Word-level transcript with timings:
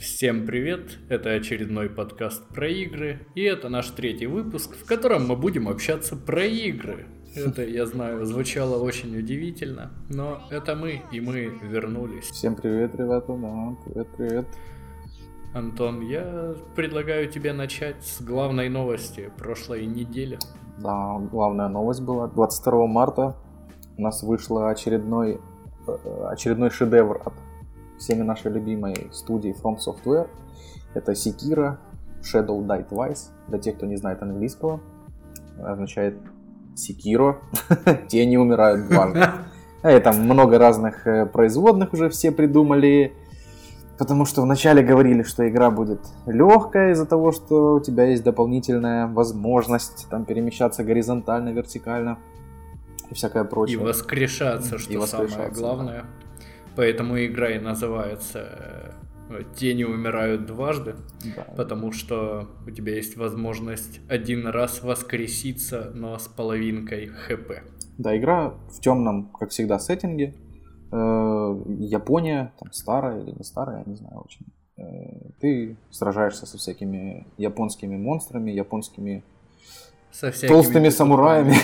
Всем 0.00 0.46
привет! 0.46 0.96
Это 1.10 1.34
очередной 1.34 1.90
подкаст 1.90 2.48
про 2.48 2.66
игры, 2.68 3.26
и 3.34 3.42
это 3.42 3.68
наш 3.68 3.90
третий 3.90 4.26
выпуск, 4.26 4.74
в 4.74 4.86
котором 4.86 5.28
мы 5.28 5.36
будем 5.36 5.68
общаться 5.68 6.16
про 6.16 6.46
игры. 6.46 7.06
Это, 7.36 7.66
я 7.66 7.84
знаю, 7.84 8.24
звучало 8.24 8.82
очень 8.82 9.14
удивительно, 9.18 9.90
но 10.08 10.40
это 10.50 10.74
мы, 10.74 11.02
и 11.12 11.20
мы 11.20 11.52
вернулись. 11.60 12.24
Всем 12.30 12.54
привет, 12.54 12.94
ребята, 12.94 13.36
да, 13.36 13.76
привет, 13.84 14.08
привет. 14.16 14.46
Антон, 15.52 16.00
я 16.00 16.54
предлагаю 16.74 17.28
тебе 17.28 17.52
начать 17.52 18.02
с 18.02 18.22
главной 18.22 18.70
новости 18.70 19.30
прошлой 19.36 19.84
недели. 19.84 20.38
Да, 20.78 21.18
главная 21.30 21.68
новость 21.68 22.00
была 22.00 22.26
22 22.28 22.86
марта. 22.86 23.36
У 23.98 24.00
нас 24.00 24.22
вышла 24.22 24.70
очередной, 24.70 25.42
э, 25.86 26.26
очередной 26.30 26.70
шедевр 26.70 27.20
от 27.22 27.34
всеми 28.00 28.22
нашей 28.22 28.50
любимой 28.50 29.08
студии 29.12 29.54
From 29.62 29.76
Software. 29.76 30.28
Это 30.94 31.12
Sekiro 31.12 31.76
Shadow 32.22 32.66
Die 32.66 32.88
Twice. 32.88 33.28
Для 33.48 33.58
тех, 33.58 33.76
кто 33.76 33.86
не 33.86 33.96
знает 33.96 34.22
английского, 34.22 34.80
означает 35.62 36.16
Секиро. 36.74 37.40
Тени 38.08 38.36
умирают 38.36 38.88
дважды. 38.88 39.24
И 39.84 40.00
там 40.04 40.20
много 40.20 40.58
разных 40.58 41.06
э, 41.06 41.26
производных 41.26 41.92
уже 41.92 42.08
все 42.08 42.32
придумали. 42.32 43.12
Потому 43.98 44.24
что 44.24 44.40
вначале 44.42 44.82
говорили, 44.82 45.22
что 45.22 45.46
игра 45.46 45.70
будет 45.70 46.00
легкая 46.26 46.92
из-за 46.92 47.04
того, 47.04 47.32
что 47.32 47.74
у 47.74 47.80
тебя 47.80 48.04
есть 48.04 48.24
дополнительная 48.24 49.06
возможность 49.06 50.06
там 50.08 50.24
перемещаться 50.24 50.84
горизонтально, 50.84 51.50
вертикально 51.50 52.18
и 53.10 53.14
всякое 53.14 53.44
прочее. 53.44 53.78
И 53.78 53.84
воскрешаться, 53.84 54.78
что 54.78 54.90
и 54.90 54.96
воскрешаться, 54.96 55.34
самое 55.34 55.52
главное. 55.52 56.00
Да. 56.02 56.29
Поэтому 56.76 57.24
игра 57.24 57.50
и 57.50 57.58
называется 57.58 58.94
э, 59.28 59.42
Тени 59.56 59.84
умирают 59.84 60.46
дважды, 60.46 60.96
да. 61.36 61.42
потому 61.56 61.92
что 61.92 62.48
у 62.66 62.70
тебя 62.70 62.94
есть 62.94 63.16
возможность 63.16 64.00
один 64.08 64.46
раз 64.46 64.82
воскреситься, 64.82 65.90
но 65.94 66.18
с 66.18 66.28
половинкой 66.28 67.08
хп. 67.08 67.62
Да, 67.98 68.16
игра 68.16 68.54
в 68.70 68.80
темном, 68.80 69.30
как 69.38 69.50
всегда, 69.50 69.78
сеттинге. 69.78 70.34
Э, 70.92 70.96
Япония, 71.78 72.52
там 72.58 72.72
старая 72.72 73.20
или 73.20 73.32
не 73.32 73.44
старая, 73.44 73.78
я 73.78 73.84
не 73.84 73.96
знаю 73.96 74.24
очень. 74.24 74.46
Э, 74.76 75.30
ты 75.40 75.76
сражаешься 75.90 76.46
со 76.46 76.58
всякими 76.58 77.26
японскими 77.36 77.96
монстрами, 77.96 78.50
японскими 78.50 79.22
со 80.10 80.32
толстыми 80.48 80.88
самураями, 80.88 81.54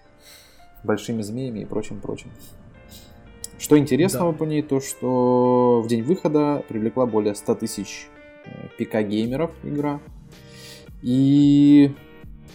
большими 0.84 1.22
змеями 1.22 1.60
и 1.60 1.64
прочим-прочим. 1.64 2.30
Что 3.58 3.78
интересного 3.78 4.32
да. 4.32 4.38
по 4.38 4.44
ней, 4.44 4.62
то 4.62 4.80
что 4.80 5.80
в 5.82 5.88
день 5.88 6.02
выхода 6.02 6.64
привлекла 6.68 7.06
более 7.06 7.34
100 7.34 7.54
тысяч 7.56 8.08
э, 8.44 8.50
ПК-геймеров 8.78 9.50
игра. 9.62 10.00
И 11.02 11.92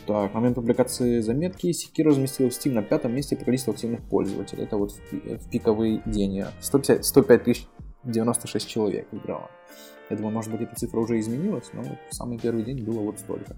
так, 0.06 0.34
на 0.34 0.40
момент 0.40 0.56
публикации 0.56 1.20
заметки 1.22 1.68
Sekiro 1.68 2.10
разместила 2.10 2.50
в 2.50 2.54
Steam 2.54 2.74
на 2.74 2.84
пятом 2.84 3.16
месте 3.16 3.36
по 3.36 3.46
количеству 3.46 3.72
активных 3.72 4.02
пользователей. 4.02 4.64
Это 4.64 4.78
вот 4.78 4.92
в, 4.92 5.14
в 5.14 5.50
пиковый 5.50 6.02
день. 6.06 6.44
150, 6.60 7.06
105 7.06 7.44
тысяч 7.44 7.68
96 8.04 8.68
человек 8.68 9.08
играло. 9.12 9.50
Я 10.10 10.18
думаю, 10.18 10.34
может 10.34 10.52
быть, 10.52 10.62
эта 10.62 10.76
цифра 10.76 11.00
уже 11.00 11.20
изменилась, 11.20 11.70
но 11.74 11.84
в 11.84 12.14
самый 12.14 12.38
первый 12.38 12.64
день 12.64 12.84
было 12.84 13.00
вот 13.00 13.20
столько. 13.20 13.56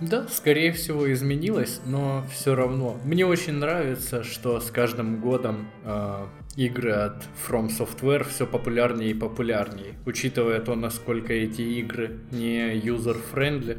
Да, 0.00 0.28
скорее 0.28 0.72
всего 0.72 1.12
изменилось, 1.12 1.80
но 1.84 2.24
все 2.30 2.54
равно. 2.54 2.96
Мне 3.04 3.26
очень 3.26 3.54
нравится, 3.54 4.22
что 4.22 4.60
с 4.60 4.70
каждым 4.70 5.20
годом 5.20 5.68
э, 5.84 6.26
игры 6.56 6.92
от 6.92 7.24
From 7.46 7.68
Software 7.68 8.24
все 8.24 8.46
популярнее 8.46 9.10
и 9.10 9.14
популярнее, 9.14 9.94
учитывая 10.06 10.60
то, 10.60 10.76
насколько 10.76 11.32
эти 11.32 11.62
игры 11.62 12.18
не 12.30 12.76
user-friendly. 12.76 13.78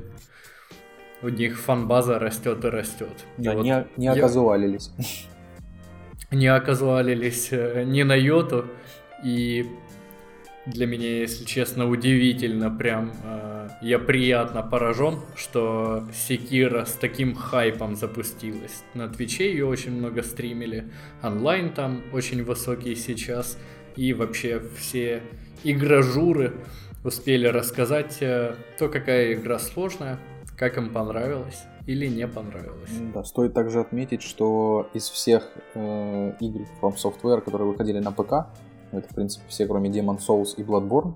У 1.21 1.29
них 1.29 1.59
фан-база 1.59 2.19
растет 2.19 2.63
и 2.63 2.67
растет. 2.67 3.25
Да, 3.37 3.53
и 3.53 3.55
вот 3.55 3.63
не, 3.63 3.87
не 3.97 4.07
оказуалились. 4.07 4.91
Не 6.31 6.47
оказуалились 6.47 7.49
э, 7.51 7.83
ни 7.85 8.03
на 8.03 8.15
йоту, 8.15 8.65
и 9.23 9.65
для 10.65 10.85
меня, 10.85 11.19
если 11.19 11.45
честно, 11.45 11.89
удивительно 11.89 12.69
прям. 12.69 13.11
Э, 13.23 13.58
я 13.81 13.99
приятно 13.99 14.61
поражен, 14.61 15.19
что 15.35 16.03
Секира 16.13 16.85
с 16.85 16.93
таким 16.93 17.35
хайпом 17.35 17.95
запустилась. 17.95 18.83
На 18.93 19.07
Твиче 19.07 19.51
ее 19.51 19.65
очень 19.65 19.91
много 19.91 20.23
стримили, 20.23 20.91
онлайн 21.23 21.73
там 21.73 22.01
очень 22.11 22.43
высокий 22.43 22.95
сейчас, 22.95 23.57
и 23.95 24.13
вообще 24.13 24.61
все 24.77 25.23
игражуры 25.63 26.53
успели 27.03 27.47
рассказать 27.47 28.17
э, 28.21 28.55
то, 28.77 28.89
какая 28.89 29.33
игра 29.33 29.59
сложная, 29.59 30.19
как 30.57 30.77
им 30.77 30.89
понравилось 30.89 31.63
или 31.87 32.07
не 32.07 32.27
понравилось. 32.27 32.91
Да, 33.13 33.23
стоит 33.23 33.53
также 33.53 33.79
отметить, 33.79 34.21
что 34.21 34.89
из 34.93 35.09
всех 35.09 35.49
э, 35.73 36.33
игр 36.39 36.61
From 36.81 36.95
Software, 36.95 37.41
которые 37.41 37.67
выходили 37.69 37.99
на 37.99 38.11
ПК, 38.11 38.47
это, 38.91 39.07
в 39.09 39.15
принципе, 39.15 39.45
все, 39.47 39.67
кроме 39.67 39.89
Demon 39.89 40.19
Souls 40.19 40.55
и 40.57 40.63
Bloodborne. 40.63 41.13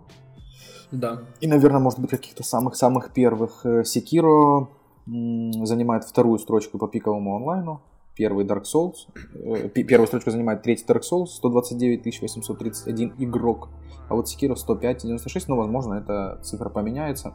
Да. 0.94 1.24
И, 1.42 1.48
наверное, 1.48 1.80
может 1.80 2.00
быть, 2.00 2.12
каких-то 2.12 2.44
самых-самых 2.44 3.12
первых. 3.14 3.66
э, 3.66 3.82
Sekiro 3.82 4.68
занимает 5.06 6.06
вторую 6.06 6.40
строчку 6.40 6.78
по 6.78 6.88
пиковому 6.88 7.36
онлайну. 7.36 7.82
Первый 8.16 8.46
Dark 8.46 8.64
Souls. 8.64 8.94
Э, 9.34 9.70
первую 9.70 10.08
строчку 10.08 10.32
занимает 10.32 10.62
третий 10.62 10.86
Dark 10.86 11.02
Souls, 11.02 11.26
129 11.26 12.22
831 12.22 13.16
игрок. 13.18 13.70
А 14.08 14.16
вот 14.16 14.28
Sekiro 14.28 14.56
105 14.56 15.04
96, 15.04 15.48
но, 15.50 15.58
возможно, 15.58 15.96
эта 15.96 16.40
цифра 16.44 16.70
поменяется. 16.70 17.34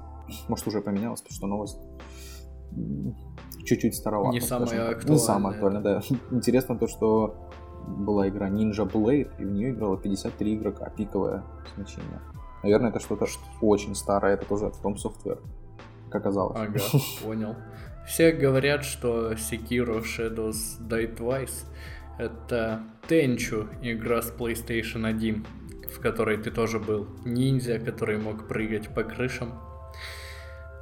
Может, 0.48 0.68
уже 0.68 0.80
поменялась, 0.80 1.20
потому 1.20 1.36
что 1.36 1.46
новость 1.46 1.78
чуть-чуть 3.64 3.96
старовата. 3.96 4.32
Не 4.32 4.40
самая 4.40 4.90
актуальная. 4.90 5.12
Не 5.12 5.18
самая 5.18 5.54
актуальная, 5.54 5.82
да. 5.82 6.00
Интересно 6.30 6.78
то, 6.78 6.86
что 6.86 7.34
была 7.86 8.28
игра 8.28 8.48
Ninja 8.48 8.88
Blade, 8.88 9.30
и 9.38 9.44
в 9.44 9.50
нее 9.50 9.70
играло 9.70 9.96
53 9.96 10.54
игрока, 10.54 10.90
пиковое 10.90 11.42
значение. 11.74 12.20
Наверное, 12.62 12.90
это 12.90 13.00
что-то 13.00 13.26
очень 13.60 13.94
старое, 13.94 14.34
это 14.34 14.46
тоже 14.46 14.66
от 14.66 14.74
From 14.74 14.96
Software, 14.96 15.40
как 16.10 16.22
оказалось. 16.22 16.58
Ага, 16.58 16.80
понял. 17.22 17.56
Все 18.06 18.32
говорят, 18.32 18.84
что 18.84 19.32
Sekiro 19.32 20.02
Shadows 20.02 20.80
Die 20.80 21.16
Twice 21.16 21.66
это 22.18 22.82
Tenchu, 23.08 23.68
игра 23.80 24.22
с 24.22 24.32
PlayStation 24.32 25.06
1, 25.06 25.46
в 25.94 26.00
которой 26.00 26.36
ты 26.36 26.50
тоже 26.50 26.80
был 26.80 27.06
ниндзя, 27.24 27.78
который 27.78 28.18
мог 28.18 28.48
прыгать 28.48 28.88
по 28.92 29.04
крышам 29.04 29.54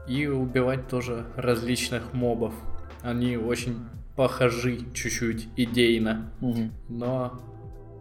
и 0.09 0.27
убивать 0.27 0.89
тоже 0.89 1.27
различных 1.37 2.15
мобов. 2.15 2.55
Они 3.03 3.37
очень 3.37 3.87
похожи 4.17 4.79
чуть-чуть 4.95 5.49
идейно, 5.57 6.33
угу. 6.41 6.71
но 6.89 7.39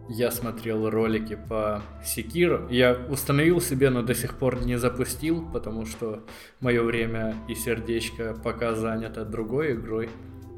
я 0.08 0.30
смотрел 0.30 0.88
ролики 0.88 1.38
по 1.48 1.82
Секиру. 2.04 2.68
Я 2.70 2.96
установил 3.08 3.60
себе, 3.60 3.90
но 3.90 4.02
до 4.02 4.14
сих 4.14 4.38
пор 4.38 4.64
не 4.64 4.78
запустил, 4.78 5.44
потому 5.52 5.86
что 5.86 6.22
мое 6.60 6.82
время 6.82 7.34
и 7.48 7.54
сердечко 7.54 8.36
пока 8.42 8.74
занято 8.74 9.24
другой 9.24 9.74
игрой. 9.74 10.08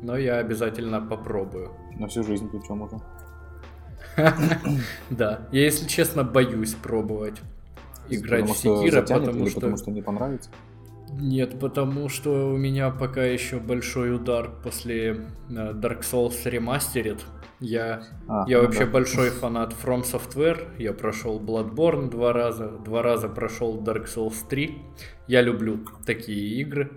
Но 0.02 0.16
я 0.16 0.36
обязательно 0.36 1.00
попробую. 1.00 1.72
На 1.98 2.06
всю 2.08 2.22
жизнь 2.24 2.48
причем 2.50 2.82
уже. 2.82 3.00
Да, 5.10 5.48
я, 5.52 5.64
если 5.64 5.86
честно, 5.86 6.24
боюсь 6.24 6.74
пробовать 6.74 7.40
играть 8.08 8.48
в 8.48 8.54
Секира, 8.56 9.02
потому 9.02 9.46
что... 9.46 9.54
потому 9.54 9.76
что 9.76 9.90
не 9.90 10.02
понравится? 10.02 10.50
Нет, 11.12 11.58
потому 11.58 12.08
что 12.08 12.52
у 12.52 12.56
меня 12.56 12.90
пока 12.90 13.24
еще 13.24 13.58
большой 13.58 14.14
удар 14.14 14.50
после 14.62 15.26
э, 15.48 15.72
Dark 15.72 16.00
Souls 16.00 16.44
Remastered. 16.44 17.20
Я, 17.60 18.04
а, 18.28 18.44
я 18.46 18.58
ну 18.58 18.64
вообще 18.64 18.84
да. 18.84 18.92
большой 18.92 19.30
фанат 19.40 19.72
From 19.72 20.02
Software. 20.02 20.68
Я 20.78 20.92
прошел 20.92 21.40
Bloodborne 21.40 22.08
два 22.08 22.32
раза, 22.32 22.68
два 22.68 23.02
раза 23.02 23.28
прошел 23.28 23.82
Dark 23.82 24.06
Souls 24.06 24.36
3. 24.48 24.78
Я 25.26 25.42
люблю 25.42 25.84
такие 26.06 26.60
игры 26.60 26.90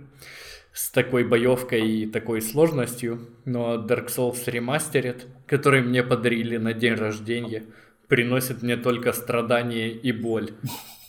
с 0.72 0.90
такой 0.90 1.24
боевкой 1.24 1.86
и 1.88 2.06
такой 2.06 2.40
сложностью. 2.40 3.28
Но 3.44 3.74
Dark 3.74 4.06
Souls 4.06 4.44
Remastered, 4.46 5.22
который 5.46 5.82
мне 5.82 6.02
подарили 6.02 6.56
на 6.58 6.72
день 6.72 6.94
рождения, 6.94 7.64
приносит 8.08 8.62
мне 8.62 8.76
только 8.76 9.12
страдания 9.12 9.90
и 9.90 10.12
боль. 10.12 10.50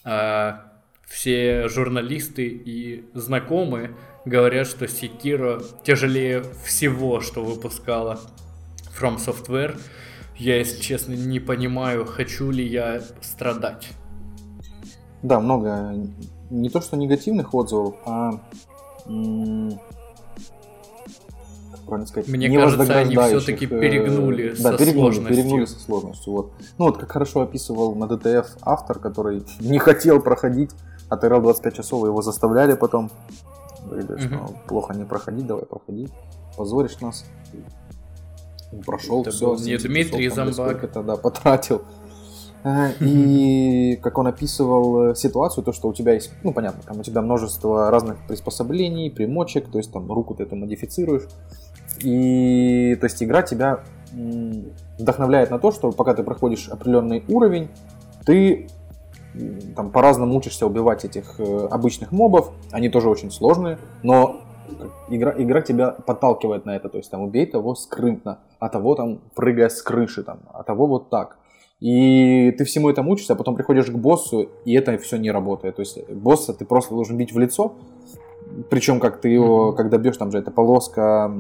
А 0.06 0.74
все 1.06 1.70
журналисты 1.70 2.46
и 2.48 3.06
знакомые 3.14 3.96
говорят, 4.26 4.68
что 4.68 4.84
Sekiro 4.84 5.64
тяжелее 5.86 6.44
всего, 6.66 7.22
что 7.22 7.42
выпускала 7.42 8.20
From 9.00 9.18
Software. 9.18 9.78
Я, 10.36 10.58
если 10.58 10.82
честно, 10.82 11.14
не 11.14 11.40
понимаю, 11.40 12.06
хочу 12.06 12.50
ли 12.52 12.66
я 12.66 13.02
страдать. 13.22 13.90
Да, 15.22 15.40
много 15.40 15.94
не 16.50 16.70
то 16.70 16.82
что 16.82 16.98
негативных 16.98 17.54
отзывов, 17.54 17.96
а 18.06 18.40
правильно 21.86 22.08
сказать, 22.08 22.28
Мне 22.30 22.58
кажется, 22.58 23.00
они 23.00 23.16
все-таки 23.16 23.68
перегнули 23.68 24.52
э, 24.52 24.56
да, 24.62 24.72
со 24.72 24.78
перегнули, 24.78 25.14
сложностью. 25.14 25.36
перегнули 25.36 25.66
со 25.66 25.80
сложностью. 25.80 26.34
Вот. 26.34 26.52
Ну 26.78 26.86
вот 26.86 26.98
как 26.98 27.12
хорошо 27.12 27.42
описывал 27.42 27.96
на 27.96 28.08
ДТФ 28.08 28.48
автор, 28.62 29.00
который 29.00 29.44
не 29.60 29.80
хотел 29.80 30.22
проходить, 30.22 30.72
отыграл 31.10 31.42
25 31.42 31.76
часов, 31.76 32.06
его 32.06 32.22
заставляли 32.22 32.74
потом. 32.74 33.12
Говорили, 33.86 34.18
что 34.18 34.36
угу. 34.36 34.54
плохо 34.68 34.94
не 34.94 35.04
проходить, 35.04 35.46
давай 35.46 35.66
проходи, 35.66 36.08
позоришь 36.58 37.00
нас. 37.02 37.26
Он 38.74 38.82
прошел 38.82 39.22
это 39.22 39.32
все. 39.32 39.56
не 39.56 39.78
Дмитрий 39.78 40.30
часов, 40.30 40.54
Зомбак. 40.54 40.84
Это, 40.84 41.04
да, 41.04 41.16
потратил. 41.16 41.84
И 43.00 44.00
как 44.04 44.18
он 44.18 44.28
описывал 44.28 45.12
э, 45.12 45.16
ситуацию, 45.16 45.64
то, 45.64 45.74
что 45.74 45.90
у 45.90 45.94
тебя 45.94 46.14
есть, 46.14 46.32
ну, 46.44 46.54
понятно, 46.54 46.82
там 46.86 47.00
у 47.00 47.04
тебя 47.04 47.22
множество 47.22 47.92
разных 47.92 48.18
приспособлений, 48.26 49.12
примочек, 49.12 49.70
то 49.70 49.78
есть 49.78 49.92
там 49.92 50.10
руку 50.12 50.34
ты 50.34 50.44
это 50.44 50.56
модифицируешь. 50.56 51.24
И, 52.00 52.96
то 53.00 53.06
есть, 53.06 53.22
игра 53.22 53.42
тебя 53.44 53.84
вдохновляет 54.98 55.50
на 55.52 55.60
то, 55.60 55.72
что 55.72 55.92
пока 55.92 56.14
ты 56.14 56.24
проходишь 56.24 56.70
определенный 56.70 57.24
уровень, 57.28 57.70
ты 58.26 58.70
там 59.76 59.90
по-разному 59.90 60.36
учишься 60.36 60.66
убивать 60.68 61.06
этих 61.06 61.40
э, 61.40 61.68
обычных 61.70 62.12
мобов, 62.12 62.52
они 62.72 62.90
тоже 62.90 63.10
очень 63.10 63.32
сложные, 63.32 63.80
но 64.04 64.42
игра, 65.10 65.34
игра 65.38 65.62
тебя 65.62 65.92
подталкивает 65.92 66.66
на 66.66 66.76
это, 66.76 66.90
то 66.90 66.98
есть 66.98 67.12
там 67.12 67.22
убей 67.22 67.46
того 67.46 67.76
скрытно, 67.76 68.40
а 68.60 68.70
того 68.70 68.96
там 68.96 69.22
прыгая 69.36 69.70
с 69.70 69.82
крыши, 69.82 70.24
там, 70.24 70.40
а 70.54 70.64
того 70.64 70.88
вот 70.88 71.10
так. 71.10 71.38
И 71.80 72.52
ты 72.58 72.64
всему 72.64 72.90
этому 72.90 73.12
учишься, 73.12 73.34
а 73.34 73.36
потом 73.36 73.56
приходишь 73.56 73.88
к 73.88 73.96
боссу, 73.96 74.50
и 74.64 74.74
это 74.74 74.98
все 74.98 75.18
не 75.18 75.32
работает. 75.32 75.76
То 75.76 75.82
есть 75.82 76.10
босса 76.10 76.54
ты 76.54 76.66
просто 76.66 76.96
должен 76.96 77.18
бить 77.18 77.34
в 77.34 77.40
лицо, 77.40 77.74
причем 78.70 79.00
как 79.00 79.20
ты 79.20 79.30
его, 79.30 79.72
mm-hmm. 79.72 79.76
когда 79.76 79.98
бьешь, 79.98 80.18
там 80.18 80.32
же 80.32 80.38
это 80.38 80.52
полоска 80.52 81.32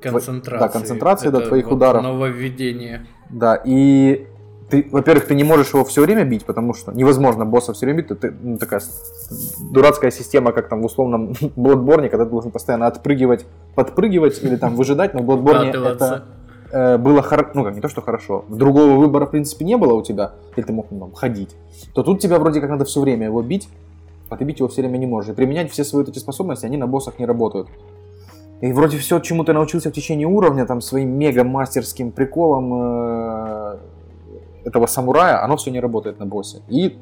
концентрации. 0.00 0.66
Да, 0.66 0.68
концентрации 0.68 1.28
это 1.28 1.40
до 1.40 1.46
твоих 1.46 1.66
вот 1.66 1.76
ударов. 1.76 2.02
Нововведение. 2.02 3.06
Да, 3.30 3.60
и 3.64 4.26
ты, 4.68 4.88
во-первых, 4.90 5.26
ты 5.26 5.34
не 5.34 5.44
можешь 5.44 5.72
его 5.72 5.84
все 5.84 6.02
время 6.02 6.24
бить, 6.24 6.44
потому 6.44 6.74
что 6.74 6.92
невозможно 6.92 7.44
босса 7.44 7.72
все 7.72 7.86
время 7.86 8.02
бить. 8.02 8.18
Ты, 8.18 8.34
ну, 8.42 8.58
такая 8.58 8.80
дурацкая 9.70 10.10
система, 10.10 10.52
как 10.52 10.68
там 10.68 10.82
в 10.82 10.86
условном 10.86 11.30
Bloodborne, 11.56 12.08
когда 12.08 12.24
ты 12.24 12.30
должен 12.30 12.50
постоянно 12.50 12.86
отпрыгивать, 12.86 13.46
подпрыгивать 13.74 14.42
или 14.42 14.56
там 14.56 14.74
выжидать, 14.74 15.14
но 15.14 15.22
в 15.22 15.30
Bloodborne 15.30 15.70
это 15.70 16.24
э, 16.72 16.98
было 16.98 17.22
хорошо, 17.22 17.50
ну 17.54 17.64
как 17.64 17.74
не 17.74 17.80
то, 17.80 17.88
что 17.88 18.02
хорошо, 18.02 18.44
другого 18.48 18.96
выбора 18.96 19.26
в 19.26 19.30
принципе 19.30 19.64
не 19.64 19.76
было 19.76 19.94
у 19.94 20.02
тебя, 20.02 20.32
или 20.56 20.64
ты 20.64 20.72
мог 20.72 20.86
ну, 20.90 21.12
ходить, 21.12 21.54
то 21.94 22.02
тут 22.02 22.20
тебя 22.20 22.38
вроде 22.38 22.60
как 22.60 22.70
надо 22.70 22.84
все 22.84 23.00
время 23.00 23.26
его 23.26 23.42
бить, 23.42 23.68
а 24.30 24.36
ты 24.36 24.44
бить 24.44 24.58
его 24.58 24.68
все 24.68 24.82
время 24.82 24.98
не 24.98 25.06
можешь. 25.06 25.30
И 25.30 25.34
применять 25.34 25.70
все 25.70 25.84
свои 25.84 26.02
эти 26.04 26.18
способности, 26.18 26.66
они 26.66 26.76
на 26.76 26.88
боссах 26.88 27.20
не 27.20 27.26
работают. 27.26 27.68
И 28.60 28.72
вроде 28.72 28.98
все, 28.98 29.20
чему 29.20 29.44
ты 29.44 29.52
научился 29.52 29.90
в 29.90 29.92
течение 29.92 30.26
уровня, 30.26 30.64
там, 30.66 30.80
своим 30.80 31.10
мега-мастерским 31.18 32.10
приколом 32.10 32.72
э, 32.74 33.76
этого 34.66 34.86
самурая, 34.86 35.42
оно 35.42 35.56
все 35.56 35.70
не 35.70 35.80
работает 35.80 36.18
на 36.18 36.26
боссе. 36.26 36.60
И 36.68 36.98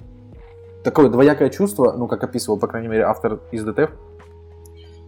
такое 0.85 1.09
двоякое 1.09 1.49
чувство, 1.49 1.95
ну, 1.97 2.07
как 2.07 2.23
описывал, 2.23 2.59
по 2.59 2.69
крайней 2.69 2.89
мере, 2.89 3.05
автор 3.05 3.41
из 3.51 3.65
ДТФ, 3.65 3.91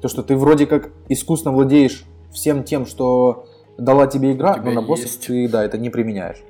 то, 0.00 0.08
что 0.08 0.22
ты 0.22 0.36
вроде 0.36 0.66
как 0.66 0.90
искусно 1.08 1.52
владеешь 1.52 2.04
всем 2.32 2.64
тем, 2.64 2.86
что 2.86 3.46
дала 3.78 4.06
тебе 4.06 4.32
игра, 4.32 4.56
но 4.56 4.70
на 4.70 4.82
боссах 4.82 5.06
есть. 5.06 5.26
ты, 5.26 5.48
да, 5.48 5.64
это 5.64 5.78
не 5.78 5.90
применяешь. 5.90 6.42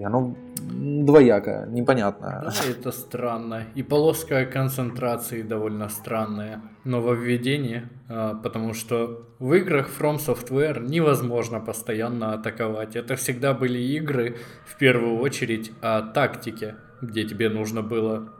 И 0.00 0.02
оно 0.02 0.34
двоякое, 0.56 1.66
непонятное. 1.66 2.40
Да, 2.42 2.52
это 2.70 2.90
странно. 2.90 3.64
И 3.74 3.82
полоска 3.82 4.46
концентрации 4.46 5.42
довольно 5.42 5.90
странная. 5.90 6.62
Нововведение, 6.84 7.90
а, 8.08 8.34
потому 8.34 8.72
что 8.72 9.26
в 9.38 9.52
играх 9.52 9.90
From 9.90 10.16
Software 10.16 10.80
невозможно 10.80 11.60
постоянно 11.60 12.32
атаковать. 12.32 12.96
Это 12.96 13.16
всегда 13.16 13.52
были 13.52 13.78
игры, 13.78 14.36
в 14.64 14.78
первую 14.78 15.18
очередь, 15.18 15.70
о 15.82 16.00
тактике, 16.00 16.76
где 17.02 17.24
тебе 17.24 17.50
нужно 17.50 17.82
было 17.82 18.32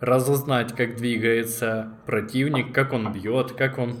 разузнать, 0.00 0.74
как 0.74 0.96
двигается 0.96 1.92
противник, 2.04 2.74
как 2.74 2.92
он 2.92 3.12
бьет, 3.12 3.52
как 3.52 3.78
он 3.78 4.00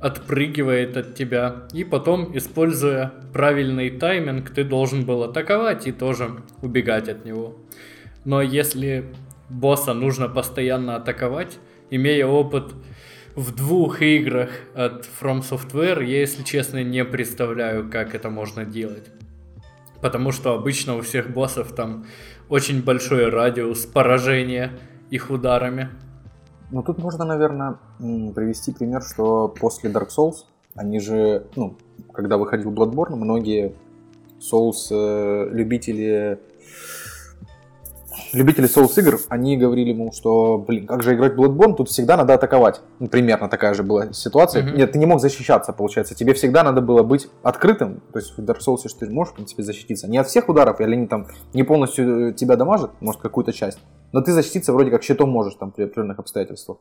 отпрыгивает 0.00 0.96
от 0.96 1.14
тебя. 1.14 1.68
И 1.72 1.84
потом, 1.84 2.36
используя 2.36 3.12
правильный 3.32 3.90
тайминг, 3.90 4.50
ты 4.50 4.64
должен 4.64 5.04
был 5.04 5.24
атаковать 5.24 5.86
и 5.86 5.92
тоже 5.92 6.42
убегать 6.62 7.08
от 7.08 7.24
него. 7.24 7.56
Но 8.24 8.42
если 8.42 9.06
босса 9.48 9.94
нужно 9.94 10.28
постоянно 10.28 10.96
атаковать, 10.96 11.58
имея 11.90 12.26
опыт 12.26 12.74
в 13.34 13.54
двух 13.54 14.02
играх 14.02 14.50
от 14.74 15.08
From 15.20 15.40
Software, 15.40 16.04
я, 16.04 16.20
если 16.20 16.42
честно, 16.42 16.82
не 16.82 17.04
представляю, 17.04 17.90
как 17.90 18.14
это 18.14 18.30
можно 18.30 18.64
делать. 18.64 19.10
Потому 20.00 20.32
что 20.32 20.54
обычно 20.54 20.96
у 20.96 21.02
всех 21.02 21.30
боссов 21.30 21.74
там 21.74 22.06
очень 22.48 22.82
большой 22.82 23.28
радиус 23.30 23.86
поражения 23.86 24.72
их 25.10 25.30
ударами. 25.30 25.88
Ну, 26.70 26.82
тут 26.82 26.98
можно, 26.98 27.24
наверное, 27.24 27.78
привести 27.98 28.72
пример, 28.72 29.02
что 29.02 29.48
после 29.48 29.90
Dark 29.90 30.08
Souls, 30.08 30.44
они 30.74 31.00
же, 31.00 31.46
ну, 31.56 31.76
когда 32.12 32.36
выходил 32.36 32.72
Bloodborne, 32.72 33.16
многие 33.16 33.74
Souls-любители 34.38 36.34
э, 36.34 36.36
любители 38.32 38.68
Souls 38.68 38.98
игр, 38.98 39.18
они 39.28 39.56
говорили 39.56 39.90
ему, 39.90 40.12
что, 40.12 40.58
блин, 40.58 40.86
как 40.86 41.02
же 41.02 41.14
играть 41.14 41.34
Bloodborne, 41.34 41.74
тут 41.74 41.88
всегда 41.88 42.16
надо 42.16 42.34
атаковать. 42.34 42.80
Ну, 42.98 43.08
примерно 43.08 43.48
такая 43.48 43.74
же 43.74 43.82
была 43.82 44.12
ситуация. 44.12 44.62
Mm-hmm. 44.62 44.76
Нет, 44.76 44.92
ты 44.92 44.98
не 44.98 45.06
мог 45.06 45.20
защищаться, 45.20 45.72
получается. 45.72 46.14
Тебе 46.14 46.34
всегда 46.34 46.62
надо 46.62 46.80
было 46.80 47.02
быть 47.02 47.28
открытым. 47.42 48.02
То 48.12 48.18
есть 48.18 48.36
в 48.36 48.40
Dark 48.40 48.58
Souls 48.66 48.82
ты 48.98 49.08
можешь, 49.10 49.32
в 49.32 49.36
принципе, 49.36 49.62
защититься. 49.62 50.08
Не 50.08 50.18
от 50.18 50.26
всех 50.26 50.48
ударов, 50.48 50.80
или 50.80 50.92
они 50.94 51.06
там 51.06 51.26
не 51.54 51.62
полностью 51.62 52.34
тебя 52.34 52.56
дамажат, 52.56 52.90
может, 53.00 53.20
какую-то 53.20 53.52
часть. 53.52 53.78
Но 54.12 54.20
ты 54.20 54.32
защититься 54.32 54.72
вроде 54.72 54.90
как 54.90 55.02
щитом 55.02 55.30
можешь 55.30 55.54
там 55.54 55.70
при 55.70 55.84
определенных 55.84 56.18
обстоятельствах. 56.18 56.78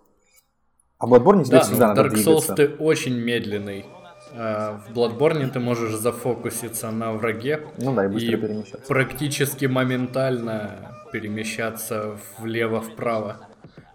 А 1.00 1.06
в 1.06 1.14
Bloodborne 1.14 1.44
тебе 1.44 1.58
да, 1.58 1.64
всегда 1.64 1.88
надо 1.94 2.04
Dark 2.04 2.14
Souls 2.14 2.56
ты 2.56 2.70
очень 2.80 3.16
медленный. 3.16 3.86
А, 4.34 4.82
в 4.88 4.98
Bloodborne 4.98 5.50
ты 5.50 5.60
можешь 5.60 5.94
зафокуситься 5.94 6.92
на 6.92 7.14
враге. 7.14 7.62
Ну 7.78 7.94
да, 7.94 8.06
и 8.06 8.08
быстро 8.08 8.38
и 8.38 8.42
перемещаться. 8.42 8.88
Практически 8.88 9.66
моментально 9.66 10.94
перемещаться 11.12 12.18
влево-вправо. 12.40 13.38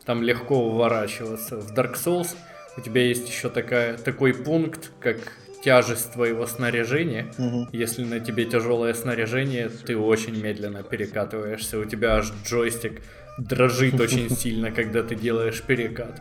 Там 0.04 0.22
легко 0.22 0.58
уворачиваться. 0.58 1.56
В 1.56 1.72
Dark 1.72 1.94
Souls 1.94 2.34
у 2.76 2.80
тебя 2.80 3.02
есть 3.02 3.28
еще 3.28 3.48
такая, 3.48 3.96
такой 3.96 4.34
пункт, 4.34 4.90
как 4.98 5.18
тяжесть 5.62 6.12
твоего 6.12 6.46
снаряжения. 6.46 7.32
Угу. 7.38 7.68
Если 7.72 8.04
на 8.04 8.20
тебе 8.20 8.44
тяжелое 8.44 8.94
снаряжение, 8.94 9.68
ты 9.68 9.96
очень 9.96 10.40
медленно 10.40 10.82
перекатываешься. 10.82 11.78
У 11.78 11.84
тебя 11.84 12.16
аж 12.16 12.32
джойстик 12.44 13.02
дрожит 13.38 14.00
очень 14.00 14.30
сильно, 14.30 14.70
когда 14.70 15.02
ты 15.02 15.14
делаешь 15.14 15.62
перекат. 15.62 16.20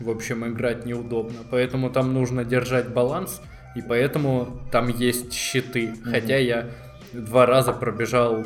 В 0.00 0.10
общем, 0.10 0.46
играть 0.46 0.86
неудобно. 0.86 1.40
Поэтому 1.50 1.90
там 1.90 2.12
нужно 2.12 2.44
держать 2.44 2.88
баланс. 2.88 3.40
И 3.76 3.82
поэтому 3.82 4.62
там 4.72 4.88
есть 4.88 5.32
щиты. 5.32 5.94
Хотя 6.04 6.36
я 6.36 6.70
два 7.12 7.46
раза 7.46 7.72
пробежал 7.72 8.44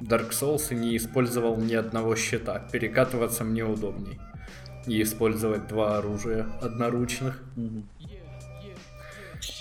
Dark 0.00 0.30
Souls 0.30 0.68
и 0.70 0.74
не 0.74 0.96
использовал 0.96 1.56
ни 1.56 1.74
одного 1.74 2.16
щита. 2.16 2.60
Перекатываться 2.72 3.44
мне 3.44 3.64
удобней. 3.64 4.18
И 4.86 5.02
использовать 5.02 5.68
два 5.68 5.98
оружия 5.98 6.46
одноручных. 6.60 7.40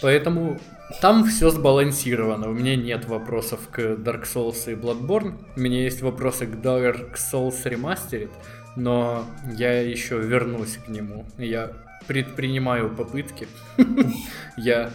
Поэтому 0.02 0.60
там 1.02 1.24
все 1.26 1.50
сбалансировано. 1.50 2.50
У 2.50 2.54
меня 2.54 2.76
нет 2.76 3.06
вопросов 3.06 3.70
к 3.72 3.80
Dark 3.80 4.24
Souls 4.24 4.72
и 4.72 4.76
Bloodborne. 4.76 5.36
У 5.56 5.60
меня 5.60 5.84
есть 5.84 6.02
вопросы 6.02 6.48
к 6.48 6.56
Dark 6.56 7.16
Souls 7.16 7.64
Remastered, 7.64 8.32
но 8.76 9.26
я 9.56 9.82
еще 9.82 10.20
вернусь 10.20 10.78
к 10.78 10.90
нему. 10.90 11.26
Я 11.38 11.72
предпринимаю 12.08 12.90
попытки. 12.90 13.48
Я 14.58 14.92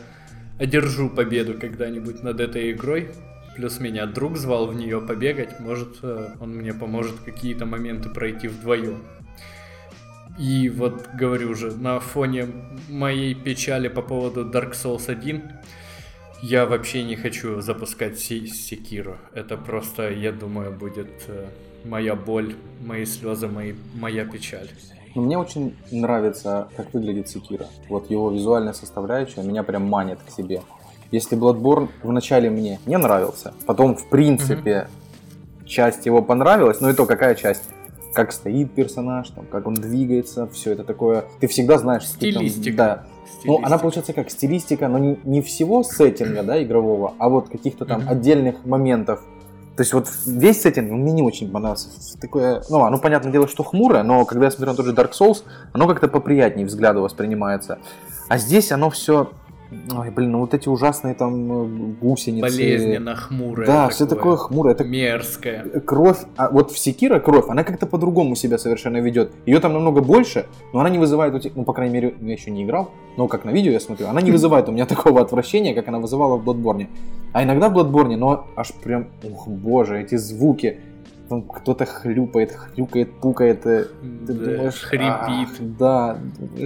одержу 0.58 1.08
победу 1.08 1.54
когда-нибудь 1.54 2.22
над 2.22 2.40
этой 2.40 2.72
игрой. 2.72 3.10
Плюс 3.54 3.78
меня 3.78 4.06
друг 4.06 4.36
звал 4.36 4.66
в 4.66 4.74
нее 4.74 5.00
побегать. 5.00 5.60
Может, 5.60 5.98
э, 6.02 6.30
он 6.40 6.56
мне 6.56 6.74
поможет 6.74 7.20
какие-то 7.24 7.66
моменты 7.66 8.08
пройти 8.08 8.48
вдвоем. 8.48 8.98
И 10.38 10.68
вот 10.68 11.08
говорю 11.14 11.50
уже, 11.50 11.70
на 11.70 12.00
фоне 12.00 12.48
моей 12.88 13.34
печали 13.34 13.86
по 13.86 14.02
поводу 14.02 14.44
Dark 14.44 14.72
Souls 14.72 15.08
1, 15.08 15.42
я 16.44 16.66
вообще 16.66 17.02
не 17.04 17.16
хочу 17.16 17.62
запускать 17.62 18.18
Секиру. 18.18 19.16
Это 19.32 19.56
просто, 19.56 20.10
я 20.10 20.30
думаю, 20.30 20.72
будет 20.72 21.08
э, 21.26 21.46
моя 21.84 22.14
боль, 22.14 22.54
мои 22.84 23.06
слезы, 23.06 23.48
мои, 23.48 23.72
моя 23.94 24.26
печаль. 24.26 24.68
Но 25.14 25.22
мне 25.22 25.38
очень 25.38 25.74
нравится, 25.90 26.68
как 26.76 26.92
выглядит 26.92 27.30
Секира. 27.30 27.66
Вот 27.88 28.10
его 28.10 28.30
визуальная 28.30 28.74
составляющая 28.74 29.42
меня 29.42 29.62
прям 29.62 29.88
манит 29.88 30.18
к 30.26 30.30
себе. 30.30 30.60
Если 31.10 31.34
Bloodborne 31.38 31.88
вначале 32.02 32.50
мне 32.50 32.78
не 32.84 32.98
нравился, 32.98 33.54
потом, 33.64 33.96
в 33.96 34.10
принципе, 34.10 34.86
mm-hmm. 34.86 35.66
часть 35.66 36.04
его 36.04 36.20
понравилась, 36.20 36.78
ну 36.82 36.90
и 36.90 36.92
то, 36.92 37.06
какая 37.06 37.36
часть? 37.36 37.64
Как 38.12 38.32
стоит 38.32 38.74
персонаж, 38.74 39.30
там, 39.30 39.46
как 39.46 39.66
он 39.66 39.74
двигается, 39.76 40.46
все 40.48 40.72
это 40.72 40.84
такое. 40.84 41.24
Ты 41.40 41.46
всегда 41.46 41.78
знаешь, 41.78 42.06
Стилистика. 42.06 42.64
Ты, 42.64 42.76
там, 42.76 42.76
да, 42.76 43.13
Ну, 43.45 43.61
она 43.62 43.78
получается 43.78 44.12
как 44.12 44.31
стилистика, 44.31 44.88
но 44.88 44.99
не, 44.99 45.19
не 45.25 45.43
всего 45.43 45.83
сеттинга, 45.83 46.43
да, 46.43 46.62
игрового, 46.62 47.14
а 47.19 47.28
вот 47.28 47.49
каких-то 47.49 47.85
там 47.85 48.00
mm-hmm. 48.00 48.09
отдельных 48.09 48.64
моментов. 48.64 49.21
То 49.76 49.83
есть 49.83 49.93
вот 49.93 50.09
весь 50.26 50.62
сеттинг 50.62 50.90
мне 50.93 51.12
не 51.12 51.23
очень 51.23 51.50
понравился. 51.50 51.88
Такое, 52.21 52.62
ну, 52.71 52.85
оно, 52.85 52.99
понятное 52.99 53.33
дело, 53.33 53.49
что 53.49 53.64
хмурое, 53.64 54.02
но 54.02 54.25
когда 54.25 54.47
я 54.47 54.50
смотрю 54.50 54.71
на 54.71 54.76
тот 54.76 54.87
же 54.87 54.93
Dark 54.93 55.12
Souls, 55.12 55.43
оно 55.73 55.88
как-то 55.88 56.09
поприятнее 56.09 56.66
взгляду 56.66 57.02
воспринимается. 57.02 57.78
А 58.28 58.38
здесь 58.38 58.71
оно 58.73 58.88
все 58.90 59.31
Ой, 59.97 60.11
блин, 60.11 60.33
ну 60.33 60.40
вот 60.40 60.54
эти 60.54 60.69
ужасные 60.69 61.14
там 61.14 61.52
э, 61.52 61.66
гусеницы. 62.00 62.43
Болезненно 62.43 63.14
хмурое. 63.14 63.66
Да, 63.66 63.73
такое, 63.83 63.95
все 63.95 64.07
такое 64.07 64.37
хмурое. 64.37 64.75
Это 64.75 64.85
мерзкое. 64.85 65.62
Кровь, 65.85 66.19
а 66.37 66.50
вот 66.50 66.71
в 66.71 66.78
Секира 66.78 67.21
кровь, 67.21 67.47
она 67.49 67.64
как-то 67.64 67.87
по-другому 67.87 68.35
себя 68.35 68.59
совершенно 68.59 68.99
ведет. 68.99 69.33
Ее 69.47 69.61
там 69.61 69.73
намного 69.73 70.00
больше, 70.00 70.47
но 70.73 70.81
она 70.81 70.90
не 70.90 70.99
вызывает, 70.99 71.54
ну, 71.54 71.64
по 71.64 71.73
крайней 71.73 71.95
мере, 71.95 72.14
я 72.21 72.33
еще 72.33 72.50
не 72.50 72.64
играл, 72.64 72.90
но 73.16 73.28
как 73.28 73.45
на 73.45 73.50
видео 73.50 73.73
я 73.73 73.81
смотрю, 73.81 74.09
она 74.09 74.21
не 74.21 74.31
вызывает 74.33 74.69
у 74.69 74.73
меня 74.73 74.87
такого 74.87 75.21
отвращения, 75.21 75.75
как 75.75 75.88
она 75.88 75.99
вызывала 75.99 76.37
в 76.37 76.49
Bloodborne. 76.49 76.88
А 77.33 77.43
иногда 77.43 77.69
в 77.69 77.76
Bloodborne, 77.76 78.16
но 78.16 78.47
аж 78.57 78.73
прям, 78.73 79.09
ух, 79.23 79.49
боже, 79.49 80.00
эти 80.00 80.16
звуки, 80.16 80.81
там 81.28 81.43
кто-то 81.43 81.87
хлюпает, 81.87 82.52
хрюкает, 82.52 83.21
пукает. 83.21 83.62
Ты 83.62 83.88
да, 84.02 84.33
думаешь, 84.33 84.81
хрипит. 84.81 85.09
Ах, 85.09 85.49
да. 85.61 86.19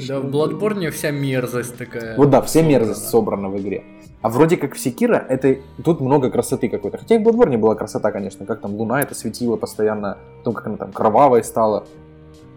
Да, 0.08 0.20
в 0.20 0.26
Bloodborne 0.26 0.90
вся 0.90 1.10
мерзость 1.10 1.76
такая. 1.76 2.16
Вот 2.16 2.30
да, 2.30 2.42
вся 2.42 2.60
собрана. 2.60 2.68
мерзость 2.68 3.08
собрана 3.08 3.48
в 3.48 3.58
игре. 3.58 3.84
А 4.20 4.28
вроде 4.28 4.56
как 4.56 4.74
в 4.74 4.78
Секира 4.78 5.24
это 5.28 5.56
тут 5.84 6.00
много 6.00 6.30
красоты 6.30 6.68
какой-то. 6.68 6.98
Хотя 6.98 7.16
и 7.16 7.18
в 7.18 7.26
Bloodborne 7.26 7.56
была 7.56 7.74
красота, 7.74 8.10
конечно, 8.10 8.46
как 8.46 8.60
там 8.60 8.74
луна 8.74 9.00
это 9.00 9.14
светила 9.14 9.56
постоянно, 9.56 10.18
потом 10.38 10.54
как 10.54 10.66
она 10.66 10.76
там 10.76 10.92
кровавой 10.92 11.44
стала. 11.44 11.86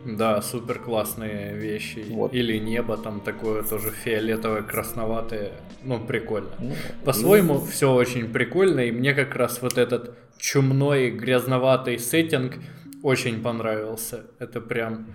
Да, 0.06 0.42
супер 0.42 0.80
классные 0.80 1.56
вещи. 1.56 2.06
Вот. 2.10 2.34
Или 2.34 2.58
небо 2.58 2.98
там 2.98 3.20
такое 3.20 3.64
тоже 3.64 3.92
фиолетовое, 3.92 4.64
красноватое. 4.64 5.52
Ну, 5.84 6.00
прикольно. 6.00 6.50
Ну, 6.60 6.74
По-своему, 7.06 7.58
и... 7.58 7.72
все 7.72 7.94
очень 7.94 8.32
прикольно. 8.32 8.82
И 8.82 8.92
мне 8.92 9.14
как 9.14 9.36
раз 9.36 9.62
вот 9.62 9.78
этот 9.78 10.18
чумной, 10.38 11.12
грязноватый 11.12 12.00
сеттинг 12.00 12.56
очень 13.04 13.42
понравился. 13.42 14.26
Это 14.40 14.60
прям, 14.62 15.08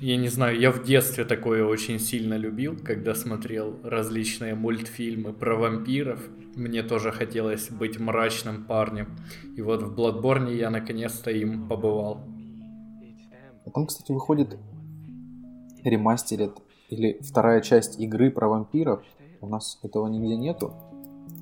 я 0.00 0.16
не 0.16 0.28
знаю, 0.28 0.58
я 0.58 0.70
в 0.70 0.84
детстве 0.84 1.24
такое 1.24 1.64
очень 1.64 1.98
сильно 1.98 2.34
любил, 2.34 2.76
когда 2.82 3.14
смотрел 3.14 3.80
различные 3.82 4.54
мультфильмы 4.54 5.32
про 5.32 5.56
вампиров. 5.56 6.20
Мне 6.54 6.82
тоже 6.82 7.10
хотелось 7.10 7.68
быть 7.68 7.98
мрачным 7.98 8.64
парнем. 8.64 9.08
И 9.56 9.62
вот 9.62 9.82
в 9.82 9.98
Bloodborne 9.98 10.54
я 10.54 10.70
наконец-то 10.70 11.30
им 11.30 11.68
побывал. 11.68 12.35
Потом, 13.66 13.86
кстати, 13.86 14.12
выходит 14.12 14.56
ремастерит 15.84 16.52
или 16.88 17.20
вторая 17.20 17.60
часть 17.60 18.00
игры 18.00 18.30
про 18.30 18.48
вампиров. 18.48 19.02
У 19.42 19.48
нас 19.48 19.78
этого 19.82 20.06
нигде 20.06 20.36
нету 20.36 20.72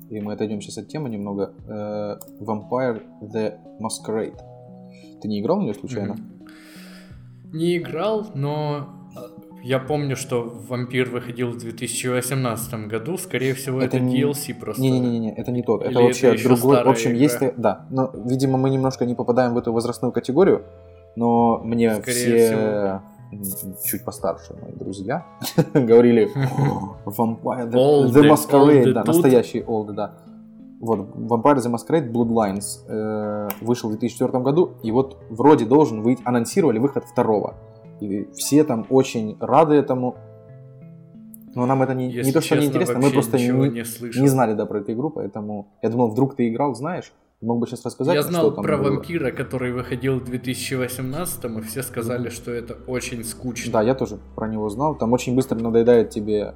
и 0.09 0.19
мы 0.19 0.33
отойдем 0.33 0.61
сейчас 0.61 0.77
от 0.77 0.87
темы 0.87 1.09
немного, 1.09 1.53
э, 1.67 2.17
Vampire 2.39 3.01
the 3.21 3.55
Masquerade. 3.79 4.37
Ты 5.21 5.27
не 5.27 5.39
играл 5.39 5.59
в 5.59 5.63
нее 5.63 5.73
случайно? 5.73 6.13
Mm-hmm. 6.13 7.57
Не 7.57 7.77
играл, 7.77 8.27
но 8.35 8.89
э, 9.15 9.19
я 9.63 9.79
помню, 9.79 10.15
что 10.15 10.43
вампир 10.43 11.09
выходил 11.09 11.49
в 11.49 11.57
2018 11.57 12.87
году. 12.87 13.17
Скорее 13.17 13.55
всего, 13.55 13.81
это, 13.81 13.97
это 13.97 14.05
DLC 14.05 14.53
просто. 14.53 14.81
Не-не-не, 14.81 15.33
это 15.33 15.51
не 15.51 15.63
тот. 15.63 15.81
Или 15.81 15.91
это 15.91 16.01
вообще 16.01 16.35
это 16.35 16.43
другой. 16.43 16.83
В 16.83 16.89
общем, 16.89 17.11
игра. 17.11 17.19
есть. 17.19 17.39
Да. 17.57 17.87
Но, 17.89 18.11
видимо, 18.13 18.57
мы 18.57 18.69
немножко 18.69 19.05
не 19.05 19.15
попадаем 19.15 19.53
в 19.53 19.57
эту 19.57 19.73
возрастную 19.73 20.11
категорию. 20.11 20.63
Но 21.15 21.59
мне 21.63 21.95
Скорее 21.95 22.47
все. 22.47 22.55
Всего 22.55 23.01
чуть 23.83 24.05
постарше 24.05 24.53
мои 24.61 24.71
друзья 24.73 25.25
говорили 25.73 26.29
Vampire 27.05 27.69
the, 27.69 28.07
the 28.07 28.31
Masquerade, 28.31 28.93
да, 28.93 29.03
настоящий 29.03 29.61
old, 29.61 29.93
да. 29.93 30.15
Вот, 30.79 30.99
Vampire 31.15 31.57
the 31.57 31.73
Masquerade 31.73 32.11
Bloodlines 32.11 32.85
э, 32.87 33.49
вышел 33.61 33.89
в 33.89 33.93
2004 33.93 34.39
году, 34.43 34.73
и 34.83 34.91
вот 34.91 35.17
вроде 35.29 35.65
должен 35.65 36.01
выйти, 36.01 36.21
анонсировали 36.25 36.79
выход 36.79 37.05
второго. 37.05 37.55
И 38.01 38.27
все 38.33 38.63
там 38.63 38.85
очень 38.89 39.37
рады 39.39 39.75
этому. 39.75 40.15
Но 41.55 41.65
нам 41.65 41.81
это 41.81 41.93
не, 41.93 42.07
не 42.07 42.31
то, 42.33 42.41
что 42.41 42.57
не 42.57 42.65
интересно, 42.65 42.99
мы 42.99 43.09
просто 43.09 43.37
не, 43.37 43.47
не, 43.47 44.19
не 44.21 44.27
знали 44.27 44.53
да, 44.53 44.65
про 44.65 44.79
эту 44.79 44.91
игру, 44.91 45.09
поэтому 45.09 45.67
я 45.81 45.89
думал, 45.89 46.09
вдруг 46.09 46.35
ты 46.35 46.49
играл, 46.49 46.75
знаешь. 46.75 47.13
Мог 47.45 47.59
бы 47.59 47.67
сейчас 47.67 47.85
рассказать, 47.85 48.15
Я 48.15 48.23
знал 48.23 48.47
что 48.47 48.51
там 48.55 48.63
про 48.65 48.77
было? 48.77 48.89
вампира, 48.89 49.31
который 49.31 49.71
выходил 49.71 50.19
в 50.19 50.25
2018 50.25 51.45
и 51.45 51.61
все 51.61 51.83
сказали, 51.83 52.29
что 52.29 52.51
это 52.51 52.75
очень 52.87 53.23
скучно. 53.23 53.71
Да, 53.71 53.81
я 53.83 53.93
тоже 53.93 54.17
про 54.35 54.47
него 54.47 54.67
знал. 54.69 54.95
Там 54.95 55.13
очень 55.13 55.35
быстро 55.35 55.55
надоедает 55.55 56.09
тебе 56.09 56.55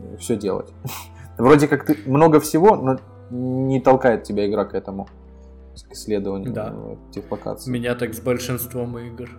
э, 0.00 0.16
все 0.18 0.36
делать. 0.36 0.72
Вроде 1.38 1.66
как 1.66 1.84
ты 1.84 1.98
много 2.06 2.38
всего, 2.38 2.76
но 2.76 3.00
не 3.30 3.80
толкает 3.80 4.22
тебя 4.22 4.48
игра 4.48 4.64
к 4.64 4.74
этому 4.74 5.08
к 5.88 5.92
исследованию 5.92 6.52
да. 6.52 6.74
этих 7.10 7.30
локаций. 7.30 7.72
Меня 7.72 7.94
так 7.94 8.14
с 8.14 8.20
большинством 8.20 8.98
игр. 8.98 9.30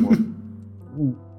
Вот 0.00 0.18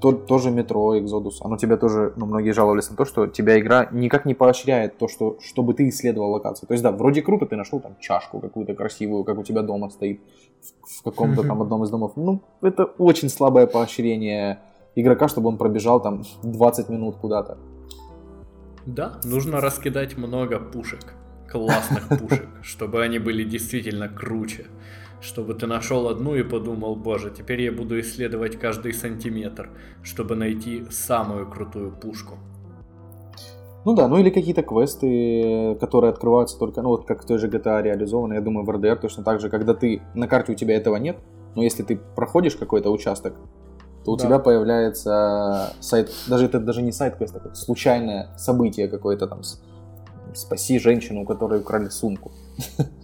то, 0.01 0.11
тоже 0.11 0.51
метро, 0.51 0.97
Exodus, 0.97 1.35
оно 1.41 1.57
тебя 1.57 1.77
тоже, 1.77 2.13
ну, 2.15 2.25
многие 2.25 2.51
жаловались 2.51 2.89
на 2.89 2.95
то, 2.95 3.05
что 3.05 3.27
тебя 3.27 3.59
игра 3.59 3.87
никак 3.91 4.25
не 4.25 4.33
поощряет 4.33 4.97
то, 4.97 5.07
что, 5.07 5.37
чтобы 5.41 5.73
ты 5.73 5.89
исследовал 5.89 6.31
локацию. 6.31 6.67
То 6.67 6.73
есть, 6.73 6.83
да, 6.83 6.91
вроде 6.91 7.21
круто, 7.21 7.45
ты 7.45 7.55
нашел 7.55 7.79
там 7.79 7.95
чашку 7.99 8.39
какую-то 8.39 8.73
красивую, 8.73 9.23
как 9.23 9.37
у 9.37 9.43
тебя 9.43 9.61
дома 9.61 9.89
стоит 9.89 10.19
в, 10.61 10.99
в 10.99 11.03
каком-то 11.03 11.43
там 11.43 11.61
одном 11.61 11.83
из 11.83 11.89
домов. 11.89 12.13
Ну, 12.15 12.41
это 12.61 12.85
очень 12.97 13.29
слабое 13.29 13.67
поощрение 13.67 14.59
игрока, 14.95 15.27
чтобы 15.27 15.49
он 15.49 15.57
пробежал 15.57 16.01
там 16.01 16.23
20 16.43 16.89
минут 16.89 17.15
куда-то. 17.17 17.57
Да, 18.85 19.19
нужно 19.23 19.61
раскидать 19.61 20.17
много 20.17 20.59
пушек, 20.59 21.13
классных 21.49 22.09
пушек, 22.19 22.49
чтобы 22.61 23.01
они 23.03 23.19
были 23.19 23.43
действительно 23.43 24.09
круче 24.09 24.65
чтобы 25.23 25.53
ты 25.53 25.67
нашел 25.67 26.09
одну 26.09 26.35
и 26.35 26.43
подумал, 26.43 26.95
боже, 26.95 27.31
теперь 27.31 27.61
я 27.61 27.71
буду 27.71 27.99
исследовать 28.01 28.59
каждый 28.59 28.93
сантиметр, 28.93 29.69
чтобы 30.03 30.35
найти 30.35 30.85
самую 30.91 31.49
крутую 31.49 31.91
пушку. 31.91 32.35
Ну 33.85 33.95
да, 33.95 34.07
ну 34.07 34.17
или 34.17 34.29
какие-то 34.29 34.63
квесты, 34.63 35.75
которые 35.79 36.11
открываются 36.11 36.57
только, 36.57 36.81
ну 36.81 36.89
вот 36.89 37.05
как 37.05 37.23
в 37.23 37.25
той 37.25 37.37
же 37.37 37.47
GTA 37.47 37.81
реализованы, 37.81 38.35
я 38.35 38.41
думаю, 38.41 38.65
в 38.65 38.69
RDR 38.69 38.97
точно 38.97 39.23
так 39.23 39.39
же, 39.39 39.49
когда 39.49 39.73
ты, 39.73 40.01
на 40.13 40.27
карте 40.27 40.51
у 40.51 40.55
тебя 40.55 40.75
этого 40.75 40.97
нет, 40.97 41.17
но 41.55 41.63
если 41.63 41.83
ты 41.83 41.97
проходишь 42.15 42.55
какой-то 42.55 42.91
участок, 42.91 43.33
то 44.05 44.11
у 44.11 44.17
да. 44.17 44.25
тебя 44.25 44.39
появляется 44.39 45.73
сайт, 45.79 46.11
даже 46.27 46.45
это 46.45 46.59
даже 46.59 46.81
не 46.81 46.91
сайт 46.91 47.15
квест, 47.15 47.35
это 47.35 47.55
случайное 47.55 48.29
событие 48.37 48.87
какое-то 48.87 49.27
там, 49.27 49.41
спаси 50.33 50.79
женщину, 50.79 51.21
у 51.21 51.25
которой 51.25 51.59
украли 51.59 51.87
сумку. 51.89 52.31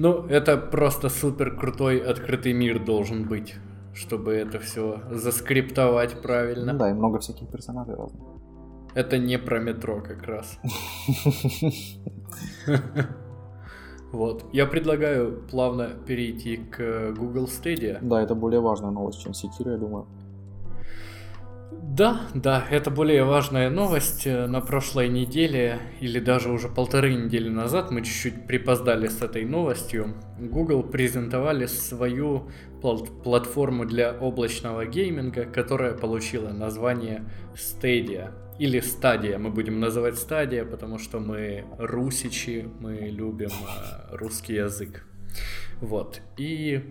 Ну, 0.00 0.24
это 0.28 0.56
просто 0.56 1.10
супер 1.10 1.54
крутой 1.54 1.98
открытый 1.98 2.54
мир 2.54 2.82
должен 2.82 3.28
быть, 3.28 3.56
чтобы 3.92 4.32
это 4.32 4.58
все 4.58 5.02
заскриптовать 5.10 6.22
правильно. 6.22 6.72
Ну 6.72 6.78
да, 6.78 6.90
и 6.90 6.94
много 6.94 7.18
всяких 7.18 7.50
персонажей 7.50 7.94
разных. 7.94 8.22
Это 8.94 9.18
не 9.18 9.38
про 9.38 9.58
метро 9.58 10.00
как 10.00 10.22
раз. 10.22 10.58
Вот. 14.12 14.44
Я 14.52 14.66
предлагаю 14.66 15.46
плавно 15.48 15.90
перейти 16.04 16.56
к 16.56 17.12
Google 17.12 17.44
Stadia. 17.44 18.00
Да, 18.02 18.20
это 18.20 18.34
более 18.34 18.60
важная 18.60 18.90
новость, 18.90 19.22
чем 19.22 19.30
Sekiro, 19.30 19.70
я 19.70 19.76
думаю. 19.76 20.08
Да, 21.72 22.22
да, 22.34 22.64
это 22.70 22.90
более 22.90 23.24
важная 23.24 23.70
новость. 23.70 24.26
Э, 24.26 24.46
на 24.46 24.60
прошлой 24.60 25.08
неделе, 25.08 25.78
или 26.00 26.18
даже 26.18 26.50
уже 26.50 26.68
полторы 26.68 27.14
недели 27.14 27.48
назад, 27.48 27.90
мы 27.90 28.02
чуть-чуть 28.02 28.46
припоздали 28.46 29.06
с 29.06 29.22
этой 29.22 29.44
новостью. 29.44 30.14
Google 30.38 30.82
презентовали 30.82 31.66
свою 31.66 32.50
платформу 32.80 33.84
для 33.84 34.12
облачного 34.12 34.86
гейминга, 34.86 35.44
которая 35.44 35.94
получила 35.94 36.50
название 36.50 37.24
Stadia. 37.54 38.32
Или 38.58 38.80
Stadia, 38.80 39.38
мы 39.38 39.50
будем 39.50 39.78
называть 39.78 40.14
Stadia, 40.14 40.64
потому 40.64 40.98
что 40.98 41.20
мы 41.20 41.64
русичи, 41.78 42.68
мы 42.80 42.94
любим 43.10 43.50
э, 43.50 44.16
русский 44.16 44.54
язык. 44.54 45.04
Вот. 45.80 46.20
И 46.36 46.82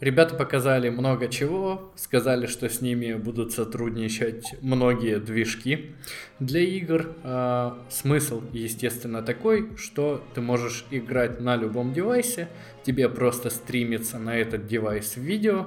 Ребята 0.00 0.34
показали 0.34 0.88
много 0.88 1.28
чего, 1.28 1.92
сказали, 1.94 2.46
что 2.46 2.70
с 2.70 2.80
ними 2.80 3.12
будут 3.12 3.52
сотрудничать 3.52 4.54
многие 4.62 5.18
движки 5.18 5.94
для 6.38 6.60
игр. 6.60 7.14
А, 7.22 7.78
смысл, 7.90 8.42
естественно, 8.54 9.20
такой, 9.20 9.76
что 9.76 10.24
ты 10.34 10.40
можешь 10.40 10.86
играть 10.90 11.40
на 11.40 11.54
любом 11.54 11.92
девайсе, 11.92 12.48
тебе 12.82 13.10
просто 13.10 13.50
стримится 13.50 14.18
на 14.18 14.38
этот 14.38 14.66
девайс 14.66 15.18
видео, 15.18 15.66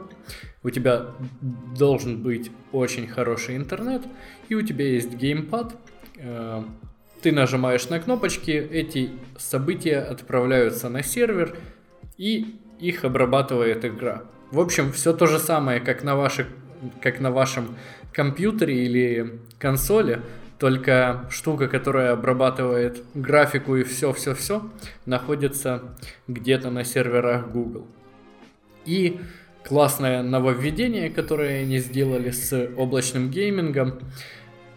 у 0.63 0.71
тебя 0.71 1.11
должен 1.77 2.23
быть 2.23 2.49
очень 2.71 3.07
хороший 3.07 3.55
интернет, 3.55 4.01
и 4.49 4.55
у 4.55 4.63
тебя 4.63 4.87
есть 4.87 5.13
геймпад, 5.13 5.75
а, 6.17 6.65
ты 7.21 7.31
нажимаешь 7.31 7.87
на 7.89 7.99
кнопочки, 7.99 8.49
эти 8.49 9.11
события 9.37 9.99
отправляются 9.99 10.89
на 10.89 11.03
сервер, 11.03 11.55
и 12.17 12.59
их 12.83 13.05
обрабатывает 13.05 13.85
игра. 13.85 14.23
В 14.51 14.59
общем, 14.59 14.91
все 14.91 15.13
то 15.13 15.25
же 15.25 15.39
самое, 15.39 15.79
как 15.79 16.03
на, 16.03 16.15
ваших, 16.15 16.47
как 17.01 17.19
на 17.19 17.31
вашем 17.31 17.75
компьютере 18.11 18.83
или 18.85 19.39
консоли, 19.57 20.21
только 20.59 21.25
штука, 21.29 21.67
которая 21.67 22.11
обрабатывает 22.11 23.01
графику 23.13 23.75
и 23.77 23.83
все-все-все, 23.83 24.69
находится 25.05 25.81
где-то 26.27 26.69
на 26.69 26.83
серверах 26.83 27.49
Google. 27.51 27.87
И 28.85 29.19
классное 29.63 30.21
нововведение, 30.21 31.09
которое 31.09 31.61
они 31.63 31.79
сделали 31.79 32.31
с 32.31 32.69
облачным 32.77 33.29
геймингом, 33.29 33.99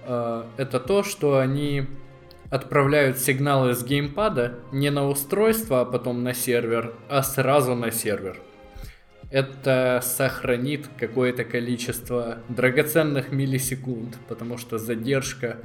э, 0.04 0.44
это 0.56 0.80
то, 0.80 1.02
что 1.02 1.38
они 1.38 1.86
отправляют 2.50 3.18
сигналы 3.18 3.74
с 3.74 3.84
геймпада 3.84 4.58
не 4.72 4.90
на 4.90 5.08
устройство, 5.08 5.80
а 5.80 5.84
потом 5.84 6.22
на 6.22 6.34
сервер, 6.34 6.94
а 7.08 7.22
сразу 7.22 7.74
на 7.74 7.90
сервер. 7.90 8.38
Это 9.30 10.00
сохранит 10.02 10.88
какое-то 10.98 11.44
количество 11.44 12.38
драгоценных 12.48 13.32
миллисекунд, 13.32 14.16
потому 14.28 14.56
что 14.56 14.78
задержка 14.78 15.58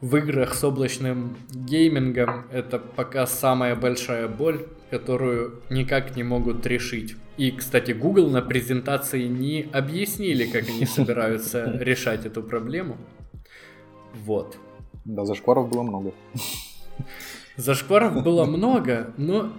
в 0.00 0.16
играх 0.16 0.54
с 0.54 0.62
облачным 0.64 1.36
геймингом 1.50 2.46
это 2.52 2.78
пока 2.78 3.26
самая 3.26 3.74
большая 3.74 4.28
боль, 4.28 4.66
которую 4.90 5.62
никак 5.70 6.16
не 6.16 6.22
могут 6.22 6.66
решить. 6.66 7.16
И, 7.36 7.52
кстати, 7.52 7.92
Google 7.92 8.30
на 8.30 8.42
презентации 8.42 9.26
не 9.26 9.68
объяснили, 9.72 10.44
как 10.46 10.68
они 10.68 10.86
собираются 10.86 11.64
решать 11.80 12.26
эту 12.26 12.42
проблему. 12.42 12.96
Вот. 14.14 14.56
Да, 15.04 15.24
зашкваров 15.24 15.68
было 15.68 15.82
много. 15.82 16.12
Зашкваров 17.56 18.22
было 18.22 18.44
много, 18.44 19.12
но 19.16 19.52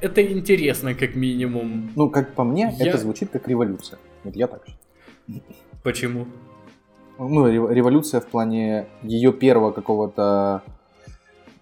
это 0.00 0.22
интересно, 0.22 0.94
как 0.94 1.14
минимум. 1.14 1.90
Ну, 1.96 2.10
как 2.10 2.34
по 2.34 2.44
мне, 2.44 2.74
я... 2.78 2.88
это 2.88 2.98
звучит 2.98 3.30
как 3.30 3.48
революция. 3.48 3.98
Вот 4.24 4.36
я 4.36 4.46
так 4.46 4.66
считаю. 4.66 5.42
Почему? 5.82 6.26
Ну, 7.18 7.46
революция 7.48 8.20
в 8.20 8.26
плане 8.26 8.86
ее 9.02 9.32
первого 9.32 9.70
какого-то 9.70 10.62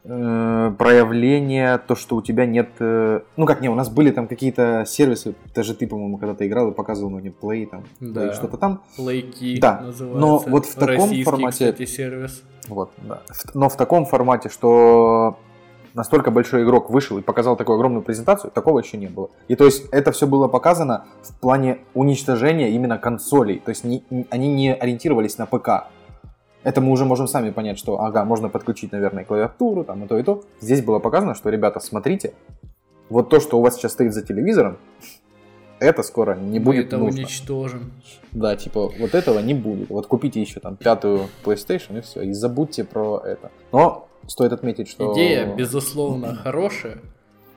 э, 0.04 0.73
проявления, 0.78 1.78
то, 1.78 1.95
что 1.95 2.16
у 2.16 2.23
тебя 2.23 2.47
нет... 2.47 2.71
Э, 2.78 3.21
ну, 3.37 3.47
как 3.47 3.61
не, 3.61 3.69
у 3.69 3.75
нас 3.75 3.88
были 3.88 4.11
там 4.11 4.28
какие-то 4.28 4.85
сервисы, 4.87 5.35
даже 5.54 5.75
ты, 5.75 5.87
по-моему, 5.87 6.19
когда 6.19 6.35
ты 6.35 6.47
играл 6.47 6.71
и 6.71 6.75
показывал 6.75 7.11
мне 7.11 7.30
Play, 7.30 7.66
там, 7.66 7.85
да. 8.00 8.33
что-то 8.33 8.57
там. 8.57 8.83
Playki 8.99 9.59
да. 9.61 9.85
Но 10.00 10.38
вот 10.38 10.66
в 10.66 10.75
таком 10.75 10.88
Российский, 10.88 11.25
формате... 11.25 11.73
кстати, 11.73 11.85
сервис. 11.87 12.42
Вот, 12.69 12.90
да. 12.99 13.23
Но 13.54 13.69
в 13.69 13.76
таком 13.76 14.07
формате, 14.07 14.49
что 14.49 15.37
настолько 15.95 16.30
большой 16.30 16.64
игрок 16.64 16.90
вышел 16.90 17.19
и 17.19 17.23
показал 17.23 17.57
такую 17.57 17.76
огромную 17.76 18.02
презентацию, 18.02 18.50
такого 18.50 18.78
еще 18.78 18.97
не 18.97 19.09
было. 19.09 19.30
И 19.49 19.57
то 19.57 19.64
есть 19.64 19.88
это 19.90 20.12
все 20.12 20.26
было 20.26 20.49
показано 20.49 21.07
в 21.23 21.35
плане 21.40 21.78
уничтожения 21.95 22.71
именно 22.71 22.99
консолей. 22.99 23.59
То 23.59 23.71
есть 23.71 23.85
не, 23.85 24.04
они 24.30 24.52
не 24.54 24.75
ориентировались 24.75 25.38
на 25.38 25.47
ПК. 25.47 25.88
Это 26.62 26.81
мы 26.81 26.93
уже 26.93 27.05
можем 27.05 27.26
сами 27.26 27.50
понять, 27.50 27.79
что, 27.79 28.00
ага, 28.00 28.25
можно 28.25 28.49
подключить, 28.49 28.93
наверное, 28.93 29.25
клавиатуру, 29.25 29.85
там 29.85 30.05
и 30.05 30.07
то, 30.09 30.19
и 30.19 30.23
то. 30.23 30.43
Здесь 30.61 30.83
было 30.83 30.99
показано, 30.99 31.35
что, 31.35 31.49
ребята, 31.49 31.81
смотрите, 31.81 32.35
вот 33.09 33.31
то, 33.31 33.40
что 33.40 33.59
у 33.59 33.62
вас 33.62 33.76
сейчас 33.76 33.93
стоит 33.93 34.12
за 34.12 34.23
телевизором, 34.23 34.76
это 35.79 36.02
скоро 36.02 36.35
не 36.37 36.59
Мы 36.59 36.64
будет 36.67 36.87
это 36.88 36.99
нужно. 36.99 37.21
уничтожим. 37.21 37.93
Да, 38.33 38.55
типа, 38.57 38.93
вот 38.99 39.14
этого 39.14 39.38
не 39.38 39.55
будет. 39.55 39.88
Вот 39.88 40.07
купите 40.07 40.40
еще 40.40 40.61
там 40.61 40.76
пятую 40.76 41.29
PlayStation 41.43 41.99
и 41.99 42.00
все, 42.02 42.21
и 42.21 42.33
забудьте 42.33 42.85
про 42.85 43.23
это. 43.25 43.50
Но 43.73 44.07
стоит 44.26 44.52
отметить, 44.52 44.88
что... 44.88 45.14
Идея, 45.14 45.55
безусловно, 45.55 46.35
хорошая, 46.35 46.99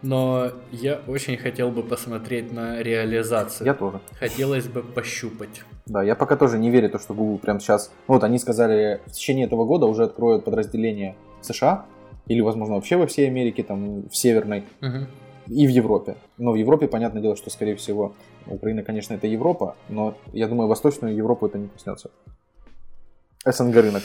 но 0.03 0.51
я 0.71 1.01
очень 1.07 1.37
хотел 1.37 1.71
бы 1.71 1.81
посмотреть 1.81 2.51
на 2.51 2.81
реализацию. 2.83 3.65
Я 3.65 3.73
тоже. 3.73 4.01
Хотелось 4.19 4.67
бы 4.67 4.83
пощупать. 4.83 5.63
Да, 5.85 6.03
я 6.03 6.15
пока 6.15 6.35
тоже 6.35 6.59
не 6.59 6.69
верю, 6.69 6.89
то, 6.89 6.99
что 6.99 7.13
Google 7.13 7.39
прямо 7.39 7.59
сейчас... 7.59 7.91
Вот 8.07 8.23
они 8.23 8.37
сказали, 8.37 9.01
в 9.05 9.11
течение 9.11 9.47
этого 9.47 9.65
года 9.65 9.85
уже 9.85 10.03
откроют 10.03 10.45
подразделение 10.45 11.15
в 11.41 11.45
США, 11.45 11.85
или, 12.27 12.41
возможно, 12.41 12.75
вообще 12.75 12.97
во 12.97 13.07
всей 13.07 13.27
Америке, 13.27 13.63
там, 13.63 14.07
в 14.07 14.15
Северной, 14.15 14.65
угу. 14.81 15.07
и 15.47 15.67
в 15.67 15.69
Европе. 15.69 16.15
Но 16.37 16.51
в 16.51 16.55
Европе, 16.55 16.87
понятное 16.87 17.21
дело, 17.21 17.35
что, 17.35 17.49
скорее 17.49 17.75
всего, 17.75 18.13
Украина, 18.45 18.83
конечно, 18.83 19.13
это 19.13 19.27
Европа, 19.27 19.75
но 19.89 20.15
я 20.31 20.47
думаю, 20.47 20.67
Восточную 20.67 21.15
Европу 21.15 21.47
это 21.47 21.57
не 21.57 21.67
коснется. 21.67 22.11
СНГ 23.45 23.75
рынок. 23.75 24.03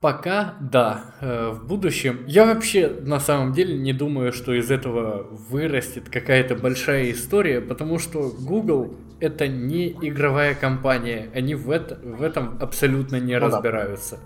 Пока 0.00 0.54
да. 0.60 1.14
Э, 1.20 1.50
в 1.50 1.66
будущем 1.66 2.24
я 2.26 2.46
вообще 2.46 2.88
на 2.88 3.20
самом 3.20 3.52
деле 3.52 3.76
не 3.76 3.92
думаю, 3.92 4.32
что 4.32 4.54
из 4.54 4.70
этого 4.70 5.26
вырастет 5.30 6.08
какая-то 6.08 6.54
большая 6.54 7.12
история, 7.12 7.60
потому 7.60 7.98
что 7.98 8.30
Google 8.30 8.94
это 9.20 9.46
не 9.46 9.90
игровая 9.90 10.54
компания, 10.54 11.28
они 11.34 11.54
в, 11.54 11.70
это, 11.70 11.98
в 12.02 12.22
этом 12.22 12.56
абсолютно 12.62 13.16
не 13.20 13.38
ну, 13.38 13.46
разбираются. 13.46 14.16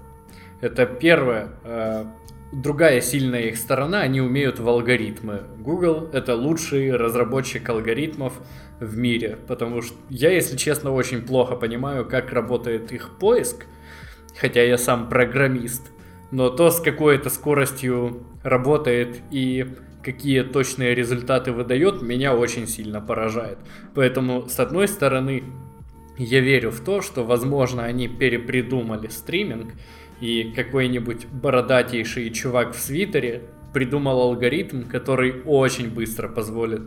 Да. 0.61 0.69
Это 0.69 0.87
первое. 0.87 1.49
Э, 1.65 2.05
другая 2.53 3.01
сильная 3.01 3.49
их 3.49 3.57
сторона, 3.57 4.03
они 4.03 4.21
умеют 4.21 4.61
в 4.61 4.69
алгоритмы. 4.69 5.43
Google 5.59 6.09
это 6.13 6.37
лучший 6.37 6.95
разработчик 6.95 7.69
алгоритмов 7.69 8.35
в 8.79 8.97
мире, 8.97 9.39
потому 9.49 9.83
что 9.83 9.97
я, 10.09 10.31
если 10.31 10.57
честно, 10.57 10.93
очень 10.93 11.23
плохо 11.23 11.57
понимаю, 11.57 12.07
как 12.07 12.33
работает 12.33 12.93
их 12.93 13.19
поиск 13.19 13.67
хотя 14.39 14.63
я 14.63 14.79
сам 14.79 15.09
программист, 15.09 15.93
но 16.31 16.51
то, 16.51 16.71
с 16.71 16.81
какой 16.81 17.17
это 17.17 17.31
скоростью 17.31 18.27
работает 18.43 19.23
и 19.31 19.67
какие 20.03 20.43
точные 20.43 20.95
результаты 20.95 21.53
выдает, 21.53 22.03
меня 22.03 22.35
очень 22.35 22.67
сильно 22.67 23.01
поражает. 23.01 23.59
Поэтому, 23.95 24.49
с 24.49 24.59
одной 24.61 24.89
стороны, 24.89 25.45
я 26.19 26.41
верю 26.41 26.71
в 26.71 26.81
то, 26.81 27.01
что, 27.01 27.25
возможно, 27.25 27.85
они 27.85 28.09
перепридумали 28.09 29.09
стриминг, 29.09 29.73
и 30.21 30.53
какой-нибудь 30.55 31.27
бородатейший 31.27 32.31
чувак 32.31 32.75
в 32.75 32.79
свитере 32.79 33.43
придумал 33.73 34.21
алгоритм, 34.21 34.85
который 34.85 35.43
очень 35.45 35.91
быстро 35.91 36.29
позволит 36.29 36.83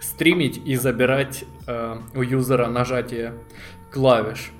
стримить 0.00 0.60
и 0.64 0.76
забирать 0.76 1.44
э, 1.66 1.96
у 2.14 2.22
юзера 2.22 2.66
нажатие 2.66 3.34
клавиш. 3.90 4.50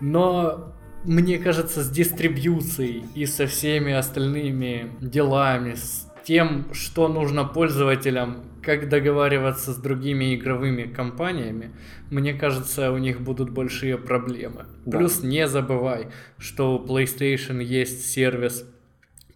Но 0.00 0.73
мне 1.04 1.38
кажется, 1.38 1.82
с 1.82 1.90
дистрибьюцией 1.90 3.04
и 3.14 3.26
со 3.26 3.46
всеми 3.46 3.92
остальными 3.92 4.90
делами, 5.00 5.74
с 5.74 6.10
тем, 6.24 6.66
что 6.72 7.08
нужно 7.08 7.44
пользователям, 7.44 8.44
как 8.62 8.88
договариваться 8.88 9.72
с 9.72 9.76
другими 9.76 10.34
игровыми 10.34 10.84
компаниями, 10.84 11.72
мне 12.10 12.32
кажется, 12.32 12.90
у 12.92 12.98
них 12.98 13.20
будут 13.20 13.50
большие 13.50 13.98
проблемы. 13.98 14.64
Да. 14.86 14.98
Плюс 14.98 15.22
не 15.22 15.46
забывай, 15.46 16.08
что 16.38 16.78
у 16.78 16.86
PlayStation 16.86 17.62
есть 17.62 18.10
сервис 18.10 18.64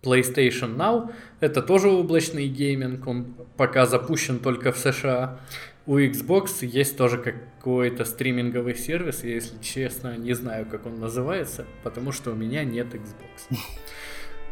PlayStation 0.03 0.77
Now. 0.77 1.11
Это 1.41 1.61
тоже 1.61 1.89
облачный 1.89 2.49
гейминг, 2.49 3.07
он 3.07 3.35
пока 3.57 3.85
запущен 3.87 4.39
только 4.39 4.73
в 4.73 4.79
США. 4.79 5.41
У 5.89 5.97
Xbox 5.97 6.67
есть 6.67 6.99
тоже 6.99 7.17
какой-то 7.17 8.05
стриминговый 8.05 8.75
сервис, 8.75 9.25
я, 9.25 9.37
если 9.37 9.57
честно, 9.63 10.19
не 10.19 10.35
знаю, 10.35 10.67
как 10.71 10.85
он 10.85 11.01
называется, 11.01 11.65
потому 11.83 12.13
что 12.13 12.33
у 12.33 12.35
меня 12.35 12.63
нет 12.63 12.89
Xbox. 12.95 13.59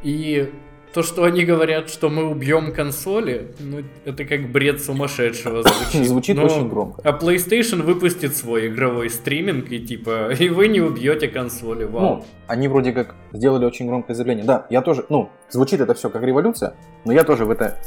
И 0.03 0.51
то, 0.94 1.03
что 1.03 1.25
они 1.25 1.44
говорят, 1.44 1.90
что 1.90 2.09
мы 2.09 2.25
убьем 2.25 2.72
консоли, 2.72 3.55
ну, 3.61 3.83
это 4.07 4.25
как 4.25 4.51
бред 4.51 4.83
сумасшедшего 4.83 5.62
звучит. 5.62 6.09
Звучит 6.09 6.37
Но, 6.38 6.46
очень 6.46 6.70
громко. 6.70 7.03
А 7.05 7.12
PlayStation 7.12 7.83
выпустит 7.83 8.35
свой 8.35 8.68
игровой 8.68 9.11
стриминг, 9.11 9.70
и 9.70 9.79
типа, 9.79 10.33
и 10.38 10.49
вы 10.49 10.68
не 10.68 10.81
убьете 10.81 11.29
консоли, 11.29 11.85
вау. 11.85 12.01
Ну, 12.03 12.25
они 12.46 12.66
вроде 12.68 12.92
как 12.92 13.14
сделали 13.35 13.66
очень 13.66 13.88
громкое 13.88 14.14
заявление. 14.14 14.46
Да, 14.46 14.66
я 14.70 14.81
тоже, 14.81 15.05
ну, 15.11 15.29
звучит 15.51 15.83
это 15.83 15.92
все 15.92 16.09
как 16.09 16.22
революция, 16.22 16.77
но 17.05 17.12
я 17.12 17.25
тоже 17.25 17.44
в 17.44 17.51
это 17.51 17.79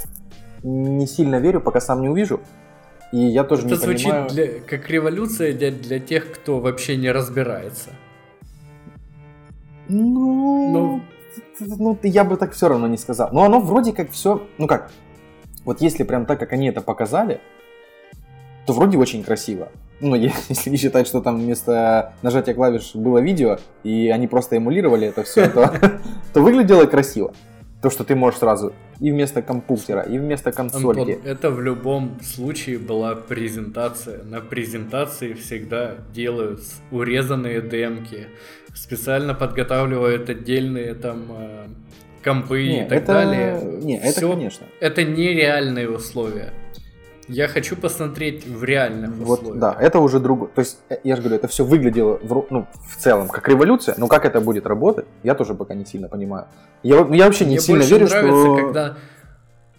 не 0.62 1.08
сильно 1.08 1.40
верю, 1.40 1.62
пока 1.62 1.82
сам 1.82 2.02
не 2.02 2.10
увижу. 2.10 2.42
И 3.12 3.18
я 3.18 3.44
тоже 3.44 3.66
Это 3.66 3.72
не 3.72 3.76
звучит 3.76 4.06
понимаю... 4.06 4.30
для, 4.30 4.48
как 4.60 4.90
революция 4.90 5.54
для, 5.54 5.72
для 5.72 6.00
тех, 6.00 6.32
кто 6.32 6.60
вообще 6.60 6.96
не 6.96 7.12
разбирается. 7.12 7.92
Ну, 9.88 10.72
ну, 10.72 11.02
ну, 11.60 12.00
я 12.04 12.24
бы 12.24 12.38
так 12.38 12.54
все 12.54 12.70
равно 12.70 12.88
не 12.88 12.98
сказал. 12.98 13.30
Но 13.32 13.44
оно 13.44 13.60
вроде 13.60 13.94
как 13.94 14.12
все, 14.12 14.44
ну 14.60 14.68
как, 14.68 14.92
вот 15.66 15.82
если 15.82 16.04
прям 16.04 16.26
так, 16.26 16.40
как 16.40 16.54
они 16.54 16.70
это 16.70 16.82
показали, 16.82 17.42
то 18.68 18.74
вроде 18.74 19.00
очень 19.00 19.24
красиво. 19.24 19.70
Ну, 20.00 20.16
если 20.50 20.70
не 20.70 20.78
считать, 20.78 21.08
что 21.08 21.22
там 21.22 21.40
вместо 21.40 22.14
нажатия 22.22 22.54
клавиш 22.54 22.94
было 22.94 23.18
видео, 23.18 23.58
и 23.84 24.10
они 24.10 24.28
просто 24.28 24.58
эмулировали 24.58 25.08
это 25.08 25.24
все, 25.24 25.50
то, 25.50 25.74
то 26.34 26.42
выглядело 26.42 26.86
красиво. 26.86 27.34
То, 27.82 27.90
что 27.90 28.04
ты 28.04 28.16
можешь 28.16 28.40
сразу 28.40 28.74
и 29.00 29.12
вместо 29.12 29.42
компьютера, 29.42 30.02
и 30.02 30.18
вместо 30.18 30.52
консольки. 30.52 31.14
Антон, 31.14 31.32
это 31.32 31.50
в 31.50 31.62
любом 31.62 32.20
случае 32.22 32.78
была 32.78 33.16
презентация. 33.16 34.24
На 34.24 34.42
презентации 34.42 35.34
всегда 35.34 35.96
делают 36.14 36.60
урезанные 36.92 37.62
демки, 37.62 38.28
специально 38.74 39.34
подготавливают 39.34 40.30
отдельные 40.30 40.94
там 40.94 41.26
э, 41.30 41.68
компы 42.24 42.68
не, 42.68 42.86
и 42.86 42.90
так 42.90 43.04
это... 43.04 43.14
далее. 43.14 43.62
Не, 43.82 43.98
это 43.98 44.22
конечно. 44.22 44.66
Это 44.80 45.04
нереальные 45.04 45.90
условия. 45.90 46.54
Я 47.30 47.48
хочу 47.48 47.76
посмотреть 47.76 48.48
в 48.48 48.64
реальных 48.64 49.12
вот, 49.12 49.40
условиях. 49.40 49.62
Да, 49.62 49.78
это 49.80 50.00
уже 50.00 50.20
другое. 50.20 50.50
То 50.50 50.62
есть, 50.62 50.80
э, 50.90 50.98
я 51.04 51.16
же 51.16 51.22
говорю, 51.22 51.38
это 51.38 51.48
все 51.48 51.64
выглядело 51.64 52.18
в, 52.24 52.48
ну, 52.50 52.68
в 52.88 52.98
целом 52.98 53.28
как 53.28 53.48
революция, 53.48 53.94
но 54.00 54.08
как 54.08 54.26
это 54.26 54.42
будет 54.42 54.66
работать, 54.66 55.06
я 55.22 55.36
тоже 55.36 55.54
пока 55.54 55.76
не 55.76 55.86
сильно 55.86 56.08
понимаю. 56.08 56.48
Я, 56.82 57.08
я 57.12 57.26
вообще 57.26 57.46
не 57.46 57.52
Мне 57.52 57.60
сильно 57.60 57.84
верю, 57.84 58.08
нравится, 58.08 58.42
что... 58.42 58.56
когда 58.56 58.98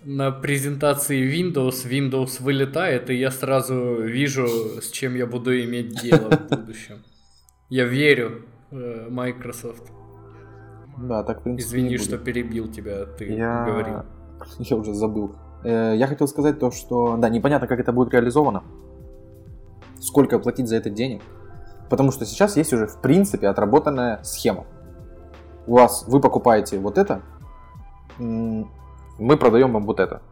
на 0.04 0.30
презентации 0.30 1.28
Windows 1.28 1.88
Windows 1.88 2.40
вылетает, 2.40 3.10
и 3.10 3.14
я 3.14 3.32
сразу 3.32 4.00
вижу, 4.00 4.46
с 4.80 4.88
чем 4.90 5.16
я 5.16 5.26
буду 5.26 5.60
иметь 5.64 6.00
дело 6.00 6.30
в 6.30 6.48
будущем. 6.48 7.02
Я 7.68 7.84
верю 7.84 8.42
э, 8.70 9.08
Microsoft. 9.10 9.90
Да, 10.98 11.24
так 11.24 11.40
в 11.40 11.42
принципе. 11.42 11.68
Извини, 11.68 11.98
что 11.98 12.16
перебил 12.16 12.70
тебя, 12.70 13.06
ты 13.06 13.24
я... 13.32 13.64
говорил. 13.64 14.04
Я 14.58 14.76
уже 14.76 14.94
забыл. 14.94 15.34
Э, 15.62 15.94
я 15.96 16.06
хотел 16.06 16.28
сказать 16.28 16.58
то, 16.58 16.70
что 16.70 17.16
да, 17.16 17.28
непонятно, 17.28 17.66
как 17.66 17.80
это 17.80 17.92
будет 17.92 18.12
реализовано. 18.12 18.62
Сколько 20.00 20.38
платить 20.38 20.68
за 20.68 20.76
это 20.76 20.90
денег. 20.90 21.22
Потому 21.88 22.12
что 22.12 22.24
сейчас 22.24 22.56
есть 22.56 22.72
уже, 22.72 22.86
в 22.86 23.00
принципе, 23.00 23.48
отработанная 23.48 24.20
схема. 24.22 24.64
У 25.66 25.74
вас, 25.74 26.04
вы 26.06 26.20
покупаете 26.20 26.78
вот 26.78 26.98
это, 26.98 27.20
мы 28.18 29.36
продаем 29.36 29.72
вам 29.72 29.84
вот 29.84 30.00
это. 30.00 30.22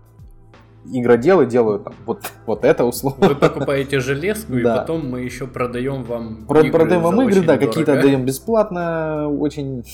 Игроделы 0.90 1.44
делают 1.44 1.84
там 1.84 1.94
вот, 2.06 2.22
вот 2.46 2.64
это 2.64 2.84
условно. 2.84 3.28
Вы 3.28 3.34
покупаете 3.34 4.00
железку, 4.00 4.54
и 4.54 4.62
потом 4.62 5.10
мы 5.10 5.20
еще 5.20 5.46
продаем 5.46 6.04
вам 6.04 6.46
Про, 6.46 6.60
игры 6.60 6.72
Продаем 6.72 7.02
вам 7.02 7.20
игры, 7.22 7.42
да, 7.42 7.58
какие-то 7.58 8.00
даем 8.00 8.24
бесплатно, 8.24 9.28
очень 9.28 9.84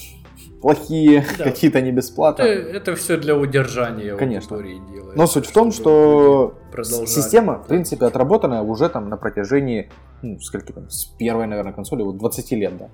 плохие, 0.64 1.26
да. 1.36 1.44
какие-то 1.44 1.82
не 1.82 1.92
бесплатно. 1.92 2.42
Это, 2.42 2.76
это 2.78 2.96
все 2.96 3.18
для 3.18 3.36
удержания 3.36 4.16
Конечно. 4.16 4.56
делается. 4.56 5.12
Но 5.14 5.26
суть 5.26 5.44
в 5.44 5.52
том, 5.52 5.72
что 5.72 6.54
система, 6.82 7.58
в 7.58 7.66
принципе, 7.66 8.06
отработанная 8.06 8.62
уже 8.62 8.88
там 8.88 9.10
на 9.10 9.18
протяжении, 9.18 9.90
ну, 10.22 10.40
скольки 10.40 10.72
там, 10.72 10.88
с 10.88 11.04
первой, 11.04 11.46
наверное, 11.46 11.74
консоли, 11.74 12.02
вот 12.02 12.16
20 12.16 12.52
лет, 12.52 12.72
да. 12.78 12.88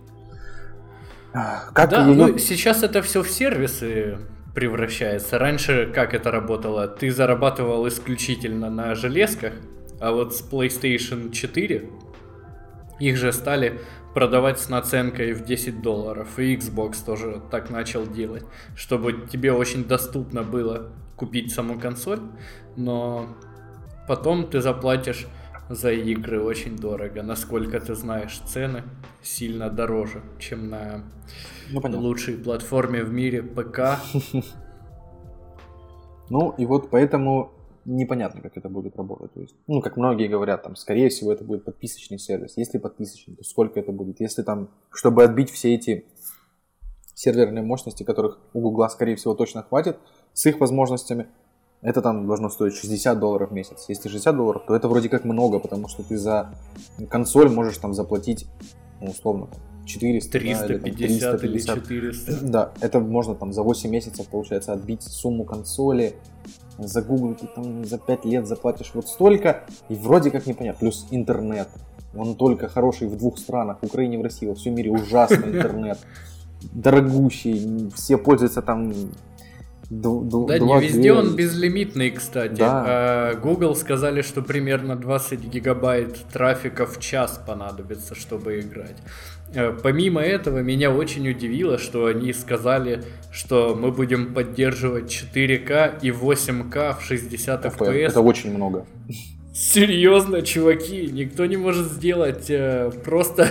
Как 1.72 1.90
да, 1.90 2.06
ее... 2.06 2.14
ну, 2.16 2.38
сейчас 2.38 2.82
это 2.82 3.02
все 3.02 3.22
в 3.22 3.30
сервисы 3.30 4.18
превращается. 4.52 5.38
Раньше 5.38 5.92
как 5.94 6.12
это 6.12 6.32
работало? 6.32 6.88
Ты 6.88 7.12
зарабатывал 7.12 7.86
исключительно 7.86 8.68
на 8.68 8.96
железках, 8.96 9.52
а 10.00 10.10
вот 10.10 10.34
с 10.34 10.42
PlayStation 10.42 11.30
4 11.30 11.88
их 12.98 13.16
же 13.16 13.32
стали 13.32 13.78
продавать 14.14 14.58
с 14.58 14.68
наценкой 14.68 15.32
в 15.32 15.44
10 15.44 15.82
долларов. 15.82 16.38
И 16.38 16.56
Xbox 16.56 17.04
тоже 17.04 17.40
так 17.50 17.70
начал 17.70 18.06
делать, 18.06 18.44
чтобы 18.74 19.26
тебе 19.30 19.52
очень 19.52 19.84
доступно 19.84 20.42
было 20.42 20.90
купить 21.16 21.52
саму 21.52 21.78
консоль, 21.78 22.20
но 22.76 23.36
потом 24.08 24.48
ты 24.48 24.60
заплатишь 24.60 25.26
за 25.68 25.92
игры 25.92 26.42
очень 26.42 26.76
дорого. 26.76 27.22
Насколько 27.22 27.78
ты 27.78 27.94
знаешь, 27.94 28.38
цены 28.46 28.82
сильно 29.22 29.70
дороже, 29.70 30.22
чем 30.38 30.68
на 30.68 31.04
ну, 31.70 32.00
лучшей 32.00 32.36
платформе 32.36 33.04
в 33.04 33.12
мире 33.12 33.42
ПК. 33.42 33.98
Ну 36.32 36.54
и 36.56 36.64
вот 36.64 36.90
поэтому 36.90 37.50
непонятно, 37.90 38.40
как 38.40 38.56
это 38.56 38.68
будет 38.68 38.96
работать. 38.96 39.32
То 39.32 39.40
есть, 39.40 39.54
ну, 39.66 39.80
как 39.80 39.96
многие 39.96 40.28
говорят, 40.28 40.62
там, 40.62 40.76
скорее 40.76 41.08
всего, 41.08 41.32
это 41.32 41.44
будет 41.44 41.64
подписочный 41.64 42.18
сервис. 42.18 42.56
Если 42.56 42.78
подписочный, 42.78 43.36
то 43.36 43.44
сколько 43.44 43.80
это 43.80 43.92
будет? 43.92 44.20
Если 44.20 44.42
там, 44.42 44.70
чтобы 44.90 45.24
отбить 45.24 45.50
все 45.50 45.74
эти 45.74 46.04
серверные 47.14 47.62
мощности, 47.62 48.02
которых 48.02 48.38
у 48.54 48.60
Гугла, 48.60 48.88
скорее 48.88 49.16
всего, 49.16 49.34
точно 49.34 49.62
хватит, 49.62 49.98
с 50.32 50.46
их 50.46 50.60
возможностями, 50.60 51.26
это 51.82 52.02
там 52.02 52.26
должно 52.26 52.50
стоить 52.50 52.74
60 52.74 53.18
долларов 53.18 53.50
в 53.50 53.52
месяц. 53.52 53.86
Если 53.88 54.08
60 54.08 54.36
долларов, 54.36 54.62
то 54.66 54.74
это 54.74 54.88
вроде 54.88 55.08
как 55.08 55.24
много, 55.24 55.58
потому 55.58 55.88
что 55.88 56.02
ты 56.02 56.16
за 56.16 56.54
консоль 57.08 57.50
можешь 57.50 57.78
там 57.78 57.94
заплатить, 57.94 58.46
ну, 59.00 59.10
условно, 59.10 59.48
400, 59.86 60.30
350 60.30 60.68
да, 60.68 60.74
или, 60.74 61.58
там, 61.58 61.80
350. 61.80 61.90
или 61.90 62.10
400. 62.12 62.46
Да, 62.46 62.72
это 62.80 63.00
можно 63.00 63.34
там 63.34 63.52
за 63.52 63.62
8 63.62 63.90
месяцев, 63.90 64.26
получается, 64.28 64.72
отбить 64.72 65.02
сумму 65.02 65.44
консоли. 65.44 66.14
За 66.86 67.02
Google 67.02 67.34
ты 67.34 67.46
там 67.46 67.84
за 67.84 67.98
5 67.98 68.24
лет 68.24 68.46
заплатишь 68.46 68.90
вот 68.94 69.08
столько, 69.08 69.64
и 69.88 69.94
вроде 69.94 70.30
как 70.30 70.46
непонятно. 70.46 70.80
Плюс 70.80 71.06
интернет. 71.10 71.68
Он 72.16 72.34
только 72.34 72.68
хороший 72.68 73.08
в 73.08 73.16
двух 73.16 73.38
странах, 73.38 73.78
в 73.80 73.86
Украине 73.86 74.16
и 74.16 74.18
в 74.18 74.22
России, 74.22 74.46
во 74.46 74.54
всем 74.54 74.74
мире 74.74 74.90
ужасный 74.90 75.50
интернет. 75.56 75.98
Дорогущий, 76.72 77.90
все 77.94 78.18
пользуются 78.18 78.62
там 78.62 78.92
Д- 79.90 80.46
да, 80.46 80.58
не 80.60 80.80
везде 80.80 81.12
он 81.12 81.34
безлимитный, 81.34 82.12
кстати. 82.12 82.54
Да. 82.60 82.84
А 82.86 83.34
Google 83.34 83.74
сказали, 83.74 84.22
что 84.22 84.40
примерно 84.40 84.94
20 84.94 85.40
гигабайт 85.40 86.16
трафика 86.32 86.86
в 86.86 87.00
час 87.00 87.40
понадобится, 87.44 88.14
чтобы 88.14 88.60
играть. 88.60 88.96
Э, 89.52 89.76
помимо 89.82 90.20
этого, 90.20 90.58
меня 90.60 90.90
очень 90.92 91.28
удивило, 91.28 91.78
что 91.78 92.06
они 92.06 92.32
сказали, 92.32 93.02
что 93.32 93.74
мы 93.74 93.90
будем 93.90 94.32
поддерживать 94.32 95.10
4К 95.10 95.98
и 96.02 96.10
8К 96.10 96.98
в 96.98 97.02
60 97.02 97.64
FPS. 97.64 98.08
Это 98.08 98.20
очень 98.20 98.54
много. 98.54 98.86
Серьезно, 99.52 100.42
чуваки, 100.42 101.08
никто 101.10 101.46
не 101.46 101.56
может 101.56 101.86
сделать 101.86 102.48
э, 102.48 102.92
просто 103.04 103.48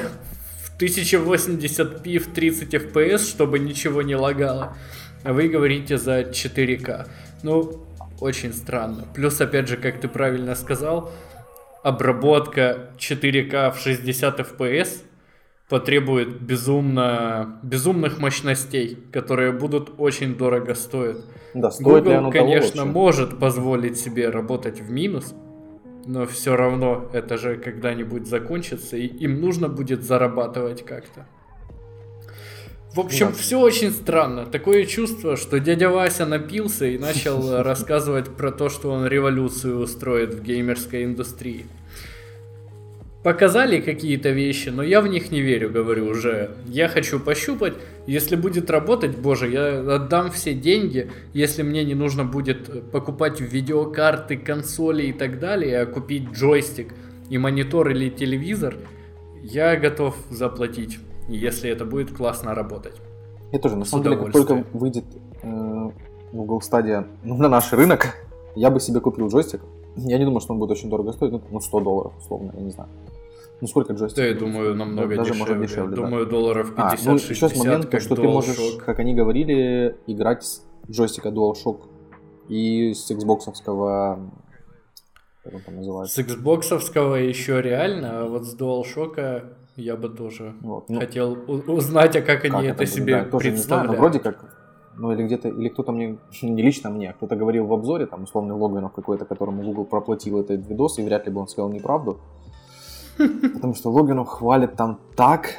в 0.64 0.82
1080p 0.82 2.20
в 2.20 2.34
30 2.34 2.74
FPS, 2.74 3.30
чтобы 3.30 3.60
ничего 3.60 4.02
не 4.02 4.16
лагало. 4.16 4.78
А 5.24 5.34
вы 5.34 5.50
говорите 5.50 5.98
за 5.98 6.22
4К. 6.22 7.08
Ну, 7.44 7.86
очень 8.22 8.54
странно. 8.54 9.06
Плюс, 9.14 9.42
опять 9.42 9.68
же, 9.68 9.76
как 9.76 10.00
ты 10.00 10.08
правильно 10.08 10.56
сказал, 10.56 11.12
обработка 11.84 12.92
4К 12.98 13.74
в 13.74 13.80
60 13.80 14.40
FPS 14.40 15.04
потребует 15.69 16.41
безумно, 16.41 17.60
безумных 17.62 18.19
мощностей, 18.19 18.97
которые 19.12 19.51
будут 19.51 19.93
очень 19.99 20.36
дорого 20.36 20.73
стоить. 20.73 21.17
Да, 21.53 21.69
стоит 21.69 21.86
Google, 21.86 22.10
ли 22.10 22.15
оно 22.15 22.32
конечно, 22.32 22.82
того 22.82 22.91
может 22.91 23.39
позволить 23.39 23.97
себе 23.97 24.29
работать 24.29 24.82
в 24.82 24.89
минус, 24.89 25.36
но 26.05 26.25
все 26.25 26.55
равно 26.55 27.08
это 27.13 27.38
же 27.38 27.55
когда-нибудь 27.55 28.27
закончится, 28.27 28.97
и 28.97 29.05
им 29.05 29.39
нужно 29.39 29.69
будет 29.69 30.03
зарабатывать 30.03 30.84
как-то. 30.84 31.27
В 32.95 32.99
общем, 32.99 33.27
да. 33.27 33.34
все 33.34 33.60
очень 33.60 33.91
странно. 33.91 34.47
Такое 34.47 34.86
чувство, 34.86 35.38
что 35.38 35.60
дядя 35.60 35.89
Вася 35.89 36.25
напился 36.25 36.88
и 36.88 36.97
начал 36.97 37.62
рассказывать 37.63 38.29
про 38.29 38.51
то, 38.51 38.69
что 38.69 38.89
он 38.89 39.05
революцию 39.05 39.79
устроит 39.79 40.34
в 40.34 40.41
геймерской 40.41 41.03
индустрии 41.03 41.67
показали 43.23 43.82
какие-то 43.82 44.29
вещи, 44.29 44.69
но 44.69 44.84
я 44.84 45.01
в 45.01 45.08
них 45.08 45.32
не 45.32 45.41
верю, 45.41 45.69
говорю 45.69 46.08
уже. 46.08 46.51
Я 46.65 46.88
хочу 46.88 47.19
пощупать. 47.19 47.73
Если 48.08 48.36
будет 48.36 48.69
работать, 48.69 49.17
боже, 49.17 49.49
я 49.49 49.95
отдам 49.95 50.32
все 50.32 50.53
деньги. 50.53 51.12
Если 51.34 51.63
мне 51.63 51.84
не 51.84 51.95
нужно 51.95 52.23
будет 52.23 52.91
покупать 52.91 53.41
видеокарты, 53.41 54.38
консоли 54.38 55.03
и 55.03 55.13
так 55.13 55.39
далее, 55.39 55.82
а 55.82 55.86
купить 55.86 56.32
джойстик 56.32 56.93
и 57.29 57.38
монитор 57.38 57.89
или 57.89 58.10
телевизор, 58.10 58.75
я 59.43 59.75
готов 59.75 60.15
заплатить, 60.29 60.99
если 61.27 61.69
это 61.69 61.86
будет 61.86 62.15
классно 62.15 62.55
работать. 62.55 62.95
Я 63.51 63.60
тоже, 63.60 63.75
на 63.75 63.86
самом 63.86 64.03
деле, 64.03 64.17
как 64.17 64.32
только 64.32 64.63
выйдет 64.73 65.05
э, 65.41 65.89
Google 66.32 66.62
Stadia 66.62 67.08
на 67.23 67.49
наш 67.49 67.71
рынок, 67.73 68.15
я 68.55 68.69
бы 68.69 68.79
себе 68.79 68.99
купил 68.99 69.27
джойстик. 69.27 69.62
Я 69.95 70.17
не 70.17 70.25
думаю, 70.25 70.39
что 70.39 70.54
он 70.54 70.60
будет 70.60 70.71
очень 70.71 70.89
дорого 70.89 71.12
стоить, 71.12 71.32
ну 71.32 71.60
100 71.60 71.80
долларов, 71.80 72.13
условно, 72.17 72.52
я 72.56 72.62
не 72.62 72.71
знаю. 72.71 72.89
Ну 73.62 73.67
сколько 73.67 73.93
джойстиков? 73.93 74.23
Да, 74.23 74.30
я 74.30 74.34
думаю, 74.34 74.75
намного 74.75 75.15
Даже 75.15 75.32
дешевле. 75.32 75.56
Может 75.56 75.67
дешевле 75.67 75.95
думаю, 75.95 76.25
да. 76.25 76.32
долларов 76.32 76.73
50-60. 76.75 76.78
А, 76.78 76.97
ну, 77.06 77.15
еще 77.15 77.49
с 77.49 77.58
момента, 77.58 77.99
что 77.99 78.15
ты 78.15 78.23
можешь, 78.23 78.78
как 78.86 78.99
они 78.99 79.13
говорили, 79.13 79.97
играть 80.08 80.43
с 80.43 80.63
джойстика 80.89 81.30
DualShock 81.30 81.82
и 82.47 82.93
с 82.93 83.12
Xbox 83.12 83.45
как 85.43 85.54
он 85.54 85.62
там 85.62 85.75
называется? 85.78 86.15
С 86.15 86.25
Xbox 86.25 87.25
еще 87.28 87.62
реально, 87.62 88.21
а 88.21 88.28
вот 88.28 88.45
с 88.45 88.56
DualShock 88.58 89.56
я 89.75 89.95
бы 89.95 90.10
тоже 90.10 90.56
вот, 90.62 90.89
ну, 90.89 90.99
хотел 90.99 91.38
узнать, 91.47 92.15
а 92.15 92.21
как, 92.21 92.41
как 92.41 92.54
они 92.54 92.67
это, 92.67 92.84
это 92.84 92.91
себе 92.91 93.23
да, 93.23 93.38
представляют. 93.38 93.88
Знаю, 93.88 93.99
вроде 93.99 94.19
как, 94.19 94.59
ну 95.00 95.12
или 95.12 95.24
где-то, 95.24 95.48
или 95.48 95.70
кто-то 95.70 95.92
мне, 95.92 96.18
не 96.42 96.62
лично 96.62 96.90
мне, 96.90 97.10
а 97.10 97.14
кто-то 97.14 97.36
говорил 97.36 97.66
в 97.66 97.74
обзоре, 97.74 98.06
там 98.06 98.24
условный 98.24 98.56
Логвинов 98.56 98.94
какой-то, 98.94 99.26
которому 99.26 99.64
Google 99.64 99.86
проплатил 99.86 100.40
этот 100.40 100.68
видос, 100.68 101.00
и 101.00 101.04
вряд 101.04 101.26
ли 101.26 101.32
бы 101.32 101.42
он 101.42 101.48
сказал 101.48 101.70
неправду, 101.72 102.20
Потому 103.54 103.76
что 103.76 103.92
Логинов 103.92 104.28
хвалит 104.30 104.76
там 104.76 105.00
так, 105.16 105.50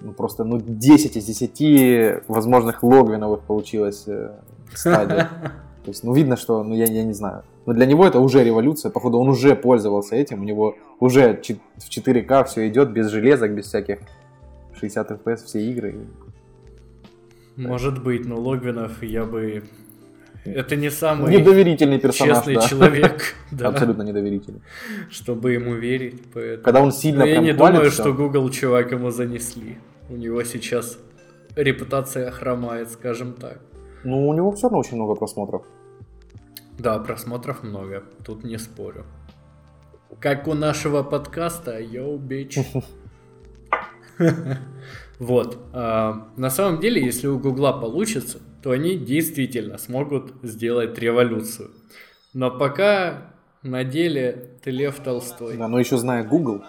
ну, 0.00 0.12
просто 0.12 0.44
ну 0.44 0.58
10 0.60 1.16
из 1.16 1.24
10 1.24 2.28
возможных 2.28 2.82
Логвиновых 2.82 3.40
получилось 3.40 4.04
э, 4.06 4.30
стадия. 4.74 5.28
То 5.84 5.90
есть, 5.90 6.04
ну, 6.04 6.12
видно, 6.12 6.36
что, 6.36 6.62
ну, 6.62 6.74
я, 6.74 6.84
я 6.84 7.04
не 7.04 7.12
знаю. 7.12 7.44
Но 7.66 7.72
для 7.72 7.86
него 7.86 8.06
это 8.06 8.20
уже 8.20 8.42
революция. 8.44 8.90
Походу, 8.90 9.18
он 9.18 9.28
уже 9.28 9.54
пользовался 9.54 10.16
этим. 10.16 10.40
У 10.40 10.44
него 10.44 10.74
уже 11.00 11.34
в 11.34 11.88
4К 11.88 12.44
все 12.44 12.68
идет, 12.68 12.90
без 12.90 13.08
железок, 13.08 13.54
без 13.54 13.66
всяких 13.66 13.98
60 14.74 15.10
FPS 15.10 15.36
все 15.44 15.60
игры. 15.60 16.06
Может 17.66 18.02
быть, 18.02 18.24
но 18.24 18.36
Логвинов 18.40 19.02
я 19.02 19.24
бы 19.24 19.64
это 20.44 20.76
не 20.76 20.90
самый 20.90 21.36
недоверительный 21.36 21.98
персонаж, 21.98 22.36
честный 22.38 22.54
да. 22.54 22.60
человек. 22.62 23.34
да, 23.50 23.68
Абсолютно 23.68 24.02
недоверительный. 24.02 24.62
Чтобы 25.10 25.52
ему 25.52 25.74
верить. 25.74 26.22
Поэтому. 26.32 26.64
Когда 26.64 26.82
он 26.82 26.92
сильно 26.92 27.20
Но 27.20 27.24
я 27.26 27.32
прям 27.34 27.44
не 27.44 27.52
хвалит 27.52 27.74
думаю, 27.74 27.90
что 27.90 28.12
Google 28.12 28.48
чувак 28.50 28.92
ему 28.92 29.10
занесли. 29.10 29.78
У 30.08 30.16
него 30.16 30.42
сейчас 30.44 30.98
репутация 31.56 32.30
хромает, 32.30 32.90
скажем 32.90 33.34
так. 33.34 33.60
Ну, 34.04 34.28
у 34.28 34.34
него 34.34 34.52
все 34.52 34.68
равно 34.68 34.78
очень 34.78 34.96
много 34.96 35.16
просмотров. 35.16 35.66
Да, 36.78 36.98
просмотров 37.00 37.64
много, 37.64 38.04
тут 38.24 38.44
не 38.44 38.58
спорю. 38.58 39.04
Как 40.20 40.46
у 40.46 40.54
нашего 40.54 41.02
подкаста, 41.02 41.78
йоу, 41.78 42.16
бич. 42.16 42.58
Вот. 45.18 45.58
а, 45.72 46.28
На 46.36 46.50
самом 46.50 46.80
деле, 46.80 47.04
если 47.04 47.26
у 47.26 47.38
Гугла 47.38 47.72
получится, 47.72 48.38
то 48.62 48.70
они 48.70 48.96
действительно 48.96 49.78
смогут 49.78 50.32
сделать 50.42 50.98
революцию. 50.98 51.70
Но 52.34 52.50
пока 52.50 53.32
на 53.62 53.84
деле 53.84 54.50
ты 54.62 54.70
Лев 54.70 54.96
Толстой. 55.00 55.56
Да, 55.56 55.68
но 55.68 55.78
еще 55.78 55.96
зная 55.96 56.22
Google, 56.24 56.62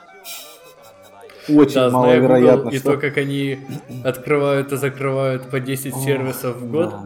очень 1.47 1.75
Да, 1.75 1.89
зная 1.89 2.01
маловероятно, 2.21 2.63
Google, 2.65 2.75
и 2.75 2.79
что... 2.79 2.91
то, 2.93 2.97
как 2.99 3.17
они 3.17 3.59
открывают 4.03 4.71
и 4.71 4.77
закрывают 4.77 5.49
по 5.49 5.59
10 5.59 5.95
сервисов 5.95 6.57
в 6.57 6.71
год. 6.71 6.89
Да. 6.89 7.05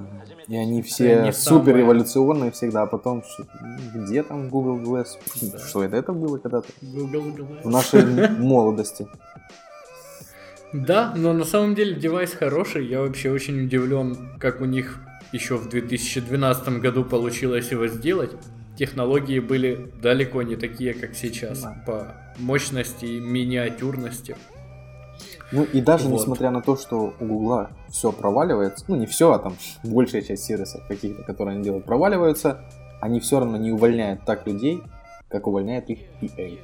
И 0.49 0.57
они 0.57 0.81
все 0.81 1.19
Они 1.19 1.31
супер 1.31 1.67
самые. 1.67 1.77
революционные 1.83 2.51
всегда, 2.51 2.81
а 2.83 2.85
потом 2.85 3.23
ш- 3.23 3.45
где 3.95 4.23
там 4.23 4.49
Google 4.49 4.77
Glass? 4.79 5.07
Да. 5.41 5.57
Что 5.59 5.83
это, 5.83 5.95
это 5.95 6.11
было 6.11 6.37
когда-то? 6.37 6.67
Google 6.81 7.21
Glass. 7.29 7.61
В 7.63 7.69
нашей 7.69 8.29
молодости. 8.37 9.07
Да, 10.73 11.13
но 11.15 11.33
на 11.33 11.45
самом 11.45 11.75
деле 11.75 11.95
девайс 11.95 12.33
хороший. 12.33 12.87
Я 12.87 13.01
вообще 13.01 13.31
очень 13.31 13.65
удивлен, 13.65 14.31
как 14.39 14.59
у 14.59 14.65
них 14.65 14.99
еще 15.31 15.57
в 15.57 15.69
2012 15.69 16.79
году 16.79 17.05
получилось 17.05 17.71
его 17.71 17.87
сделать. 17.87 18.31
Технологии 18.77 19.39
были 19.39 19.91
далеко 20.01 20.41
не 20.41 20.55
такие, 20.55 20.93
как 20.93 21.15
сейчас. 21.15 21.61
Да. 21.61 21.83
По 21.85 22.15
мощности 22.39 23.05
и 23.05 23.19
миниатюрности. 23.19 24.35
Ну 25.51 25.63
и 25.63 25.81
даже 25.81 26.07
Вот. 26.07 26.19
несмотря 26.19 26.49
на 26.49 26.61
то, 26.61 26.75
что 26.75 27.13
у 27.19 27.25
Гугла 27.25 27.69
все 27.89 28.11
проваливается, 28.11 28.85
ну 28.87 28.95
не 28.95 29.05
все, 29.05 29.31
а 29.31 29.39
там 29.39 29.55
большая 29.83 30.23
часть 30.23 30.43
сервисов 30.45 30.81
каких-то, 30.87 31.21
которые 31.23 31.55
они 31.55 31.63
делают, 31.63 31.85
проваливаются, 31.85 32.61
они 32.99 33.19
все 33.19 33.39
равно 33.39 33.57
не 33.57 33.71
увольняют 33.71 34.21
так 34.25 34.47
людей, 34.47 34.81
как 35.29 35.45
увольняет 35.45 35.89
их 35.89 35.99
EA. 36.21 36.59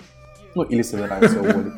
Ну 0.56 0.64
или 0.64 0.82
собираются 0.82 1.40
уволить. 1.40 1.74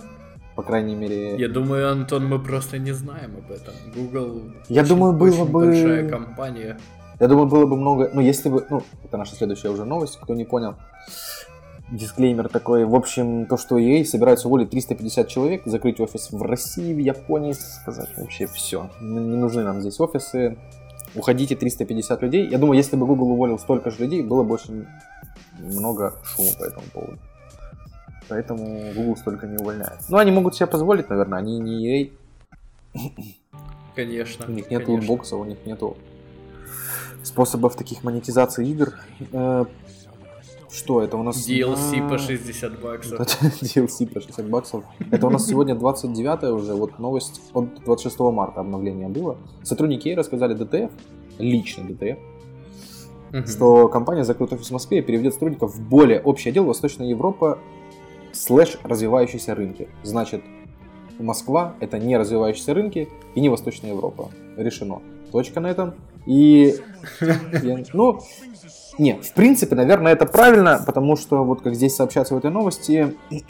По 0.56 0.64
крайней 0.64 0.96
мере, 0.96 1.38
Я 1.38 1.48
думаю, 1.48 1.92
Антон, 1.92 2.28
мы 2.28 2.38
просто 2.40 2.78
не 2.78 2.92
знаем 2.92 3.38
об 3.38 3.52
этом. 3.52 3.74
Google 3.96 4.42
Я 4.68 4.82
очень- 4.82 4.90
думаю, 4.90 5.14
было 5.14 5.46
бы- 5.46 5.66
большая 5.68 6.10
компания. 6.10 6.78
Я 7.20 7.28
думаю, 7.28 7.48
было 7.48 7.66
бы 7.66 7.78
много... 7.78 8.10
Ну, 8.14 8.20
если 8.22 8.50
бы... 8.50 8.66
Ну, 8.70 8.84
это 9.04 9.18
наша 9.18 9.36
следующая 9.36 9.70
уже 9.70 9.86
новость, 9.86 10.18
кто 10.22 10.34
не 10.34 10.44
понял. 10.44 10.76
Дисклеймер 11.92 12.50
такой. 12.50 12.86
В 12.86 12.96
общем, 12.96 13.46
то, 13.46 13.58
что 13.58 13.78
EA 13.78 14.04
собирается 14.06 14.48
уволить 14.48 14.70
350 14.70 15.28
человек, 15.28 15.62
закрыть 15.66 16.00
офис 16.00 16.30
в 16.32 16.42
России, 16.42 16.94
в 16.94 16.98
Японии, 17.00 17.52
сказать 17.54 18.10
вообще 18.18 18.48
все. 18.48 18.90
Не 19.02 19.36
нужны 19.38 19.64
нам 19.64 19.82
здесь 19.82 20.00
офисы. 20.00 20.58
Уходите 21.16 21.56
350 21.56 22.22
людей. 22.24 22.48
Я 22.50 22.58
думаю, 22.58 22.78
если 22.78 22.96
бы 22.96 23.06
Google 23.06 23.32
уволил 23.32 23.60
столько 23.60 23.92
же 23.92 23.98
людей, 24.00 24.22
было 24.24 24.44
бы 24.44 24.54
очень 24.56 24.86
много 25.60 26.14
шума 26.24 26.50
по 26.58 26.64
этому 26.64 26.86
поводу. 26.94 27.18
Поэтому 28.32 28.94
Google 28.96 29.18
столько 29.18 29.46
не 29.46 29.58
увольняет. 29.58 30.00
Ну, 30.08 30.18
они 30.18 30.32
могут 30.32 30.56
себе 30.56 30.68
позволить, 30.68 31.10
наверное. 31.10 31.40
Они 31.40 31.60
не 31.60 31.86
EA. 31.86 32.12
Конечно. 33.94 34.46
У 34.48 34.52
них 34.52 34.72
нет 34.72 34.86
конечно. 34.86 34.94
лутбокса, 34.94 35.36
у 35.36 35.44
них 35.44 35.58
нету 35.66 35.98
способов 37.24 37.76
таких 37.76 38.06
монетизации 38.06 38.66
игр. 38.70 38.94
Э, 39.34 39.66
Что 40.72 41.02
это 41.04 41.18
у 41.18 41.24
нас? 41.24 41.46
DLC 41.46 42.08
по 42.08 42.16
А, 42.16 42.18
60 42.18 42.80
баксов. 42.82 43.20
DLC 43.62 44.08
по 44.08 44.22
60 44.22 44.50
баксов. 44.50 44.86
Это 45.12 45.28
у 45.28 45.30
нас 45.30 45.46
сегодня 45.46 45.76
29 45.76 46.44
уже, 46.54 46.74
вот 46.74 47.00
новость 47.00 47.42
от 47.54 47.84
26 47.84 48.18
марта 48.32 48.62
обновление 48.62 49.10
было. 49.10 49.36
Сотрудники 49.64 50.08
EA 50.08 50.16
рассказали 50.16 50.56
DTF, 50.56 50.90
лично 51.38 51.82
DTF, 51.84 52.18
Мгм. 53.34 53.46
что 53.48 53.90
компания 53.90 54.24
закроет 54.24 54.54
офис 54.54 54.68
в 54.70 54.72
Москве 54.72 55.00
и 55.00 55.02
переведет 55.02 55.34
сотрудников 55.34 55.76
в 55.76 55.82
более 55.82 56.22
общий 56.22 56.48
отдел 56.50 56.64
Восточная 56.64 57.08
Европа 57.08 57.60
слэш 58.34 58.78
развивающиеся 58.84 59.56
рынки. 59.56 59.90
Значит, 60.04 60.44
Москва 61.20 61.76
это 61.80 62.00
не 62.00 62.18
развивающиеся 62.18 62.74
рынки 62.74 63.10
и 63.36 63.42
не 63.42 63.50
Восточная 63.50 63.92
Европа. 63.92 64.30
Решено. 64.58 65.02
Точка 65.32 65.60
на 65.60 65.68
этом. 65.68 65.94
И, 66.26 66.76
я- 67.22 67.84
ну, 67.94 68.20
не, 69.00 69.14
в 69.14 69.34
принципе, 69.34 69.76
наверное, 69.76 70.14
это 70.14 70.26
правильно, 70.26 70.82
потому 70.86 71.16
что, 71.16 71.44
вот 71.44 71.62
как 71.62 71.76
здесь 71.76 71.96
сообщается 71.96 72.36
в 72.36 72.38
этой 72.38 72.52
новости, 72.52 73.16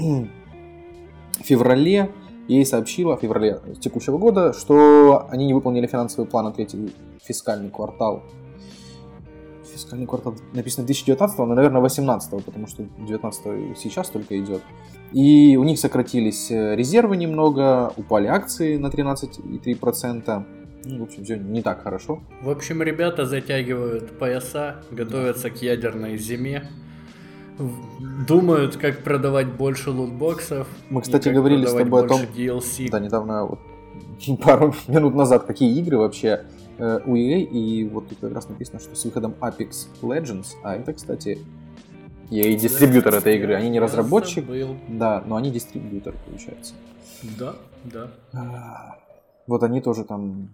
в 1.39 1.43
феврале 1.43 2.11
ей 2.47 2.65
сообщила, 2.65 3.17
в 3.17 3.21
феврале 3.21 3.59
текущего 3.79 4.17
года, 4.17 4.53
что 4.53 5.27
они 5.29 5.45
не 5.47 5.53
выполнили 5.53 5.87
финансовый 5.87 6.25
план 6.25 6.45
на 6.45 6.51
третий 6.51 6.93
фискальный 7.23 7.69
квартал 7.69 8.23
фискальный 9.81 10.07
квартал 10.07 10.35
написано 10.53 10.85
2019, 10.85 11.37
но, 11.39 11.45
наверное, 11.45 11.81
18, 11.81 12.45
потому 12.45 12.67
что 12.67 12.83
19 12.99 13.77
сейчас 13.77 14.09
только 14.09 14.39
идет. 14.39 14.61
И 15.11 15.57
у 15.57 15.63
них 15.63 15.79
сократились 15.79 16.51
э, 16.51 16.75
резервы 16.75 17.17
немного, 17.17 17.91
упали 17.97 18.27
акции 18.27 18.77
на 18.77 18.87
13,3%. 18.87 20.45
Ну, 20.85 20.99
в 20.99 21.03
общем, 21.03 21.23
все 21.23 21.37
не 21.37 21.61
так 21.61 21.83
хорошо. 21.83 22.21
В 22.41 22.49
общем, 22.49 22.81
ребята 22.81 23.25
затягивают 23.25 24.17
пояса, 24.17 24.83
готовятся 24.89 25.49
к 25.49 25.61
ядерной 25.61 26.17
зиме, 26.17 26.69
думают, 28.27 28.77
как 28.77 29.03
продавать 29.03 29.47
больше 29.47 29.91
лутбоксов. 29.91 30.67
Мы, 30.89 31.01
кстати, 31.01 31.29
говорили 31.29 31.65
с 31.65 31.73
тобой 31.73 32.05
о 32.05 32.07
том- 32.07 32.21
DLC. 32.21 32.89
Да, 32.89 32.99
недавно, 32.99 33.45
вот, 33.45 33.59
пару 34.43 34.73
минут 34.87 35.13
назад, 35.13 35.43
какие 35.43 35.77
игры 35.77 35.97
вообще 35.97 36.45
э, 36.77 36.99
у 37.05 37.15
EA, 37.15 37.41
и 37.41 37.85
вот 37.85 38.09
тут 38.09 38.19
как 38.19 38.33
раз 38.33 38.49
написано, 38.49 38.79
что 38.79 38.95
с 38.95 39.05
выходом 39.05 39.35
Apex 39.39 39.87
Legends, 40.01 40.47
а 40.63 40.75
это, 40.75 40.93
кстати, 40.93 41.39
EA 42.29 42.55
дистрибьютор 42.55 43.15
этой 43.15 43.37
игры, 43.37 43.55
они 43.55 43.69
не 43.69 43.79
разработчик, 43.79 44.45
да, 44.87 45.23
но 45.25 45.35
они 45.35 45.51
дистрибьютор, 45.51 46.15
получается. 46.25 46.73
Да, 47.37 47.55
да. 47.83 48.11
А, 48.33 48.97
Вот 49.47 49.63
они 49.63 49.81
тоже 49.81 50.03
там 50.05 50.49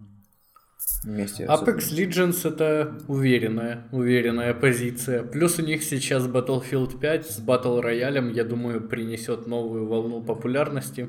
вместе. 1.03 1.45
Apex 1.45 1.77
Legends 1.91 2.47
это 2.47 2.97
уверенная, 3.08 3.88
уверенная 3.91 4.53
позиция. 4.53 5.23
Плюс 5.23 5.60
у 5.60 5.62
них 5.62 5.84
сейчас 5.84 6.25
Battlefield 6.27 6.99
5 6.99 7.25
с 7.25 7.39
Battle 7.39 7.84
Royale, 7.84 8.32
я 8.34 8.43
думаю, 8.43 8.82
принесет 8.82 9.47
новую 9.47 9.88
волну 9.88 10.21
популярности 10.21 11.08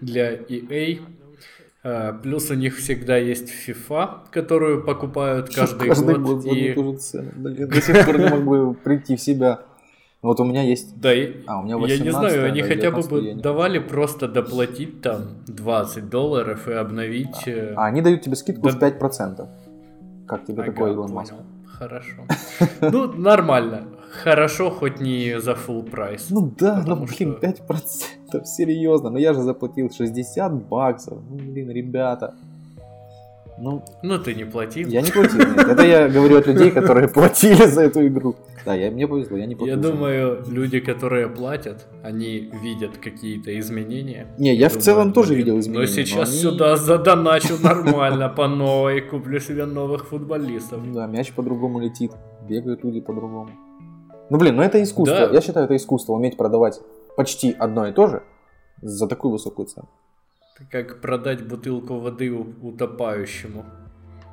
для 0.00 0.34
EA. 0.34 1.00
Э, 1.84 2.14
плюс 2.22 2.50
у 2.50 2.54
них 2.54 2.78
всегда 2.78 3.18
есть 3.18 3.52
FIFA, 3.52 4.30
которую 4.30 4.84
покупают 4.84 5.50
каждый, 5.54 5.88
каждый 5.88 6.18
год. 6.18 6.42
год 6.42 6.46
и... 6.46 6.72
До 6.74 7.80
сих 7.80 8.06
пор 8.06 8.18
не 8.18 8.28
могу 8.28 8.74
прийти 8.74 9.16
в 9.16 9.20
себя. 9.20 9.60
Вот 10.22 10.40
у 10.40 10.44
меня 10.44 10.62
есть... 10.62 10.98
Да, 10.98 11.10
а, 11.46 11.60
у 11.60 11.64
меня 11.64 11.76
18, 11.76 11.98
я 11.98 12.04
не 12.04 12.10
знаю, 12.10 12.46
они 12.46 12.62
хотя 12.62 12.90
бы 12.90 13.02
бы 13.02 13.34
давали 13.34 13.78
просто 13.78 14.26
доплатить 14.26 15.02
там 15.02 15.44
20 15.46 16.08
долларов 16.08 16.66
и 16.66 16.72
обновить... 16.72 17.46
А, 17.46 17.50
э, 17.50 17.74
а 17.76 17.84
они 17.84 18.00
дают 18.00 18.22
тебе 18.22 18.34
скидку 18.34 18.70
да... 18.70 18.72
в 18.72 18.82
5%. 18.82 19.46
Как 20.26 20.46
тебе 20.46 20.62
ага, 20.62 20.72
такое, 20.72 20.92
Илон 20.92 21.12
Маск? 21.12 21.34
Хорошо. 21.66 22.22
Ну, 22.80 23.12
нормально. 23.12 23.88
Хорошо, 24.22 24.70
хоть 24.70 25.00
не 25.00 25.38
за 25.38 25.52
full 25.52 25.90
прайс. 25.90 26.30
Ну 26.30 26.50
да, 26.58 26.82
но 26.86 26.96
блин, 26.96 27.36
5% 27.42 28.23
там 28.34 28.44
серьезно, 28.44 29.10
но 29.10 29.18
я 29.18 29.32
же 29.32 29.40
заплатил 29.40 29.90
60 29.90 30.52
баксов. 30.68 31.18
Ну, 31.30 31.36
блин, 31.36 31.70
ребята. 31.70 32.34
Ну, 33.56 33.84
ну 34.02 34.18
ты 34.18 34.34
не 34.34 34.44
платил. 34.44 34.88
Я 34.88 35.02
не 35.02 35.12
платил, 35.12 35.38
нет. 35.38 35.68
Это 35.68 35.86
я 35.86 36.08
говорю 36.08 36.38
от 36.38 36.46
людей, 36.48 36.72
которые 36.72 37.06
платили 37.08 37.66
за 37.66 37.82
эту 37.82 38.04
игру. 38.08 38.34
Да, 38.64 38.74
я, 38.74 38.90
мне 38.90 39.06
повезло, 39.06 39.36
я 39.36 39.46
не 39.46 39.54
платил. 39.54 39.76
Я 39.76 39.80
думаю, 39.80 40.42
люди, 40.48 40.80
которые 40.80 41.28
платят, 41.28 41.86
они 42.02 42.50
видят 42.62 42.96
какие-то 42.96 43.56
изменения. 43.60 44.26
Не, 44.38 44.54
я, 44.54 44.62
я 44.62 44.68
в 44.68 44.72
думаю, 44.72 44.82
целом 44.82 45.12
тоже 45.12 45.36
видел 45.36 45.60
изменения. 45.60 45.86
Но 45.86 45.92
сейчас 45.92 46.28
но 46.28 46.32
они... 46.32 46.40
сюда 46.40 46.76
задоначу 46.76 47.54
нормально 47.62 48.28
по 48.28 48.48
новой, 48.48 49.00
куплю 49.00 49.38
себе 49.38 49.66
новых 49.66 50.06
футболистов. 50.06 50.80
Да, 50.92 51.06
мяч 51.06 51.32
по-другому 51.32 51.78
летит, 51.78 52.10
бегают 52.48 52.82
люди 52.82 53.00
по-другому. 53.00 53.50
Ну 54.30 54.38
блин, 54.38 54.56
ну 54.56 54.62
это 54.62 54.82
искусство. 54.82 55.28
Да. 55.28 55.32
Я 55.32 55.40
считаю, 55.40 55.66
это 55.66 55.76
искусство 55.76 56.14
уметь 56.14 56.36
продавать 56.36 56.80
почти 57.16 57.52
одно 57.52 57.86
и 57.86 57.92
то 57.92 58.06
же 58.06 58.22
за 58.82 59.06
такую 59.08 59.32
высокую 59.32 59.66
цену. 59.66 59.88
Это 60.56 60.68
как 60.70 61.00
продать 61.00 61.46
бутылку 61.46 61.98
воды 61.98 62.32
утопающему. 62.32 63.64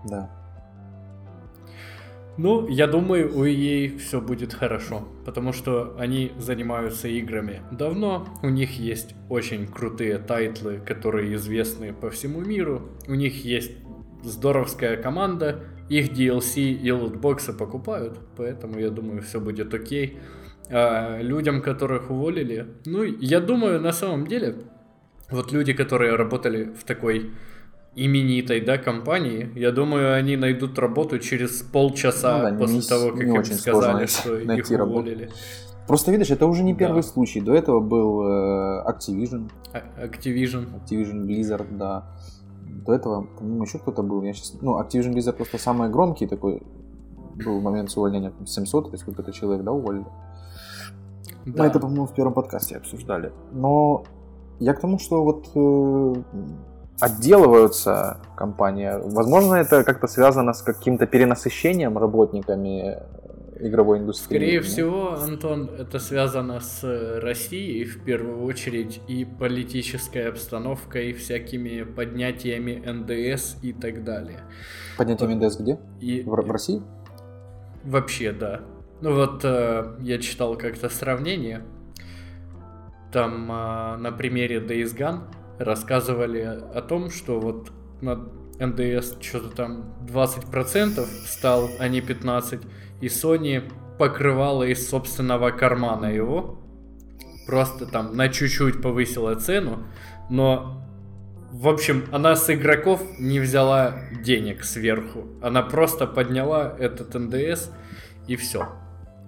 Да. 0.05 0.29
Ну, 2.37 2.67
я 2.67 2.87
думаю, 2.87 3.37
у 3.37 3.45
EA 3.45 3.97
все 3.97 4.21
будет 4.21 4.53
хорошо, 4.53 5.03
потому 5.25 5.51
что 5.51 5.95
они 5.99 6.31
занимаются 6.37 7.07
играми 7.07 7.61
давно, 7.71 8.25
у 8.41 8.49
них 8.49 8.79
есть 8.79 9.15
очень 9.29 9.67
крутые 9.67 10.17
тайтлы, 10.17 10.79
которые 10.79 11.35
известны 11.35 11.93
по 11.93 12.09
всему 12.09 12.39
миру, 12.39 12.83
у 13.07 13.15
них 13.15 13.43
есть 13.43 13.73
здоровская 14.23 14.95
команда, 14.95 15.63
их 15.89 16.13
DLC 16.13 16.71
и 16.71 16.91
лутбоксы 16.91 17.51
покупают, 17.51 18.17
поэтому 18.37 18.79
я 18.79 18.89
думаю, 18.89 19.21
все 19.21 19.41
будет 19.41 19.73
окей. 19.73 20.17
А 20.69 21.19
людям, 21.21 21.61
которых 21.61 22.11
уволили, 22.11 22.67
ну, 22.85 23.03
я 23.03 23.39
думаю, 23.39 23.81
на 23.81 23.91
самом 23.91 24.27
деле, 24.27 24.55
вот 25.29 25.51
люди, 25.51 25.73
которые 25.73 26.15
работали 26.15 26.65
в 26.65 26.83
такой 26.83 27.31
именитой, 27.95 28.61
да, 28.61 28.77
компании, 28.77 29.49
я 29.55 29.71
думаю, 29.71 30.13
они 30.13 30.37
найдут 30.37 30.79
работу 30.79 31.19
через 31.19 31.61
полчаса 31.61 32.37
ну, 32.37 32.51
да, 32.51 32.57
после 32.57 32.75
не, 32.75 32.81
того, 32.81 33.11
как 33.11 33.21
им 33.21 33.43
сказали, 33.43 34.05
что 34.05 34.37
их 34.37 34.69
уволили. 34.69 35.23
Работу. 35.23 35.33
Просто 35.87 36.11
видишь, 36.11 36.29
это 36.29 36.45
уже 36.45 36.63
не 36.63 36.73
первый 36.73 37.01
да. 37.01 37.07
случай. 37.07 37.41
До 37.41 37.53
этого 37.53 37.79
был 37.81 38.21
э, 38.21 38.83
Activision. 38.87 39.51
А, 39.73 40.05
Activision. 40.05 40.67
Activision 40.79 41.25
Blizzard, 41.25 41.67
да. 41.77 42.05
До 42.85 42.93
этого, 42.93 43.23
по-моему, 43.23 43.63
еще 43.63 43.79
кто-то 43.79 44.01
был. 44.01 44.21
Я 44.23 44.33
сейчас... 44.33 44.53
Ну, 44.61 44.79
Activision 44.79 45.13
Blizzard 45.13 45.33
просто 45.33 45.57
самый 45.57 45.89
громкий 45.89 46.27
такой 46.27 46.61
был 47.43 47.59
момент 47.59 47.91
с 47.91 47.97
увольнением. 47.97 48.33
700 48.45 48.89
или 48.89 48.95
сколько-то 48.95 49.33
человек, 49.33 49.65
да, 49.65 49.71
уволили? 49.71 50.05
Да. 51.45 51.63
Мы 51.63 51.69
это, 51.69 51.79
по-моему, 51.79 52.05
в 52.05 52.13
первом 52.13 52.33
подкасте 52.33 52.77
обсуждали. 52.77 53.31
Но 53.51 54.03
я 54.59 54.73
к 54.73 54.79
тому, 54.79 54.99
что 54.99 55.23
вот 55.23 55.47
э, 55.55 56.23
отделываются 56.99 58.21
компании. 58.35 58.91
Возможно, 59.03 59.55
это 59.55 59.83
как-то 59.83 60.07
связано 60.07 60.53
с 60.53 60.61
каким-то 60.61 61.07
перенасыщением 61.07 61.97
работниками 61.97 62.99
игровой 63.59 63.99
индустрии. 63.99 64.37
Скорее 64.37 64.59
да? 64.59 64.65
всего, 64.65 65.13
Антон, 65.13 65.69
это 65.77 65.99
связано 65.99 66.59
с 66.59 66.83
Россией 67.21 67.85
в 67.85 68.03
первую 68.03 68.43
очередь 68.43 69.01
и 69.07 69.25
политической 69.25 70.29
обстановкой, 70.29 71.11
и 71.11 71.13
всякими 71.13 71.83
поднятиями 71.83 72.83
НДС 72.85 73.57
и 73.61 73.73
так 73.73 74.03
далее. 74.03 74.39
Поднятиями 74.97 75.35
НДС 75.35 75.57
где? 75.57 75.79
И... 75.99 76.21
В, 76.23 76.29
в 76.29 76.51
России? 76.51 76.81
Вообще, 77.83 78.31
да. 78.31 78.61
Ну 79.01 79.15
вот 79.15 79.41
э, 79.43 79.95
я 79.99 80.19
читал 80.19 80.55
как-то 80.55 80.87
сравнение. 80.89 81.63
Там 83.11 83.51
э, 83.51 83.97
на 83.97 84.11
примере 84.11 84.59
Days 84.59 84.95
Gone 84.95 85.21
рассказывали 85.57 86.41
о 86.41 86.81
том, 86.81 87.09
что 87.09 87.39
вот 87.39 87.71
на 88.01 88.27
НДС 88.59 89.15
что-то 89.19 89.49
там 89.49 89.95
20% 90.07 91.03
стал, 91.25 91.69
а 91.79 91.87
не 91.87 91.99
15%, 91.99 92.63
и 93.01 93.07
Sony 93.07 93.63
покрывала 93.97 94.63
из 94.63 94.87
собственного 94.87 95.49
кармана 95.49 96.05
его, 96.05 96.59
просто 97.47 97.87
там 97.87 98.15
на 98.15 98.29
чуть-чуть 98.29 98.81
повысила 98.81 99.35
цену, 99.35 99.79
но 100.29 100.77
в 101.51 101.67
общем, 101.67 102.05
она 102.11 102.35
с 102.35 102.49
игроков 102.53 103.01
не 103.19 103.39
взяла 103.39 103.95
денег 104.23 104.63
сверху. 104.63 105.25
Она 105.41 105.61
просто 105.61 106.07
подняла 106.07 106.73
этот 106.79 107.13
НДС 107.13 107.71
и 108.27 108.37
все. 108.37 108.69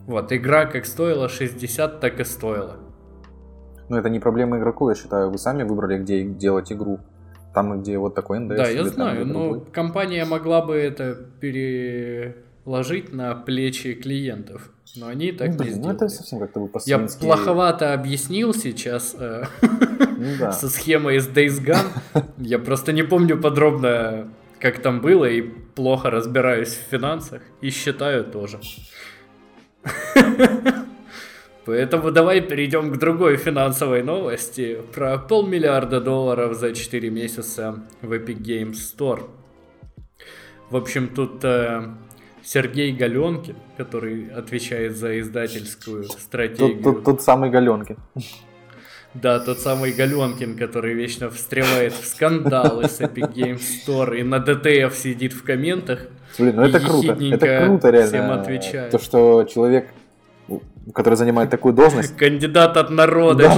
Вот, 0.08 0.32
игра 0.34 0.66
как 0.66 0.86
стоила 0.86 1.30
60, 1.30 2.00
так 2.00 2.20
и 2.20 2.24
стоила. 2.24 2.78
Но 3.90 3.98
это 3.98 4.10
не 4.10 4.20
проблема 4.20 4.58
игроков, 4.58 4.90
я 4.90 4.96
считаю. 4.96 5.30
Вы 5.30 5.38
сами 5.38 5.64
выбрали, 5.64 5.98
где 6.00 6.24
делать 6.24 6.72
игру. 6.72 7.00
Там, 7.54 7.82
где 7.82 7.98
вот 7.98 8.16
такой 8.16 8.40
НДС. 8.40 8.58
Да, 8.58 8.68
я 8.68 8.84
знаю, 8.86 9.28
но 9.28 9.50
другой. 9.50 9.72
компания 9.72 10.26
могла 10.26 10.62
бы 10.62 10.76
это 10.76 11.16
переложить 11.40 13.14
на 13.14 13.36
плечи 13.36 13.94
клиентов. 13.94 14.72
Но 14.96 15.08
они 15.08 15.32
так 15.32 15.50
ну, 15.50 15.58
блин, 15.58 15.68
не 15.68 15.74
сделали. 15.76 15.92
Ну 15.92 15.96
это 15.96 16.10
совсем 16.10 16.40
как-то 16.40 16.60
бы 16.60 16.70
Я 16.86 17.00
плоховато 17.20 17.94
объяснил 17.94 18.54
сейчас 18.54 19.16
э, 19.18 19.44
ну, 19.62 20.52
со 20.52 20.70
схемой 20.70 21.18
из 21.18 21.28
Days 21.28 21.64
Gone. 21.64 22.24
Я 22.38 22.60
просто 22.60 22.92
не 22.92 23.04
помню 23.04 23.40
подробно, 23.40 24.30
как 24.60 24.82
там 24.82 25.02
было, 25.02 25.26
и 25.26 25.42
плохо 25.42 26.10
разбираюсь 26.10 26.70
в 26.74 26.90
финансах. 26.90 27.42
И 27.62 27.70
считаю 27.70 28.24
тоже. 28.24 28.60
Поэтому 31.66 32.12
давай 32.12 32.42
перейдем 32.42 32.92
к 32.92 32.98
другой 32.98 33.38
финансовой 33.38 34.04
новости 34.04 34.80
про 34.94 35.18
полмиллиарда 35.18 36.02
долларов 36.02 36.56
за 36.58 36.74
4 36.74 37.10
месяца 37.10 37.84
в 38.02 38.12
Epic 38.12 38.40
Games 38.40 38.76
Store. 38.98 39.30
В 40.70 40.76
общем, 40.76 41.08
тут 41.08 41.44
э, 41.44 41.84
Сергей 42.44 42.92
Галенкин, 42.92 43.56
который 43.78 44.28
отвечает 44.28 44.98
за 44.98 45.20
издательскую 45.20 46.04
стратегию. 46.04 46.84
Тут, 46.84 46.96
тут, 46.96 47.04
тот 47.06 47.22
самый 47.22 47.50
Галенкин. 47.50 47.98
Да, 49.14 49.40
тот 49.40 49.60
самый 49.60 49.94
Галенкин, 49.94 50.58
который 50.58 50.96
вечно 50.96 51.30
встревает 51.30 51.94
в 51.94 52.06
скандалы 52.06 52.90
с 52.90 53.00
Epic 53.00 53.34
Games 53.34 53.62
Store 53.86 54.20
и 54.20 54.24
на 54.24 54.40
DTF 54.40 54.96
сидит 54.98 55.34
в 55.34 55.44
комментах. 55.44 56.08
Блин, 56.38 56.56
ну 56.56 56.64
это 56.64 56.80
круто. 56.80 57.18
Это 57.20 57.66
круто, 57.66 57.90
реально. 57.90 58.08
Всем 58.08 58.32
отвечает. 58.32 58.92
То, 58.92 59.00
что 59.00 59.44
человек 59.44 59.88
который 60.94 61.16
занимает 61.16 61.50
такую 61.50 61.74
должность. 61.74 62.18
Кандидат 62.18 62.78
от 62.78 62.90
народа, 62.90 63.50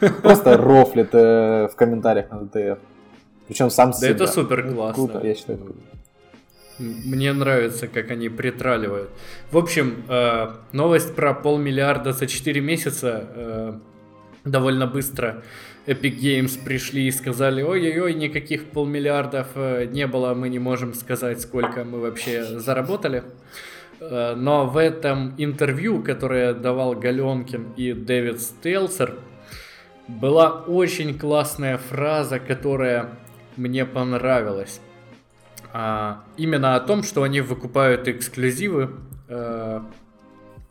Просто 0.22 0.56
рофлит 0.56 1.10
э, 1.12 1.68
в 1.68 1.76
комментариях 1.76 2.30
на 2.30 2.40
DTF. 2.40 2.78
Причем 3.46 3.70
сам 3.70 3.92
Да 4.00 4.08
это 4.08 4.26
супер 4.26 4.72
классно. 4.72 4.94
Круто, 4.94 5.24
я 5.24 5.34
считаю. 5.34 5.76
Мне 6.78 7.32
нравится, 7.32 7.86
как 7.86 8.10
они 8.10 8.28
притраливают. 8.28 9.10
В 9.52 9.58
общем, 9.58 10.04
э, 10.08 10.50
новость 10.72 11.14
про 11.14 11.34
полмиллиарда 11.34 12.12
за 12.12 12.26
4 12.26 12.60
месяца 12.60 13.28
э, 13.34 13.72
довольно 14.44 14.88
быстро 14.88 15.42
Epic 15.86 16.18
Games 16.18 16.62
пришли 16.62 17.06
и 17.06 17.10
сказали, 17.10 17.62
ой-ой-ой, 17.62 18.14
никаких 18.14 18.66
полмиллиардов 18.66 19.48
не 19.56 20.06
было, 20.06 20.34
мы 20.34 20.48
не 20.48 20.58
можем 20.58 20.94
сказать, 20.94 21.40
сколько 21.40 21.84
мы 21.84 22.00
вообще 22.00 22.44
заработали. 22.44 23.24
Э, 24.02 24.34
но 24.34 24.66
в 24.66 24.76
этом 24.76 25.34
интервью, 25.38 26.02
которое 26.02 26.54
давал 26.54 26.94
Галенкин 26.94 27.74
и 27.76 27.92
Дэвид 27.92 28.40
Стелсер, 28.40 29.14
была 30.08 30.50
очень 30.50 31.18
классная 31.18 31.78
фраза, 31.78 32.40
которая 32.40 33.10
мне 33.56 33.84
понравилась. 33.86 34.80
А, 35.72 36.24
именно 36.36 36.74
о 36.74 36.80
том, 36.80 37.02
что 37.02 37.22
они 37.22 37.40
выкупают 37.40 38.08
эксклюзивы 38.08 38.90
э, 39.28 39.80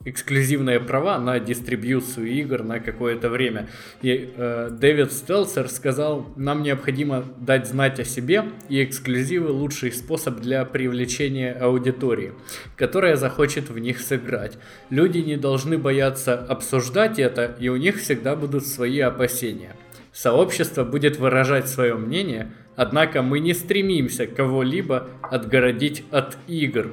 эксклюзивные 0.06 0.80
права 0.80 1.20
на 1.20 1.40
дистрибьюцию 1.40 2.28
игр 2.28 2.64
на 2.64 2.80
какое-то 2.80 3.30
время. 3.30 3.70
И 4.02 4.34
э, 4.36 4.70
Дэвид 4.72 5.12
Стелсер 5.12 5.70
сказал, 5.70 6.28
нам 6.36 6.64
необходимо 6.64 7.26
дать 7.38 7.68
знать 7.68 8.00
о 8.00 8.04
себе, 8.04 8.46
и 8.70 8.84
эксклюзивы 8.84 9.52
лучший 9.52 9.92
способ 9.92 10.40
для 10.40 10.66
привлечения 10.66 11.54
аудитории, 11.54 12.34
которая 12.76 13.16
захочет 13.16 13.70
в 13.70 13.78
них 13.78 14.00
сыграть. 14.00 14.58
Люди 14.90 15.20
не 15.20 15.38
должны 15.38 15.78
бояться 15.78 16.36
обсуждать 16.38 17.20
это, 17.20 17.56
и 17.60 17.70
у 17.70 17.78
них 17.78 18.00
всегда 18.00 18.36
будут 18.36 18.66
свои 18.66 19.00
опасения. 19.00 19.76
Сообщество 20.14 20.84
будет 20.84 21.18
выражать 21.18 21.70
свое 21.70 21.96
мнение, 21.96 22.52
однако 22.76 23.22
мы 23.22 23.40
не 23.40 23.54
стремимся 23.54 24.28
кого-либо 24.28 25.08
отгородить 25.22 26.04
от 26.12 26.38
игр. 26.48 26.92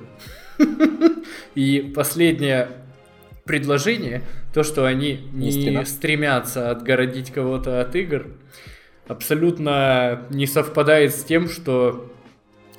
И 1.54 1.92
последняя 1.94 2.68
предложение, 3.48 4.22
то, 4.54 4.62
что 4.62 4.84
они 4.84 5.28
не, 5.32 5.84
стремятся 5.84 6.70
отгородить 6.70 7.32
кого-то 7.32 7.80
от 7.80 7.96
игр, 7.96 8.28
абсолютно 9.08 10.26
не 10.30 10.46
совпадает 10.46 11.12
с 11.12 11.24
тем, 11.24 11.48
что 11.48 12.12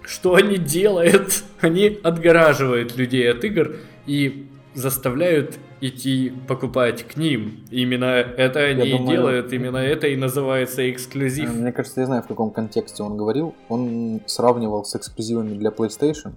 что 0.10 0.36
они 0.36 0.58
делают? 0.58 1.43
Они 1.60 1.99
отгораживают 2.03 2.97
людей 2.97 3.29
от 3.29 3.43
игр 3.43 3.75
и 4.08 4.47
заставляют 4.73 5.60
идти 5.82 6.34
покупать 6.47 7.03
к 7.03 7.15
ним. 7.15 7.63
Именно 7.69 8.05
это 8.05 8.60
они 8.60 8.88
я 8.88 8.95
и 8.95 8.97
думаю, 8.97 9.17
делают, 9.17 9.53
именно 9.53 9.77
это 9.77 10.08
и 10.08 10.15
называется 10.15 10.89
эксклюзив. 10.89 11.53
Мне 11.53 11.71
кажется, 11.71 12.01
я 12.01 12.05
знаю, 12.08 12.23
в 12.23 12.27
каком 12.27 12.51
контексте 12.51 13.03
он 13.03 13.17
говорил. 13.17 13.55
Он 13.67 14.21
сравнивал 14.25 14.84
с 14.84 14.95
эксклюзивами 14.95 15.58
для 15.58 15.69
PlayStation 15.69 16.34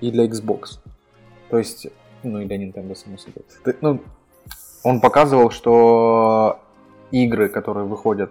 и 0.00 0.10
для 0.10 0.26
Xbox. 0.26 0.78
То 1.50 1.58
есть 1.58 1.88
ну 2.22 2.40
и 2.40 2.46
для 2.46 2.56
Nintendo, 2.56 2.94
само 2.94 3.18
собой. 3.18 3.44
Ну, 3.80 4.00
он 4.82 5.00
показывал, 5.00 5.50
что 5.50 6.60
игры, 7.10 7.48
которые 7.48 7.86
выходят 7.86 8.30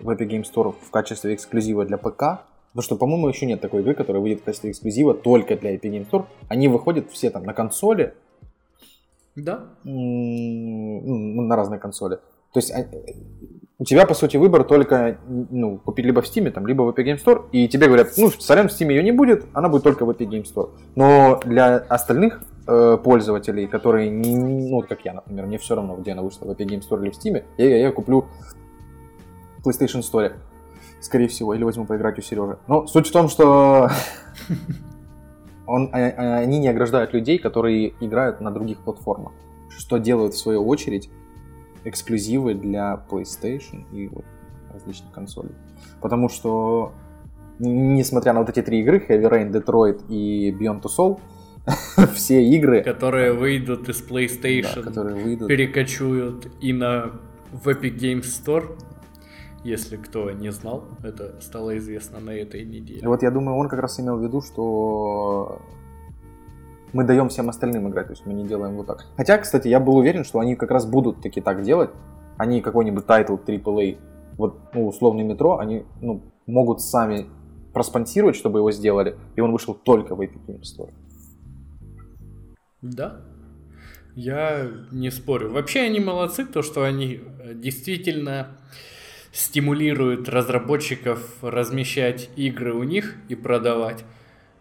в 0.00 0.10
Epic 0.10 0.28
Games 0.28 0.44
Store 0.52 0.74
в 0.80 0.90
качестве 0.90 1.34
эксклюзива 1.34 1.84
для 1.84 1.96
ПК, 1.96 2.42
потому 2.72 2.82
что, 2.82 2.96
по-моему, 2.96 3.28
еще 3.28 3.46
нет 3.46 3.60
такой 3.60 3.82
игры, 3.82 3.94
которая 3.94 4.22
выйдет 4.22 4.40
в 4.40 4.44
качестве 4.44 4.70
эксклюзива 4.70 5.14
только 5.14 5.56
для 5.56 5.74
Epic 5.74 5.90
Games 5.90 6.10
Store, 6.10 6.26
они 6.48 6.68
выходят 6.68 7.10
все 7.10 7.30
там 7.30 7.44
на 7.44 7.52
консоли. 7.54 8.14
Да. 9.36 9.64
Ну, 9.84 11.42
на 11.42 11.56
разные 11.56 11.80
консоли. 11.80 12.16
То 12.52 12.58
есть 12.58 12.70
а, 12.70 12.86
у 13.78 13.84
тебя, 13.84 14.06
по 14.06 14.14
сути, 14.14 14.36
выбор 14.36 14.64
только 14.64 15.18
ну, 15.28 15.78
купить 15.78 16.06
либо 16.06 16.22
в 16.22 16.24
Steam, 16.24 16.50
там, 16.50 16.66
либо 16.66 16.82
в 16.82 16.90
Epic 16.90 17.04
Games 17.04 17.24
Store, 17.24 17.44
и 17.50 17.68
тебе 17.68 17.86
говорят, 17.86 18.12
ну, 18.16 18.30
сорян, 18.30 18.68
в 18.68 18.72
Steam 18.72 18.90
ее 18.90 19.02
не 19.02 19.12
будет, 19.12 19.46
она 19.52 19.68
будет 19.68 19.82
только 19.82 20.04
в 20.04 20.10
Epic 20.10 20.28
Games 20.28 20.54
Store. 20.54 20.70
Но 20.94 21.40
для 21.44 21.76
остальных 21.76 22.40
э, 22.66 22.98
пользователей, 23.02 23.66
которые, 23.66 24.10
ну, 24.10 24.82
как 24.82 25.04
я, 25.04 25.14
например, 25.14 25.46
мне 25.46 25.58
все 25.58 25.74
равно, 25.74 25.96
где 25.96 26.12
она 26.12 26.22
вышла, 26.22 26.46
в 26.46 26.50
Epic 26.50 26.66
Games 26.66 26.88
Store 26.88 27.02
или 27.02 27.10
в 27.10 27.14
Steam, 27.14 27.44
я, 27.56 27.68
я, 27.68 27.78
я 27.78 27.92
куплю 27.92 28.26
PlayStation 29.64 30.00
Store, 30.00 30.32
скорее 31.00 31.28
всего, 31.28 31.54
или 31.54 31.64
возьму 31.64 31.86
поиграть 31.86 32.18
у 32.18 32.22
Сережи. 32.22 32.58
Но 32.66 32.86
суть 32.86 33.08
в 33.08 33.12
том, 33.12 33.28
что 33.28 33.88
он, 35.66 35.90
а, 35.92 35.98
а, 35.98 36.38
они 36.38 36.58
не 36.58 36.68
ограждают 36.68 37.12
людей, 37.12 37.38
которые 37.38 37.94
играют 38.00 38.40
на 38.40 38.50
других 38.50 38.78
платформах, 38.78 39.32
что 39.70 39.98
делают 39.98 40.34
в 40.34 40.38
свою 40.38 40.66
очередь 40.66 41.10
эксклюзивы 41.84 42.54
для 42.54 43.04
PlayStation 43.10 43.84
и 43.92 44.08
вот 44.08 44.24
различных 44.72 45.12
консолей. 45.12 45.52
Потому 46.00 46.28
что, 46.28 46.92
несмотря 47.58 48.32
на 48.32 48.40
вот 48.40 48.48
эти 48.48 48.62
три 48.62 48.80
игры, 48.80 49.04
Heavy 49.06 49.30
Rain, 49.30 49.50
Detroit 49.50 50.06
и 50.08 50.50
Beyond 50.50 50.82
Two 50.82 50.90
Soul, 50.96 51.20
все 52.14 52.44
игры... 52.44 52.82
Которые 52.82 53.32
выйдут 53.32 53.88
из 53.88 54.02
PlayStation, 54.02 54.76
да, 54.76 54.82
которые 54.82 55.22
выйдут... 55.22 55.48
перекочуют 55.48 56.48
и 56.60 56.72
на 56.72 57.12
в 57.52 57.68
Epic 57.68 57.96
Games 57.96 58.24
Store. 58.24 58.76
Если 59.62 59.96
кто 59.96 60.30
не 60.30 60.52
знал, 60.52 60.84
это 61.02 61.40
стало 61.40 61.78
известно 61.78 62.20
на 62.20 62.30
этой 62.30 62.64
неделе. 62.64 63.00
И 63.00 63.06
вот 63.06 63.22
я 63.22 63.30
думаю, 63.30 63.56
он 63.56 63.68
как 63.68 63.80
раз 63.80 63.98
имел 63.98 64.18
в 64.18 64.22
виду, 64.22 64.42
что 64.42 65.62
мы 66.92 67.04
даем 67.04 67.28
всем 67.30 67.48
остальным 67.48 67.88
играть, 67.88 68.08
то 68.08 68.12
есть 68.12 68.26
мы 68.26 68.34
не 68.34 68.44
делаем 68.44 68.76
вот 68.76 68.86
так. 68.86 69.06
Хотя, 69.16 69.38
кстати, 69.38 69.68
я 69.68 69.80
был 69.80 69.96
уверен, 69.96 70.24
что 70.24 70.38
они 70.40 70.54
как 70.54 70.70
раз 70.70 70.84
будут 70.84 71.22
таки 71.22 71.40
так 71.40 71.62
делать. 71.62 71.90
Они 72.36 72.60
какой-нибудь 72.60 73.06
title 73.06 73.36
AAA, 73.36 73.98
вот 74.36 74.58
ну, 74.74 74.88
условный 74.88 75.24
метро, 75.24 75.58
они 75.58 75.84
ну, 76.00 76.22
могут 76.46 76.80
сами 76.82 77.26
проспонсировать, 77.72 78.36
чтобы 78.36 78.58
его 78.58 78.70
сделали, 78.70 79.16
и 79.34 79.40
он 79.40 79.52
вышел 79.52 79.74
только 79.74 80.14
в 80.14 80.20
Epic 80.20 80.46
Games 80.46 80.62
Store. 80.62 80.90
Да, 82.84 83.22
я 84.14 84.70
не 84.92 85.10
спорю. 85.10 85.50
Вообще 85.50 85.80
они 85.80 86.00
молодцы, 86.00 86.44
то, 86.44 86.62
что 86.62 86.84
они 86.84 87.22
действительно 87.54 88.58
стимулируют 89.32 90.28
разработчиков 90.28 91.18
размещать 91.40 92.28
игры 92.36 92.74
у 92.74 92.82
них 92.82 93.14
и 93.28 93.34
продавать. 93.34 94.04